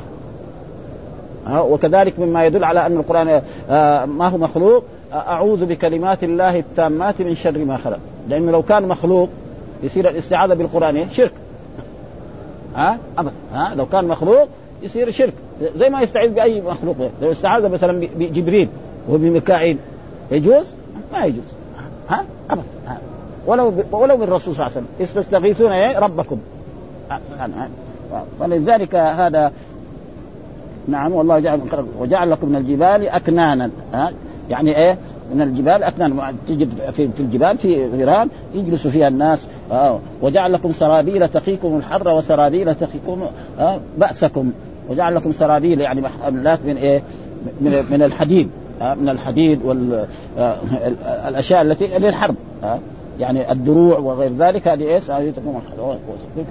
وكذلك 1.51 2.19
مما 2.19 2.45
يدل 2.45 2.65
على 2.65 2.87
أن 2.87 2.97
القرآن 2.97 3.43
آه، 3.71 4.05
ما 4.05 4.29
هو 4.29 4.39
مخلوق؟ 4.39 4.85
أعوذ 5.13 5.67
بكلمات 5.67 6.25
الله 6.25 6.59
التامات 6.59 7.23
من 7.23 7.35
شر 7.35 7.65
ما 7.65 7.77
خلق. 7.77 7.99
لأنه 8.29 8.53
لو 8.53 8.63
كان 8.63 8.89
مخلوق 8.89 9.29
يصير 9.83 10.09
الاستعاذة 10.09 10.55
بالقرآن 10.55 10.97
إيه؟ 10.97 11.09
شرك. 11.09 11.33
ها؟ 12.75 12.99
ابدا 13.19 13.33
ها؟ 13.53 13.75
لو 13.75 13.87
كان 13.87 14.05
مخلوق 14.05 14.49
يصير 14.83 15.11
شرك. 15.11 15.35
زي 15.77 15.89
ما 15.89 16.03
يستعيذ 16.03 16.31
بأي 16.31 16.61
مخلوق. 16.61 16.97
لو 17.23 17.33
استعاذ 17.33 17.69
مثلا 17.69 18.09
بجبريل 18.17 18.69
وبميكائيل 19.09 19.79
يجوز؟ 20.31 20.75
ما 21.13 21.25
يجوز. 21.25 21.53
ها؟ 22.09 22.25
ابدا. 22.51 22.74
ولو 23.47 23.71
ب... 23.71 23.85
ولو 23.93 24.17
بالرسول 24.17 24.55
صلى 24.55 24.67
الله 24.67 24.77
عليه 24.77 24.87
وسلم. 25.07 25.23
تستغيثون 25.23 25.73
إيه؟ 25.73 25.99
ربكم. 25.99 26.39
ولذلك 28.41 28.95
هذا 28.95 29.53
نعم 30.89 31.13
والله 31.13 31.39
جعل 31.39 31.61
وجعل 31.99 32.31
لكم 32.31 32.49
من 32.49 32.57
الجبال 32.57 33.09
أكنانا. 33.09 33.71
ها؟ 33.95 34.13
يعني 34.51 34.77
إيه؟ 34.77 34.99
من 35.35 35.43
الجبال 35.43 35.83
اكنان 35.83 36.37
تجد 36.49 36.69
في, 36.93 37.09
في 37.09 37.21
الجبال 37.21 37.59
في 37.59 37.87
غيران 37.87 38.29
يجلس 38.55 38.87
فيها 38.87 39.09
الناس. 39.09 39.47
آه. 39.73 40.01
وجعل 40.23 40.53
لكم 40.53 40.73
سرابيل 40.73 41.29
تقيكم 41.29 41.77
الحر 41.77 42.09
وسرابيل 42.09 42.75
تقيكم 42.75 43.23
آه 43.59 43.81
بأسكم. 43.99 44.53
وجعل 44.91 45.15
لكم 45.15 45.33
سرابيل 45.33 45.81
يعني 45.81 46.01
محملات 46.01 46.61
من 46.67 46.77
إيه؟ 46.77 47.03
من, 47.61 47.85
من 47.91 48.03
الحديد. 48.03 48.51
آه 48.81 48.95
من 48.95 49.09
الحديد 49.09 49.61
والاشياء 50.37 51.63
التي 51.63 51.99
للحرب. 51.99 52.35
آه. 52.65 52.79
يعني 53.20 53.53
الدروع 53.53 53.98
وغير 53.98 54.33
ذلك 54.38 54.68
هذه 54.68 54.94
إيش؟ 54.94 55.11
هذه 55.11 55.31
تكون 55.31 55.62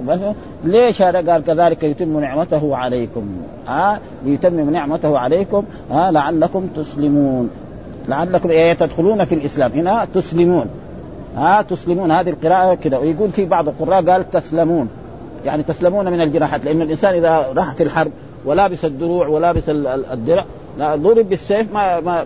بس 0.08 0.19
ليش 0.63 1.02
هذا؟ 1.02 1.32
قال 1.32 1.43
كذلك 1.43 1.84
يتم 1.84 2.19
نعمته 2.19 2.76
عليكم. 2.76 3.28
ها 3.67 3.95
آه 3.95 3.99
ليتمم 4.26 4.69
نعمته 4.69 5.19
عليكم 5.19 5.63
ها 5.91 6.08
آه 6.08 6.12
لعلكم 6.12 6.67
تسلمون. 6.67 7.49
لعلكم 8.08 8.49
إيه 8.49 8.73
تدخلون 8.73 9.23
في 9.23 9.36
الإسلام. 9.36 9.71
هنا 9.71 10.08
تسلمون. 10.13 10.65
ها 11.36 11.62
تسلمون. 11.62 12.12
هذه 12.12 12.30
القراءة 12.30 12.76
كذا 12.76 12.97
ويقول 12.97 13.30
في 13.30 13.45
بعض 13.45 13.67
القراء 13.67 14.10
قال 14.10 14.32
تسلمون. 14.32 14.89
يعني 15.45 15.63
تسلمون 15.63 16.12
من 16.12 16.21
الجراحات 16.21 16.65
لأن 16.65 16.82
الإنسان 16.82 17.13
إذا 17.13 17.54
راح 17.56 17.73
في 17.73 17.84
الحرب 17.84 18.12
ولابس 18.45 18.86
الدروع 18.86 19.28
ولابس 19.28 19.63
الدرع 20.14 20.45
ضرب 20.80 21.30
بالسيف 21.30 21.74
ما 21.74 21.99
ما 21.99 22.26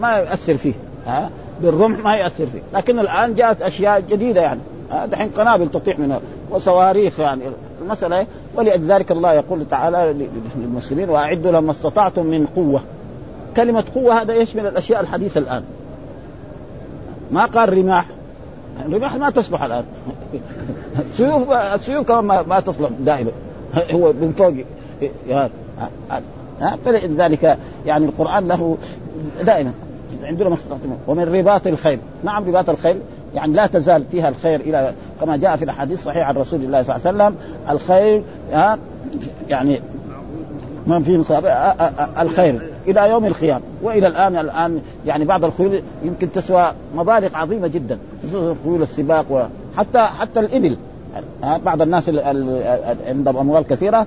ما 0.00 0.16
يؤثر 0.16 0.56
فيه. 0.56 0.74
ها 1.06 1.30
بالرمح 1.62 2.04
ما 2.04 2.14
يؤثر 2.14 2.46
فيه. 2.46 2.60
لكن 2.74 2.98
الآن 2.98 3.34
جاءت 3.34 3.62
أشياء 3.62 4.00
جديدة 4.00 4.40
يعني. 4.40 4.60
دحين 5.06 5.28
قنابل 5.28 5.70
تطيح 5.70 5.98
منها 5.98 6.20
وصواريخ 6.50 7.20
يعني. 7.20 7.42
المسألة 7.82 8.26
ولذلك 8.54 9.12
الله 9.12 9.32
يقول 9.32 9.64
تعالى 9.70 10.28
للمسلمين 10.56 11.10
وأعدوا 11.10 11.52
لما 11.52 11.70
استطعتم 11.70 12.26
من 12.26 12.46
قوة. 12.46 12.80
كلمة 13.56 13.84
قوة 13.94 14.22
هذا 14.22 14.34
يشمل 14.34 14.66
الأشياء 14.66 15.00
الحديثة 15.00 15.40
الآن؟ 15.40 15.62
ما 17.30 17.44
قال 17.44 17.78
رماح. 17.78 18.06
الرماح 18.86 19.16
ما 19.16 19.30
تصلح 19.30 19.62
الآن. 19.62 19.84
السيوف 21.10 21.52
السيوف 21.52 22.06
كمان 22.06 22.24
ما, 22.24 22.42
ما 22.42 22.60
تصلح 22.60 22.90
دائما. 23.00 23.30
هو 23.94 24.12
من 24.12 24.32
فوق. 24.32 24.54
فلذلك 26.84 27.58
يعني 27.86 28.06
القرآن 28.06 28.48
له 28.48 28.78
دائما. 29.42 29.72
عندنا 30.22 30.56
ومن 31.06 31.24
رباط 31.24 31.66
الخيل. 31.66 31.98
نعم 32.24 32.44
رباط 32.48 32.70
الخيل. 32.70 32.98
يعني 33.34 33.52
لا 33.52 33.66
تزال 33.66 34.04
فيها 34.10 34.28
الخير 34.28 34.60
إلى 34.60 34.92
كما 35.20 35.36
جاء 35.36 35.56
في 35.56 35.64
الأحاديث 35.64 35.98
الصحيحة 35.98 36.28
عن 36.28 36.34
رسول 36.34 36.60
الله 36.60 36.82
صلى 36.82 36.96
الله 36.96 37.24
عليه 37.24 37.34
وسلم. 37.34 37.34
الخير 37.70 38.22
يعني 39.48 39.80
ما 40.86 41.00
في 41.00 41.24
الخير 42.20 42.68
إلى 42.88 43.10
يوم 43.10 43.24
القيامة. 43.24 43.62
وإلى 43.82 44.06
الآن 44.06 44.36
الآن 44.36 44.80
يعني 45.06 45.24
بعض 45.24 45.44
الخيول 45.44 45.82
يمكن 46.04 46.32
تسوى 46.32 46.72
مبالغ 46.96 47.28
عظيمة 47.36 47.68
جدا 47.68 47.98
خصوصا 48.28 48.56
خيول 48.64 48.82
السباق 48.82 49.24
وحتى 49.30 50.00
حتى 50.00 50.40
الإبل. 50.40 50.76
بعض 51.64 51.82
الناس 51.82 52.10
عندهم 53.08 53.36
أموال 53.36 53.66
كثيرة 53.66 54.06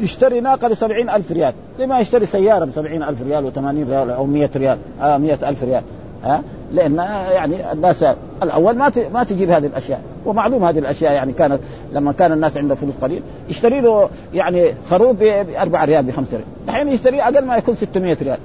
يشتري 0.00 0.40
ناقة 0.40 0.68
بسبعين 0.68 1.10
ألف 1.10 1.32
ريال. 1.32 1.52
زي 1.78 1.86
ما 1.86 2.00
يشتري 2.00 2.26
سيارة 2.26 2.64
بسبعين 2.64 3.02
ألف 3.02 3.22
ريال 3.22 3.44
وثمانين 3.44 3.90
ريال 3.90 4.10
أو 4.10 4.26
مية 4.26 4.50
ريال 4.56 4.78
آه 5.02 5.18
مية 5.18 5.38
ألف 5.42 5.64
ريال 5.64 5.82
ها؟ 6.24 6.42
لأن 6.72 6.96
يعني 7.32 7.72
الناس 7.72 8.04
الأول 8.42 8.76
ما 8.76 8.92
ما 9.14 9.24
تجيب 9.24 9.50
هذه 9.50 9.66
الأشياء. 9.66 10.00
ومعلوم 10.26 10.64
هذه 10.64 10.78
الأشياء 10.78 11.12
يعني 11.12 11.32
كانت 11.32 11.60
لما 11.92 12.12
كان 12.12 12.32
الناس 12.32 12.56
عنده 12.56 12.74
فلوس 12.74 12.94
قليل 13.02 13.22
يشتري 13.48 13.80
له 13.80 14.08
يعني 14.34 14.74
خروف 14.90 15.16
ب 15.20 15.46
4 15.58 15.84
ريال 15.84 16.04
ب 16.04 16.10
5 16.10 16.28
ريال. 16.32 16.44
الحين 16.68 16.88
يشتري 16.88 17.22
أقل 17.22 17.44
ما 17.44 17.56
يكون 17.56 17.74
600 17.74 18.16
ريال. 18.22 18.38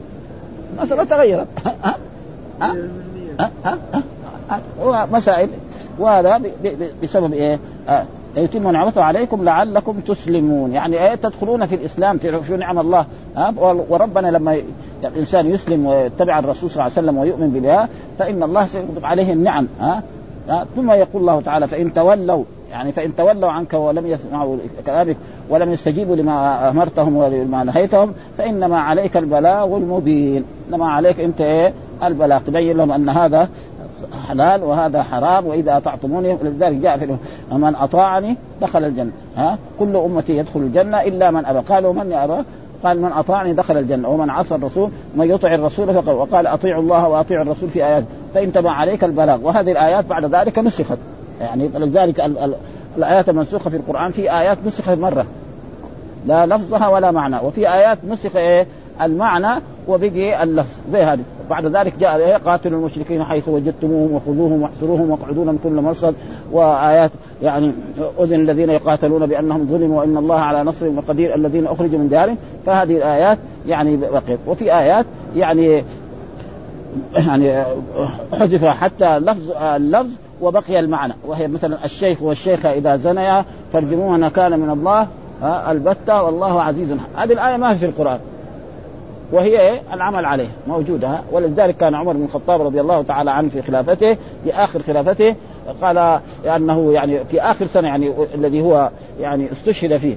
المساله 0.77 1.03
تغيرت. 1.03 1.47
ها؟ 1.65 1.95
ها؟ 2.61 2.75
ها؟ 3.39 3.77
ها؟ 4.79 5.07
مسائل 5.11 5.49
وهذا 5.99 6.41
بسبب 7.03 7.33
إيه؟ 7.33 7.59
يتم 8.35 8.71
نعمته 8.71 9.03
عليكم 9.03 9.43
لعلكم 9.43 9.99
تسلمون. 9.99 10.71
يعني 10.71 11.09
إيه 11.09 11.15
تدخلون 11.15 11.65
في 11.65 11.75
الإسلام 11.75 12.17
تعرفون 12.17 12.59
نعم 12.59 12.79
الله؟ 12.79 13.05
ها؟ 13.35 13.53
وربنا 13.89 14.27
لما 14.27 14.53
يعني 14.53 15.15
الإنسان 15.15 15.51
يسلم 15.51 15.85
ويتبع 15.85 16.39
الرسول 16.39 16.69
صلى 16.69 16.85
الله 16.85 16.97
عليه 16.97 17.07
وسلم 17.07 17.17
ويؤمن 17.17 17.49
بالله 17.49 17.87
فإن 18.19 18.43
الله 18.43 18.65
سيكتب 18.65 19.05
عليه 19.05 19.33
النعم. 19.33 19.67
ها؟ 19.79 20.03
ثم 20.75 20.91
يقول 20.91 21.21
الله 21.21 21.41
تعالى 21.41 21.67
فإن 21.67 21.93
تولوا 21.93 22.43
يعني 22.71 22.91
فإن 22.91 23.15
تولوا 23.15 23.49
عنك 23.49 23.73
ولم 23.73 24.07
يسمعوا 24.07 24.57
كلامك 24.85 25.17
ولم 25.49 25.71
يستجيبوا 25.71 26.15
لما 26.15 26.69
أمرتهم 26.69 27.15
ولما 27.15 27.63
نهيتهم 27.63 28.13
فإنما 28.37 28.79
عليك 28.79 29.17
البلاغ 29.17 29.77
المبين. 29.77 30.45
إنما 30.69 30.87
عليك 30.87 31.19
أنت 31.19 31.41
إيه؟ 31.41 31.73
البلاغ. 32.03 32.41
تبين 32.41 32.77
لهم 32.77 32.91
أن 32.91 33.09
هذا 33.09 33.49
حلال 34.27 34.63
وهذا 34.63 35.03
حرام 35.03 35.45
وإذا 35.45 35.77
أطعتموني 35.77 36.37
لذلك 36.43 36.75
جاء 36.75 36.97
في 36.97 37.17
من 37.51 37.75
أطاعني 37.75 38.35
دخل 38.61 38.83
الجنة. 38.83 39.11
ها؟ 39.37 39.57
كل 39.79 39.95
أمتي 39.95 40.37
يدخل 40.37 40.59
الجنة 40.59 41.01
إلا 41.01 41.31
من 41.31 41.45
أبى. 41.45 41.59
قالوا 41.59 41.93
من 41.93 42.13
ابى 42.13 42.43
قال 42.83 43.01
من 43.01 43.11
أطاعني 43.11 43.53
دخل 43.53 43.77
الجنة. 43.77 44.09
ومن 44.09 44.29
عصى 44.29 44.55
الرسول؟ 44.55 44.89
من 45.15 45.29
يطع 45.29 45.53
الرسول 45.53 45.93
فقال 45.93 46.15
وقال 46.15 46.47
أطيعوا 46.47 46.81
الله 46.81 47.07
وأطيعوا 47.07 47.43
الرسول 47.43 47.69
في 47.69 47.85
آيات. 47.85 48.03
فإن 48.33 48.53
تبع 48.53 48.71
عليك 48.71 49.03
البلاغ. 49.03 49.39
وهذه 49.43 49.71
الآيات 49.71 50.05
بعد 50.05 50.25
ذلك 50.25 50.59
نسخت. 50.59 50.97
يعني 51.41 51.67
لذلك 51.67 52.19
ال 52.19 52.37
ال 52.37 52.55
الآيات 52.97 53.29
المنسوخة 53.29 53.69
في 53.69 53.75
القرآن 53.75 54.11
في 54.11 54.31
آيات 54.31 54.57
نسخت 54.65 54.97
مرة. 54.97 55.25
لا 56.27 56.45
لفظها 56.45 56.87
ولا 56.87 57.11
معنى. 57.11 57.37
وفي 57.43 57.73
آيات 57.73 57.97
نسخ 58.07 58.35
إيه؟ 58.35 58.67
المعنى 59.01 59.61
وبقي 59.91 60.43
اللفظ 60.43 60.69
زي 60.91 61.03
هذه. 61.03 61.21
بعد 61.49 61.65
ذلك 61.65 61.93
جاء 61.99 62.37
قاتلوا 62.37 62.79
المشركين 62.79 63.23
حيث 63.23 63.47
وجدتموهم 63.47 64.13
وخذوهم 64.13 64.61
واحصروهم 64.61 65.09
واقعدوا 65.09 65.45
من 65.45 65.59
كل 65.63 65.81
مرصد. 65.81 66.15
وآيات 66.51 67.11
يعني 67.41 67.71
أذن 68.19 68.39
الذين 68.39 68.69
يقاتلون 68.69 69.25
بأنهم 69.25 69.67
ظلموا 69.71 69.99
وإن 69.99 70.17
الله 70.17 70.39
على 70.39 70.63
نصرهم 70.63 70.99
قدير 71.07 71.35
الذين 71.35 71.67
أخرجوا 71.67 71.99
من 71.99 72.09
ديارهم 72.09 72.37
فهذه 72.65 72.97
الآيات 72.97 73.37
يعني 73.67 73.97
بقيت. 73.97 74.39
وفي 74.47 74.77
آيات 74.77 75.05
يعني 75.35 75.83
يعني 77.15 77.63
حذف 78.33 78.65
حتى 78.65 79.19
لفظ 79.19 79.51
اللفظ 79.61 80.09
وبقي 80.41 80.79
المعنى. 80.79 81.13
وهي 81.27 81.47
مثلا 81.47 81.85
الشيخ 81.85 82.21
والشيخة 82.21 82.73
إذا 82.73 82.95
زنيا 82.95 83.45
فارجموها 83.73 84.17
نكالا 84.17 84.57
من 84.57 84.69
الله 84.69 85.07
البتة 85.43 86.23
والله 86.23 86.61
عزيز. 86.61 86.91
هذه 87.15 87.33
الآية 87.33 87.57
ما 87.57 87.73
في 87.73 87.85
القرآن. 87.85 88.19
وهي 89.31 89.59
إيه؟ 89.59 89.81
العمل 89.93 90.25
عليه 90.25 90.49
موجودة. 90.67 91.19
ولذلك 91.31 91.77
كان 91.77 91.95
عمر 91.95 92.13
بن 92.13 92.23
الخطاب 92.23 92.61
رضي 92.61 92.81
الله 92.81 93.01
تعالى 93.01 93.31
عنه 93.31 93.49
في 93.49 93.61
خلافته 93.61 94.17
في 94.43 94.53
آخر 94.53 94.81
خلافته 94.81 95.35
قال 95.81 96.19
أنه 96.55 96.93
يعني 96.93 97.25
في 97.25 97.41
آخر 97.41 97.67
سنة 97.67 97.87
يعني 97.87 98.13
الذي 98.35 98.61
هو 98.61 98.89
يعني 99.19 99.51
استشهد 99.51 99.97
فيه. 99.97 100.15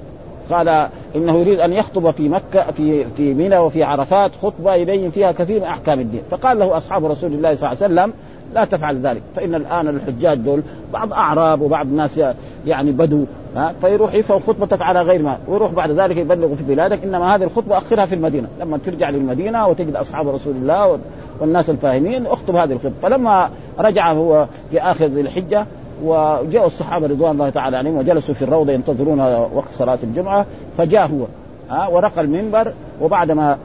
قال 0.49 0.89
إنه 1.15 1.37
يريد 1.37 1.59
أن 1.59 1.73
يخطب 1.73 2.11
في 2.11 2.29
مكة 2.29 2.71
في 2.71 3.05
في 3.05 3.33
منى 3.33 3.57
وفي 3.57 3.83
عرفات 3.83 4.31
خطبة 4.41 4.75
يبين 4.75 5.11
فيها 5.11 5.31
كثير 5.31 5.59
من 5.59 5.65
أحكام 5.65 5.99
الدين، 5.99 6.21
فقال 6.31 6.59
له 6.59 6.77
أصحاب 6.77 7.05
رسول 7.05 7.33
الله 7.33 7.55
صلى 7.55 7.71
الله 7.71 7.83
عليه 7.83 7.93
وسلم 7.93 8.13
لا 8.53 8.65
تفعل 8.65 8.97
ذلك 9.07 9.21
فإن 9.35 9.55
الآن 9.55 9.87
الحجاج 9.87 10.37
دول 10.37 10.61
بعض 10.93 11.13
أعراب 11.13 11.61
وبعض 11.61 11.87
ناس 11.87 12.21
يعني 12.65 12.91
بدو 12.91 13.25
ها؟ 13.55 13.73
فيروح 13.81 14.13
يفهم 14.13 14.39
خطبتك 14.39 14.81
على 14.81 15.01
غير 15.01 15.21
ما. 15.21 15.37
ويروح 15.47 15.71
بعد 15.71 15.91
ذلك 15.91 16.17
يبلغ 16.17 16.55
في 16.55 16.63
بلادك 16.63 17.03
إنما 17.03 17.35
هذه 17.35 17.43
الخطبة 17.43 17.77
أخرها 17.77 18.05
في 18.05 18.15
المدينة. 18.15 18.47
لما 18.59 18.77
ترجع 18.77 19.09
للمدينة 19.09 19.67
وتجد 19.67 19.95
أصحاب 19.95 20.27
رسول 20.27 20.55
الله 20.55 20.99
والناس 21.39 21.69
الفاهمين 21.69 22.25
اخطب 22.25 22.55
هذه 22.55 22.71
الخطبة. 22.71 22.93
فلما 23.01 23.49
رجع 23.79 24.13
هو 24.13 24.47
في 24.71 24.81
آخر 24.81 25.05
ذي 25.05 25.21
الحجة 25.21 25.65
وجاءوا 26.03 26.67
الصحابة 26.67 27.07
رضوان 27.07 27.31
الله 27.31 27.49
تعالى 27.49 27.77
عليهم 27.77 27.97
وجلسوا 27.97 28.33
في 28.33 28.41
الروضة 28.41 28.71
ينتظرون 28.71 29.19
وقت 29.53 29.71
صلاة 29.71 29.99
الجمعة 30.03 30.45
فجاء 30.77 31.07
هو 31.07 31.25
ها؟ 31.69 31.87
ورقى 31.87 32.21
المنبر 32.21 32.71
وبعدما 33.01 33.57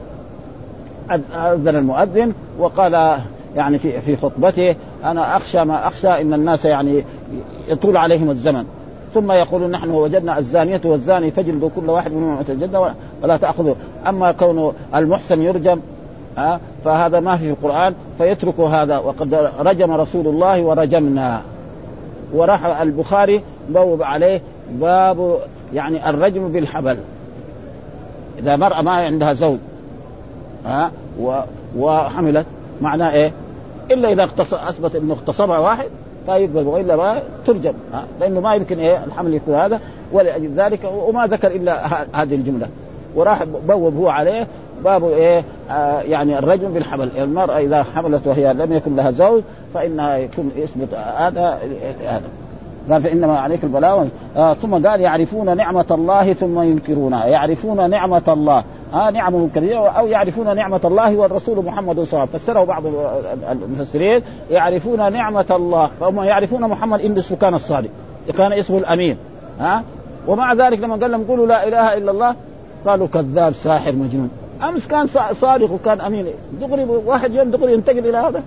أذن 1.35 1.75
المؤذن 1.75 2.33
وقال 2.59 3.17
يعني 3.55 3.77
في 3.77 4.01
في 4.01 4.17
خطبته 4.17 4.75
أنا 5.03 5.37
أخشى 5.37 5.63
ما 5.63 5.87
أخشى 5.87 6.07
إن 6.07 6.33
الناس 6.33 6.65
يعني 6.65 7.05
يطول 7.67 7.97
عليهم 7.97 8.29
الزمن. 8.29 8.65
ثم 9.13 9.31
يقولون 9.31 9.71
نحن 9.71 9.89
وجدنا 9.89 10.39
الزانية 10.39 10.81
والزاني 10.85 11.31
فجلدوا 11.31 11.69
كل 11.75 11.89
واحد 11.89 12.11
منهم 12.11 12.37
الجنة 12.49 12.93
ولا 13.23 13.37
تأخذوا. 13.37 13.75
أما 14.07 14.31
كون 14.31 14.73
المحسن 14.95 15.41
يرجم 15.41 15.79
ها 16.37 16.59
فهذا 16.85 17.19
ما 17.19 17.37
في 17.37 17.49
القرآن 17.49 17.93
فيتركوا 18.17 18.69
هذا. 18.69 18.97
وقد 18.97 19.33
رجم 19.59 19.91
رسول 19.91 20.27
الله 20.27 20.61
ورجمنا. 20.61 21.41
وراح 22.33 22.81
البخاري 22.81 23.43
بوب 23.69 24.03
عليه 24.03 24.41
باب 24.71 25.37
يعني 25.73 26.09
الرجم 26.09 26.47
بالحبل. 26.47 26.97
إذا 28.39 28.55
مرأة 28.55 28.81
ما 28.81 28.91
عندها 28.91 29.33
زوج 29.33 29.57
ها 30.65 30.91
وحملت 31.77 32.45
معناه 32.81 33.11
إيه؟ 33.11 33.31
إلا 33.91 34.13
إذا 34.13 34.29
أثبت 34.53 34.95
أنه 34.95 35.13
اغتصبها 35.13 35.59
واحد 35.59 35.89
فيقبل 36.25 36.67
والا 36.67 36.95
ما 36.95 37.19
ترجم. 37.45 37.73
لأنه 38.19 38.39
ما 38.39 38.53
يمكن 38.53 38.79
إيه 38.79 39.03
الحمل 39.03 39.33
يكون 39.33 39.55
هذا 39.55 39.79
ولأجل 40.11 40.49
ذلك 40.55 40.79
وما 41.07 41.27
ذكر 41.27 41.47
إلا 41.47 42.03
هذه 42.13 42.35
الجملة. 42.35 42.67
وراح 43.15 43.43
بوب 43.43 43.95
هو 43.95 44.09
عليه 44.09 44.47
باب 44.83 45.03
إيه 45.03 45.43
آه 45.69 46.01
يعني 46.01 46.39
الرجم 46.39 46.73
بالحمل 46.73 47.09
المرأة 47.17 47.59
إذا 47.59 47.83
حملت 47.83 48.27
وهي 48.27 48.53
لم 48.53 48.73
يكن 48.73 48.95
لها 48.95 49.11
زوج 49.11 49.41
فإنها 49.73 50.17
يكون 50.17 50.51
يثبت 50.55 50.93
هذا 50.93 51.59
هذا. 52.05 52.21
قال 52.89 53.01
فإنما 53.01 53.39
عليك 53.39 53.63
البلاء 53.63 54.09
آه 54.37 54.53
ثم 54.53 54.87
قال 54.87 55.01
يعرفون 55.01 55.57
نعمة 55.57 55.85
الله 55.91 56.33
ثم 56.33 56.61
ينكرونها. 56.61 57.25
يعرفون 57.25 57.89
نعمة 57.89 58.21
الله. 58.27 58.63
آه 58.93 59.09
نعمه 59.09 59.49
كبيره 59.55 59.89
أو 59.89 60.07
يعرفون 60.07 60.55
نعمة 60.55 60.81
الله 60.85 61.15
والرسول 61.15 61.65
محمد 61.65 61.95
صلى 61.95 62.03
الله 62.03 62.19
عليه 62.19 62.29
وسلم. 62.29 62.39
فسره 62.39 62.63
بعض 62.63 62.83
المفسرين 63.51 64.21
يعرفون 64.51 65.13
نعمة 65.13 65.45
الله. 65.51 65.89
فهم 65.99 66.23
يعرفون 66.23 66.61
محمد 66.61 67.01
إن 67.01 67.17
اسمه 67.17 67.37
كان 67.37 67.53
الصادق. 67.53 67.89
كان 68.37 68.53
اسمه 68.53 68.77
الأمين. 68.77 69.17
ها 69.59 69.83
ومع 70.27 70.53
ذلك 70.53 70.79
لما 70.79 70.95
قال 70.95 71.11
لهم 71.11 71.23
قولوا 71.23 71.47
لا 71.47 71.67
إله 71.67 71.97
إلا 71.97 72.11
الله 72.11 72.35
قالوا 72.85 73.07
كذاب 73.07 73.53
ساحر 73.53 73.91
مجنون. 73.91 74.29
أمس 74.63 74.87
كان 74.87 75.07
صادق 75.33 75.71
وكان 75.71 76.01
أمين. 76.01 76.25
دغري 76.61 76.85
واحد 77.05 77.33
يوم 77.33 77.51
دغري 77.51 77.73
ينتقل 77.73 77.99
إلى 77.99 78.17
هذا. 78.17 78.43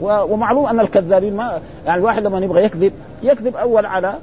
ومعلوم 0.00 0.66
أن 0.66 0.80
الكذابين 0.80 1.36
ما 1.36 1.60
يعني 1.86 1.98
الواحد 1.98 2.22
لما 2.22 2.38
يبغى 2.38 2.64
يكذب 2.64 2.92
يكذب 3.22 3.56
أول 3.56 3.86
على 3.86 4.14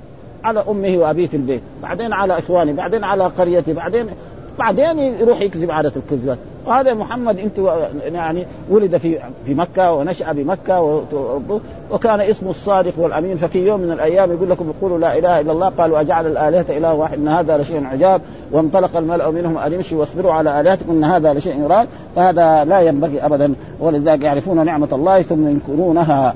على 0.43 0.63
أمه 0.69 0.97
وأبيه 0.97 1.27
في 1.27 1.37
البيت 1.37 1.61
بعدين 1.83 2.13
على 2.13 2.39
إخوانه 2.39 2.71
بعدين 2.71 3.03
على 3.03 3.23
قريته 3.23 3.73
بعدين 3.73 4.07
بعدين 4.59 4.99
يروح 4.99 5.41
يكذب 5.41 5.71
عادة 5.71 5.91
الكذبات. 5.95 6.37
وهذا 6.65 6.93
محمد 6.93 7.39
أنت 7.39 7.57
يعني 8.13 8.45
ولد 8.69 8.97
في 8.97 9.19
في 9.45 9.53
مكة 9.53 9.91
ونشأ 9.91 10.31
بمكة 10.31 11.03
وكان 11.91 12.21
اسمه 12.21 12.49
الصادق 12.49 12.93
والأمين. 12.97 13.37
ففي 13.37 13.67
يوم 13.67 13.79
من 13.79 13.91
الأيام 13.91 14.31
يقول 14.31 14.49
لكم 14.49 14.73
قولوا 14.81 14.97
لا 14.97 15.17
إله 15.17 15.39
إلا 15.39 15.51
الله. 15.51 15.69
قالوا 15.69 16.01
أجعل 16.01 16.27
الآلهة 16.27 16.65
إله 16.69 16.93
واحد. 16.93 17.17
إن 17.17 17.27
هذا 17.27 17.57
لشيء 17.57 17.85
عجاب. 17.85 18.21
وانطلق 18.51 18.97
الملأ 18.97 19.31
منهم 19.31 19.57
أن 19.57 19.73
يمشوا 19.73 19.99
واصبروا 19.99 20.33
على 20.33 20.61
آلهتكم. 20.61 20.91
إن 20.91 21.03
هذا 21.03 21.33
لشيء 21.33 21.63
يراد 21.63 21.87
فهذا 22.15 22.65
لا 22.65 22.79
ينبغي 22.79 23.25
ابدا. 23.25 23.53
ولذلك 23.79 24.23
يعرفون 24.23 24.65
نعمة 24.65 24.87
الله 24.91 25.21
ثم 25.21 25.47
ينكرونها. 25.47 26.33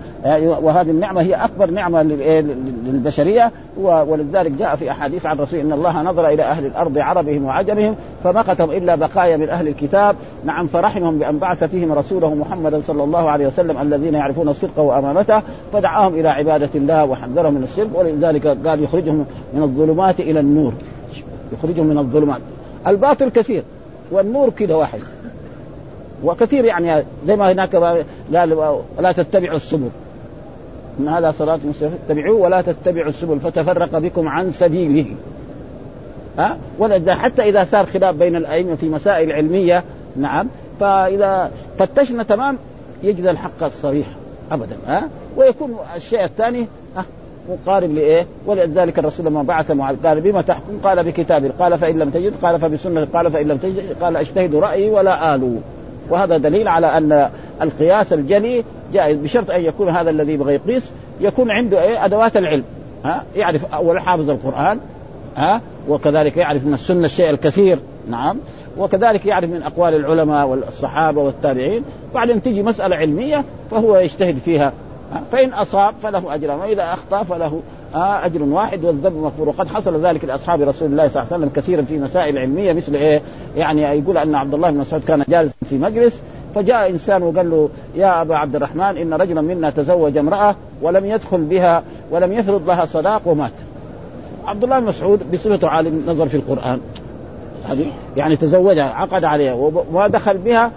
وهذه 0.62 0.90
النعمة 0.90 1.22
هي 1.22 1.36
أكبر 1.36 1.72
نعمة 1.72 2.04
للبشرية. 2.04 3.52
ولذلك 3.82 4.52
جاء 4.52 4.76
في 4.76 4.92
أحاديث 4.92 5.26
عن 5.26 5.38
رسول 5.38 5.60
إن 5.60 5.74
الله 5.74 6.02
نظر 6.02 6.28
إلى 6.30 6.44
أهل 6.44 6.66
الأرض 6.66 6.98
عربهم 6.98 7.46
وعجمهم 7.46 7.96
فمقتهم 8.24 8.72
إلا 8.72 8.96
بقايا 8.96 9.38
من 9.38 9.50
أهل 9.50 9.68
الكتاب. 9.68 10.16
نعم 10.46 10.68
فرحمهم 10.68 11.20
بأن 11.20 11.38
بعث 11.38 11.64
فيهم 11.64 11.92
رسوله 11.92 12.36
محمدا 12.36 12.82
صلى 12.82 13.04
الله 13.04 13.30
عليه 13.30 13.48
وسلم 13.48 13.82
الذين 13.82 14.14
يعرفون 14.14 14.50
الصدق 14.50 14.80
وأمانته. 14.80 15.37
فدعاهم 15.74 16.14
إلى 16.14 16.30
عبادة 16.30 16.70
الله 16.76 17.06
وحذرهم 17.06 17.54
من 17.54 17.64
الشرك 17.64 17.90
ولذلك 17.94 18.48
قال 18.48 18.84
يخرجهم 18.84 19.26
من 19.54 19.64
الظلمات 19.64 20.20
إلى 20.20 20.40
النور. 20.40 20.74
يخرجهم 21.54 21.86
من 21.86 21.98
الظلمات. 21.98 22.42
الباطل 22.88 23.30
كثير 23.30 23.64
والنور 24.12 24.50
كذا 24.50 24.76
واحد. 24.76 25.00
وكثير 26.24 26.66
يعني 26.66 27.04
زي 27.26 27.36
ما 27.36 27.52
هناك 27.52 27.76
قال 27.76 28.04
ولا 28.98 29.12
تتبعوا 29.12 29.58
السبل. 29.58 29.90
إن 31.00 31.08
هذا 31.08 31.32
صراط 31.32 31.60
مستقيم. 31.66 31.94
اتبعوه 32.06 32.40
ولا 32.40 32.62
تتبعوا 32.62 33.10
السبل. 33.10 33.40
فتفرق 33.40 33.98
بكم 33.98 34.28
عن 34.28 34.52
سبيله. 34.52 35.06
ها؟ 36.38 36.58
ولذا 36.80 37.16
حتى 37.16 37.42
إذا 37.42 37.68
صار 37.72 37.86
خلاف 37.86 38.16
بين 38.16 38.36
الأئمة 38.36 38.76
في 38.76 38.90
مسائل 38.90 39.32
علمية 39.32 39.84
نعم. 40.16 40.48
فإذا 40.80 41.52
فتشنا 41.78 42.24
تمام 42.24 42.58
يجد 43.04 43.26
الحق 43.26 43.64
الصريح 43.64 44.08
ابدا 44.52 44.78
ها؟ 44.88 45.10
ويكون 45.38 45.76
الشيء 45.96 46.24
الثاني 46.24 46.68
مقارب 47.50 47.94
لإيه؟ 47.94 48.26
ولذلك 48.46 49.00
الرسول 49.00 49.26
لما 49.26 49.44
بعث 49.44 49.72
معاذ 49.72 50.08
قال 50.08 50.22
بما 50.22 50.42
تحكم؟ 50.42 50.80
قال 50.84 51.04
بكتاب 51.04 51.52
قال 51.60 51.78
فإن 51.78 52.00
لم 52.00 52.10
تجد 52.10 52.34
قال 52.42 52.60
فبسنة 52.60 53.08
قال 53.14 53.32
فإن 53.32 53.48
لم 53.48 53.58
تجد 53.58 53.96
قال 54.02 54.18
أجتهد 54.18 54.56
رأيي 54.56 54.90
ولا 54.90 55.36
آلو 55.36 55.56
وهذا 56.10 56.38
دليل 56.38 56.68
على 56.68 56.88
أن 56.88 57.30
القياس 57.62 58.14
الجلي 58.14 58.64
جائز 58.94 59.18
بشرط 59.18 59.52
أن 59.52 59.62
يكون 59.62 59.90
هذا 59.90 60.10
الذي 60.10 60.34
يبغى 60.34 60.54
يقيس 60.54 60.92
يكون 61.22 61.52
عنده 61.52 61.84
إيه؟ 61.84 62.06
أدوات 62.06 62.38
العلم 62.38 62.64
ها؟ 63.06 63.24
يعرف 63.36 63.74
أول 63.74 64.00
حافظ 64.00 64.30
القرآن 64.30 64.80
ها؟ 65.36 65.62
وكذلك 65.90 66.38
يعرف 66.38 66.66
من 66.66 66.74
السنة 66.74 67.06
الشيء 67.06 67.30
الكثير 67.30 67.80
نعم؟ 68.10 68.38
وكذلك 68.80 69.26
يعرف 69.26 69.50
من 69.50 69.64
أقوال 69.64 69.96
العلماء 69.96 70.48
والصحابة 70.48 71.22
والتابعين. 71.22 71.84
بعدين 72.14 72.42
تجي 72.42 72.64
مسألة 72.64 72.96
علمية 72.96 73.44
فهو 73.72 73.98
يجتهد 73.98 74.38
فيها. 74.38 74.74
فإن 75.32 75.54
أصاب 75.54 75.94
فله 76.04 76.36
اجران 76.36 76.60
وإذا 76.60 76.84
أخطأ 76.84 77.24
فله 77.24 77.62
أجر 77.96 78.44
واحد 78.44 78.86
والذنب 78.86 79.14
مغفور. 79.14 79.50
وقد 79.50 79.68
حصل 79.68 80.06
ذلك 80.06 80.26
لأصحاب 80.26 80.62
رسول 80.62 80.92
الله 80.92 81.08
صلى 81.08 81.22
الله 81.22 81.34
عليه 81.34 81.44
وسلم 81.44 81.50
كثيرا 81.56 81.82
في 81.82 81.98
مسائل 81.98 82.38
علمية 82.38 82.74
مثل 82.74 82.96
إيه؟ 82.96 83.22
يعني 83.56 83.82
يقول 83.82 84.18
أن 84.18 84.36
عبد 84.36 84.54
الله 84.54 84.70
بن 84.70 84.78
مسعود 84.78 85.04
كان 85.04 85.24
جالسا 85.30 85.56
في 85.70 85.78
مجلس 85.78 86.22
فجاء 86.56 86.90
إنسان 86.90 87.24
وقال 87.24 87.50
له 87.50 87.70
يا 87.96 88.22
أبا 88.22 88.36
عبد 88.36 88.56
الرحمن 88.56 88.98
إن 88.98 89.14
رجلا 89.14 89.42
منا 89.42 89.70
تزوج 89.70 90.18
امرأة 90.18 90.56
ولم 90.82 91.06
يدخل 91.06 91.42
بها 91.42 91.84
ولم 92.12 92.34
يفرض 92.34 92.68
لها 92.68 92.86
صداق 92.86 93.22
ومات. 93.26 93.52
عبد 94.46 94.64
الله 94.64 94.80
بن 94.80 94.86
مسعود 94.86 95.32
بصفته 95.32 95.68
عالم 95.68 96.04
نظر 96.08 96.28
في 96.28 96.38
القرآن. 96.38 96.80
يعني 98.18 98.36
تزوجها 98.36 98.84
عقد 98.84 99.24
عليها 99.24 99.54
وما 99.54 100.08
دخل 100.08 100.38
بها 100.38 100.72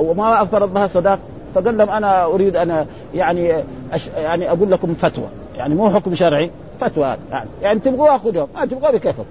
وما 0.00 0.44
فرض 0.44 0.74
لها 0.74 0.86
صداق. 0.86 1.18
فقال 1.54 1.78
لهم 1.78 1.90
أنا 1.90 2.24
أريد 2.24 2.56
أن 2.56 2.86
يعني 3.14 3.52
أش 3.92 4.08
يعني 4.08 4.50
أقول 4.50 4.70
لكم 4.70 4.94
فتوى. 4.94 5.28
يعني 5.56 5.74
مو 5.74 5.90
حكم 5.90 6.14
شرعي 6.14 6.50
فتوى 6.80 7.16
يعني, 7.30 7.48
يعني 7.62 7.80
تبغوا 7.80 8.18
خذوه 8.18 8.48
ما 8.54 8.66
تبغوا 8.66 8.90
بكيفكم 8.90 9.24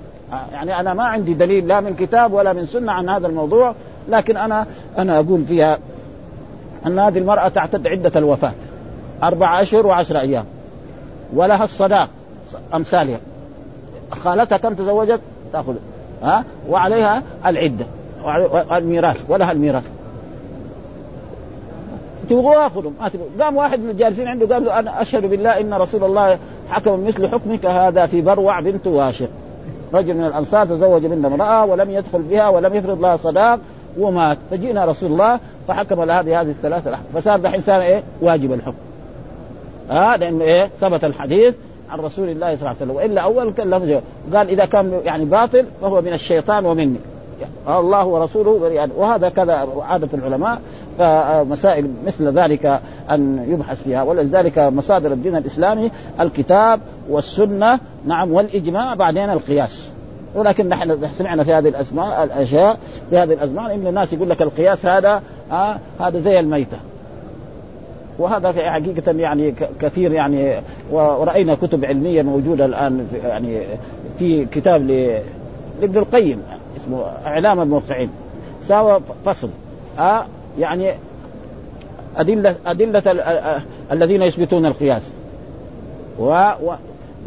يعني 0.53 0.79
أنا 0.79 0.93
ما 0.93 1.03
عندي 1.03 1.33
دليل 1.33 1.67
لا 1.67 1.79
من 1.79 1.95
كتاب 1.95 2.33
ولا 2.33 2.53
من 2.53 2.65
سنة 2.65 2.91
عن 2.91 3.09
هذا 3.09 3.27
الموضوع 3.27 3.75
لكن 4.09 4.37
أنا 4.37 4.65
أنا 4.97 5.19
أقول 5.19 5.45
فيها 5.45 5.77
أن 6.87 6.99
هذه 6.99 7.17
المرأة 7.17 7.47
تعتد 7.47 7.87
عدة 7.87 8.11
الوفاة. 8.15 8.53
أربع 9.23 9.61
أشهر 9.61 9.87
وعشر 9.87 10.19
أيام. 10.19 10.45
ولها 11.33 11.63
الصداق 11.63 12.09
أمثالها. 12.73 13.19
خالتها 14.11 14.57
كم 14.57 14.73
تزوجت؟ 14.73 15.19
تأخذ 15.53 15.75
ها؟ 16.23 16.43
وعليها 16.69 17.23
العدة 17.45 17.85
والميراث 18.23 19.25
ولها 19.29 19.51
الميراث. 19.51 19.83
تبغوا 22.29 22.69
خذوا 22.69 22.91
ما 23.01 23.09
تبغوا. 23.09 23.27
قام 23.39 23.55
واحد 23.55 23.79
من 23.79 23.89
الجالسين 23.89 24.27
عنده 24.27 24.53
قال 24.53 24.65
له 24.65 24.79
أنا 24.79 25.01
أشهد 25.01 25.25
بالله 25.25 25.59
إن 25.59 25.73
رسول 25.73 26.03
الله 26.03 26.37
حكم 26.69 27.07
مثل 27.07 27.27
حكمك 27.27 27.65
هذا 27.65 28.05
في 28.05 28.21
بروع 28.21 28.59
بنت 28.59 28.87
واشق. 28.87 29.29
رجل 29.93 30.13
من 30.13 30.25
الأنصار 30.25 30.65
تزوج 30.65 31.05
من 31.05 31.25
امرأة 31.25 31.65
ولم 31.65 31.89
يدخل 31.89 32.21
بها 32.21 32.49
ولم 32.49 32.75
يفرض 32.75 33.01
لها 33.01 33.17
صداق 33.17 33.59
ومات. 33.99 34.37
فجئنا 34.51 34.85
رسول 34.85 35.11
الله 35.11 35.39
فحكم 35.67 36.03
لهذه 36.03 36.41
هذه 36.41 36.49
الثلاثة 36.49 36.97
فصار 37.13 37.39
دحين 37.39 37.61
صار 37.61 37.81
إيه؟ 37.81 38.03
واجب 38.21 38.53
الحكم. 38.53 38.77
ها 39.89 40.13
آه 40.13 40.15
لأنه 40.15 40.43
إيه؟ 40.43 40.69
ثبت 40.81 41.03
الحديث 41.03 41.55
عن 41.91 41.99
رسول 41.99 42.29
الله 42.29 42.55
صلى 42.55 42.55
الله 42.55 42.67
عليه 42.67 42.77
وسلم. 42.77 42.95
وإلا 42.95 43.21
أول 43.21 43.51
كان 43.51 44.01
قال 44.33 44.49
إذا 44.49 44.65
كان 44.65 45.01
يعني 45.05 45.25
باطل 45.25 45.65
فهو 45.81 46.01
من 46.01 46.13
الشيطان 46.13 46.65
ومني. 46.65 46.97
الله 47.67 48.05
ورسوله 48.05 48.59
بريئان 48.59 48.89
وهذا 48.97 49.29
كذا 49.29 49.67
عادة 49.81 50.09
العلماء. 50.13 50.61
فمسائل 50.97 51.91
مثل 52.07 52.39
ذلك 52.39 52.81
أن 53.11 53.45
يبحث 53.47 53.83
فيها. 53.83 54.03
ولذلك 54.03 54.59
مصادر 54.59 55.11
الدين 55.11 55.35
الإسلامي 55.35 55.91
الكتاب 56.19 56.79
والسنة 57.09 57.79
نعم 58.05 58.31
والإجماع 58.31 58.93
بعدين 58.93 59.29
القياس. 59.29 59.89
ولكن 60.35 60.69
نحن 60.69 61.09
سمعنا 61.11 61.43
في 61.43 61.53
هذه 61.53 61.67
الأسماء 61.67 62.23
الأشياء 62.23 62.77
في 63.09 63.17
هذه 63.17 63.33
الازمان 63.33 63.71
إن 63.71 63.87
الناس 63.87 64.13
يقول 64.13 64.29
لك 64.29 64.41
القياس 64.41 64.85
هذا 64.85 65.21
آه 65.51 65.77
هذا 65.99 66.19
زي 66.19 66.39
الميتة. 66.39 66.77
وهذا 68.21 68.71
حقيقة 68.71 69.11
يعني 69.11 69.53
كثير 69.81 70.11
يعني 70.11 70.61
ورأينا 70.91 71.55
كتب 71.55 71.85
علمية 71.85 72.21
موجودة 72.21 72.65
الآن 72.65 73.07
في 73.11 73.17
يعني 73.17 73.61
في 74.19 74.45
كتاب 74.45 74.81
لابن 75.81 75.97
القيم 75.97 76.43
اسمه 76.77 77.03
إعلام 77.25 77.61
الموقعين 77.61 78.09
ساوى 78.67 78.99
فصل. 79.25 79.49
آه 79.99 80.25
يعني 80.59 80.91
أدلة 82.17 82.55
أدلة 82.65 83.03
الذين 83.91 84.21
يثبتون 84.21 84.65
القياس. 84.65 85.03
و, 86.19 86.25
و 86.63 86.73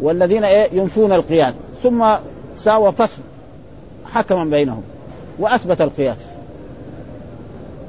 والذين 0.01 0.43
إيه 0.43 0.69
ينفون 0.73 1.13
القياس. 1.13 1.53
ثم 1.83 2.05
ساوى 2.57 2.91
فصل 2.91 3.21
حكما 4.13 4.45
بينهم 4.45 4.81
وأثبت 5.39 5.81
القياس. 5.81 6.25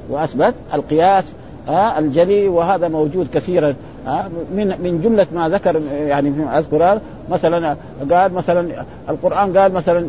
وأثبت 0.09 0.53
القياس 0.73 1.33
آه 1.67 1.99
الجلي 1.99 2.47
وهذا 2.47 2.87
موجود 2.87 3.27
كثيرا. 3.33 3.75
آه 4.07 4.27
من 4.55 4.67
من 4.67 5.01
جملة 5.03 5.27
ما 5.33 5.49
ذكر 5.49 5.81
يعني 5.91 6.57
أذكر 6.57 6.99
مثلا 7.29 7.77
قال 8.11 8.33
مثلا 8.33 8.85
القرآن 9.09 9.57
قال 9.57 9.73
مثلا 9.73 10.07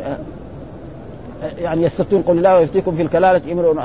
يعني 1.59 1.83
يستفتون 1.83 2.23
قل 2.23 2.39
الله 2.39 2.57
ويفتيكم 2.57 2.95
في 2.95 3.03
الكلالة 3.03 3.53
امرؤ 3.53 3.81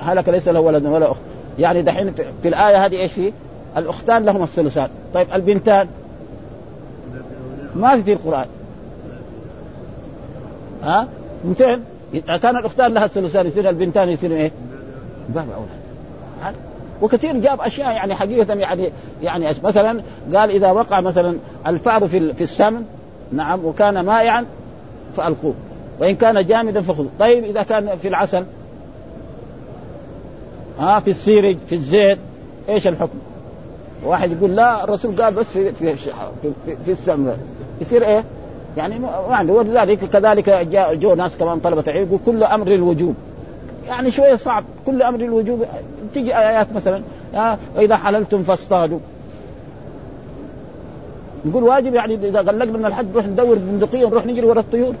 هلك 0.00 0.28
ليس 0.28 0.48
له 0.48 0.60
ولد 0.60 0.86
ولا 0.86 1.10
أخت. 1.10 1.20
يعني 1.58 1.82
دحين 1.82 2.12
في 2.42 2.48
الآية 2.48 2.86
هذه 2.86 3.00
إيش 3.00 3.12
في؟ 3.12 3.32
الأختان 3.76 4.24
لهم 4.24 4.42
الثلثان. 4.42 4.88
طيب 5.14 5.26
البنتان؟ 5.34 5.88
ما 7.74 7.96
في 7.96 8.02
في 8.02 8.12
القرآن. 8.12 8.46
ها؟ 10.82 11.08
بنتين 11.44 11.80
اذا 12.14 12.36
كان 12.36 12.56
الأختان 12.56 12.94
لها 12.94 13.04
الثلثان 13.04 13.46
يصير 13.46 13.68
البنتان 13.68 14.08
يصير 14.08 14.30
إيه؟ 14.32 14.50
باب 15.28 15.46
أولى. 15.50 16.56
وكثير 17.02 17.36
جاب 17.36 17.60
أشياء 17.60 17.92
يعني 17.92 18.14
حقيقة 18.14 18.54
يعني 18.54 18.92
يعني 19.22 19.46
مثلا 19.64 20.02
قال 20.34 20.50
إذا 20.50 20.70
وقع 20.70 21.00
مثلا 21.00 21.36
الفأر 21.66 22.08
في 22.08 22.32
في 22.32 22.44
السمن 22.44 22.84
نعم 23.32 23.64
وكان 23.64 24.00
مائعا 24.00 24.46
فألقوه 25.16 25.54
وإن 26.00 26.16
كان 26.16 26.46
جامدا 26.46 26.80
فخذ 26.80 27.06
طيب 27.18 27.44
إذا 27.44 27.62
كان 27.62 27.96
في 28.02 28.08
العسل 28.08 28.44
ها 30.78 31.00
في 31.00 31.10
السيرج 31.10 31.56
في 31.68 31.74
الزيت 31.74 32.18
إيش 32.68 32.86
الحكم؟ 32.86 33.18
واحد 34.04 34.32
يقول 34.32 34.56
لا 34.56 34.84
الرسول 34.84 35.22
قال 35.22 35.34
بس 35.34 35.46
في 35.46 35.72
في 35.72 35.96
في, 35.96 36.76
في, 36.84 36.92
السمن 36.92 37.36
يصير 37.80 38.04
إيه؟ 38.04 38.24
يعني 38.76 39.00
يعني 39.30 39.50
ولذلك 39.50 39.98
كذلك 39.98 40.50
جاء 40.50 40.94
جو 40.94 41.14
ناس 41.14 41.36
كمان 41.36 41.58
طلبة 41.58 41.84
علم 41.88 42.06
يقول 42.06 42.18
كل 42.26 42.44
أمر 42.44 42.66
الوجوب 42.66 43.14
يعني 43.88 44.10
شوية 44.10 44.36
صعب. 44.36 44.64
كل 44.86 45.02
أمر 45.02 45.20
الوجوب. 45.20 45.64
تيجي 46.14 46.38
آيات 46.38 46.66
مثلا 46.72 47.02
ها 47.34 47.58
وإذا 47.76 47.96
حللتم 47.96 48.42
فاصطادوا. 48.42 48.98
نقول 51.44 51.62
واجب 51.62 51.94
يعني 51.94 52.14
إذا 52.14 52.40
غلقنا 52.40 52.78
من 52.78 52.86
الحج 52.86 53.06
نروح 53.12 53.26
ندور 53.26 53.54
بندقية 53.54 54.04
ونروح 54.04 54.26
نجري 54.26 54.46
ورا 54.46 54.60
الطيور. 54.60 54.94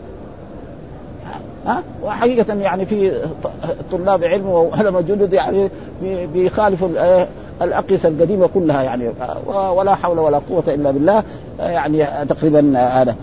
ها؟ 1.66 1.82
وحقيقة 2.02 2.54
يعني 2.54 2.86
في 2.86 3.22
طلاب 3.92 4.24
علم 4.24 4.46
وعلماء 4.46 5.02
جدد 5.02 5.32
يعني 5.32 5.68
بيخالفوا 6.34 6.88
الأقيسة 7.62 8.08
القديمة 8.08 8.46
كلها 8.46 8.82
يعني. 8.82 9.10
ولا 9.46 9.94
حول 9.94 10.18
ولا 10.18 10.38
قوة 10.38 10.64
إلا 10.68 10.90
بالله. 10.90 11.22
يعني 11.58 12.06
تقريبا 12.28 12.78
هذا. 12.78 13.16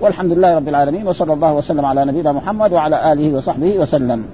والحمد 0.00 0.32
لله 0.32 0.56
رب 0.56 0.68
العالمين. 0.68 1.06
وصلى 1.06 1.32
الله 1.32 1.54
وسلم 1.54 1.86
على 1.86 2.04
نبينا 2.04 2.32
محمد 2.32 2.72
وعلى 2.72 3.12
آله 3.12 3.36
وصحبه 3.36 3.78
وسلم. 3.78 4.24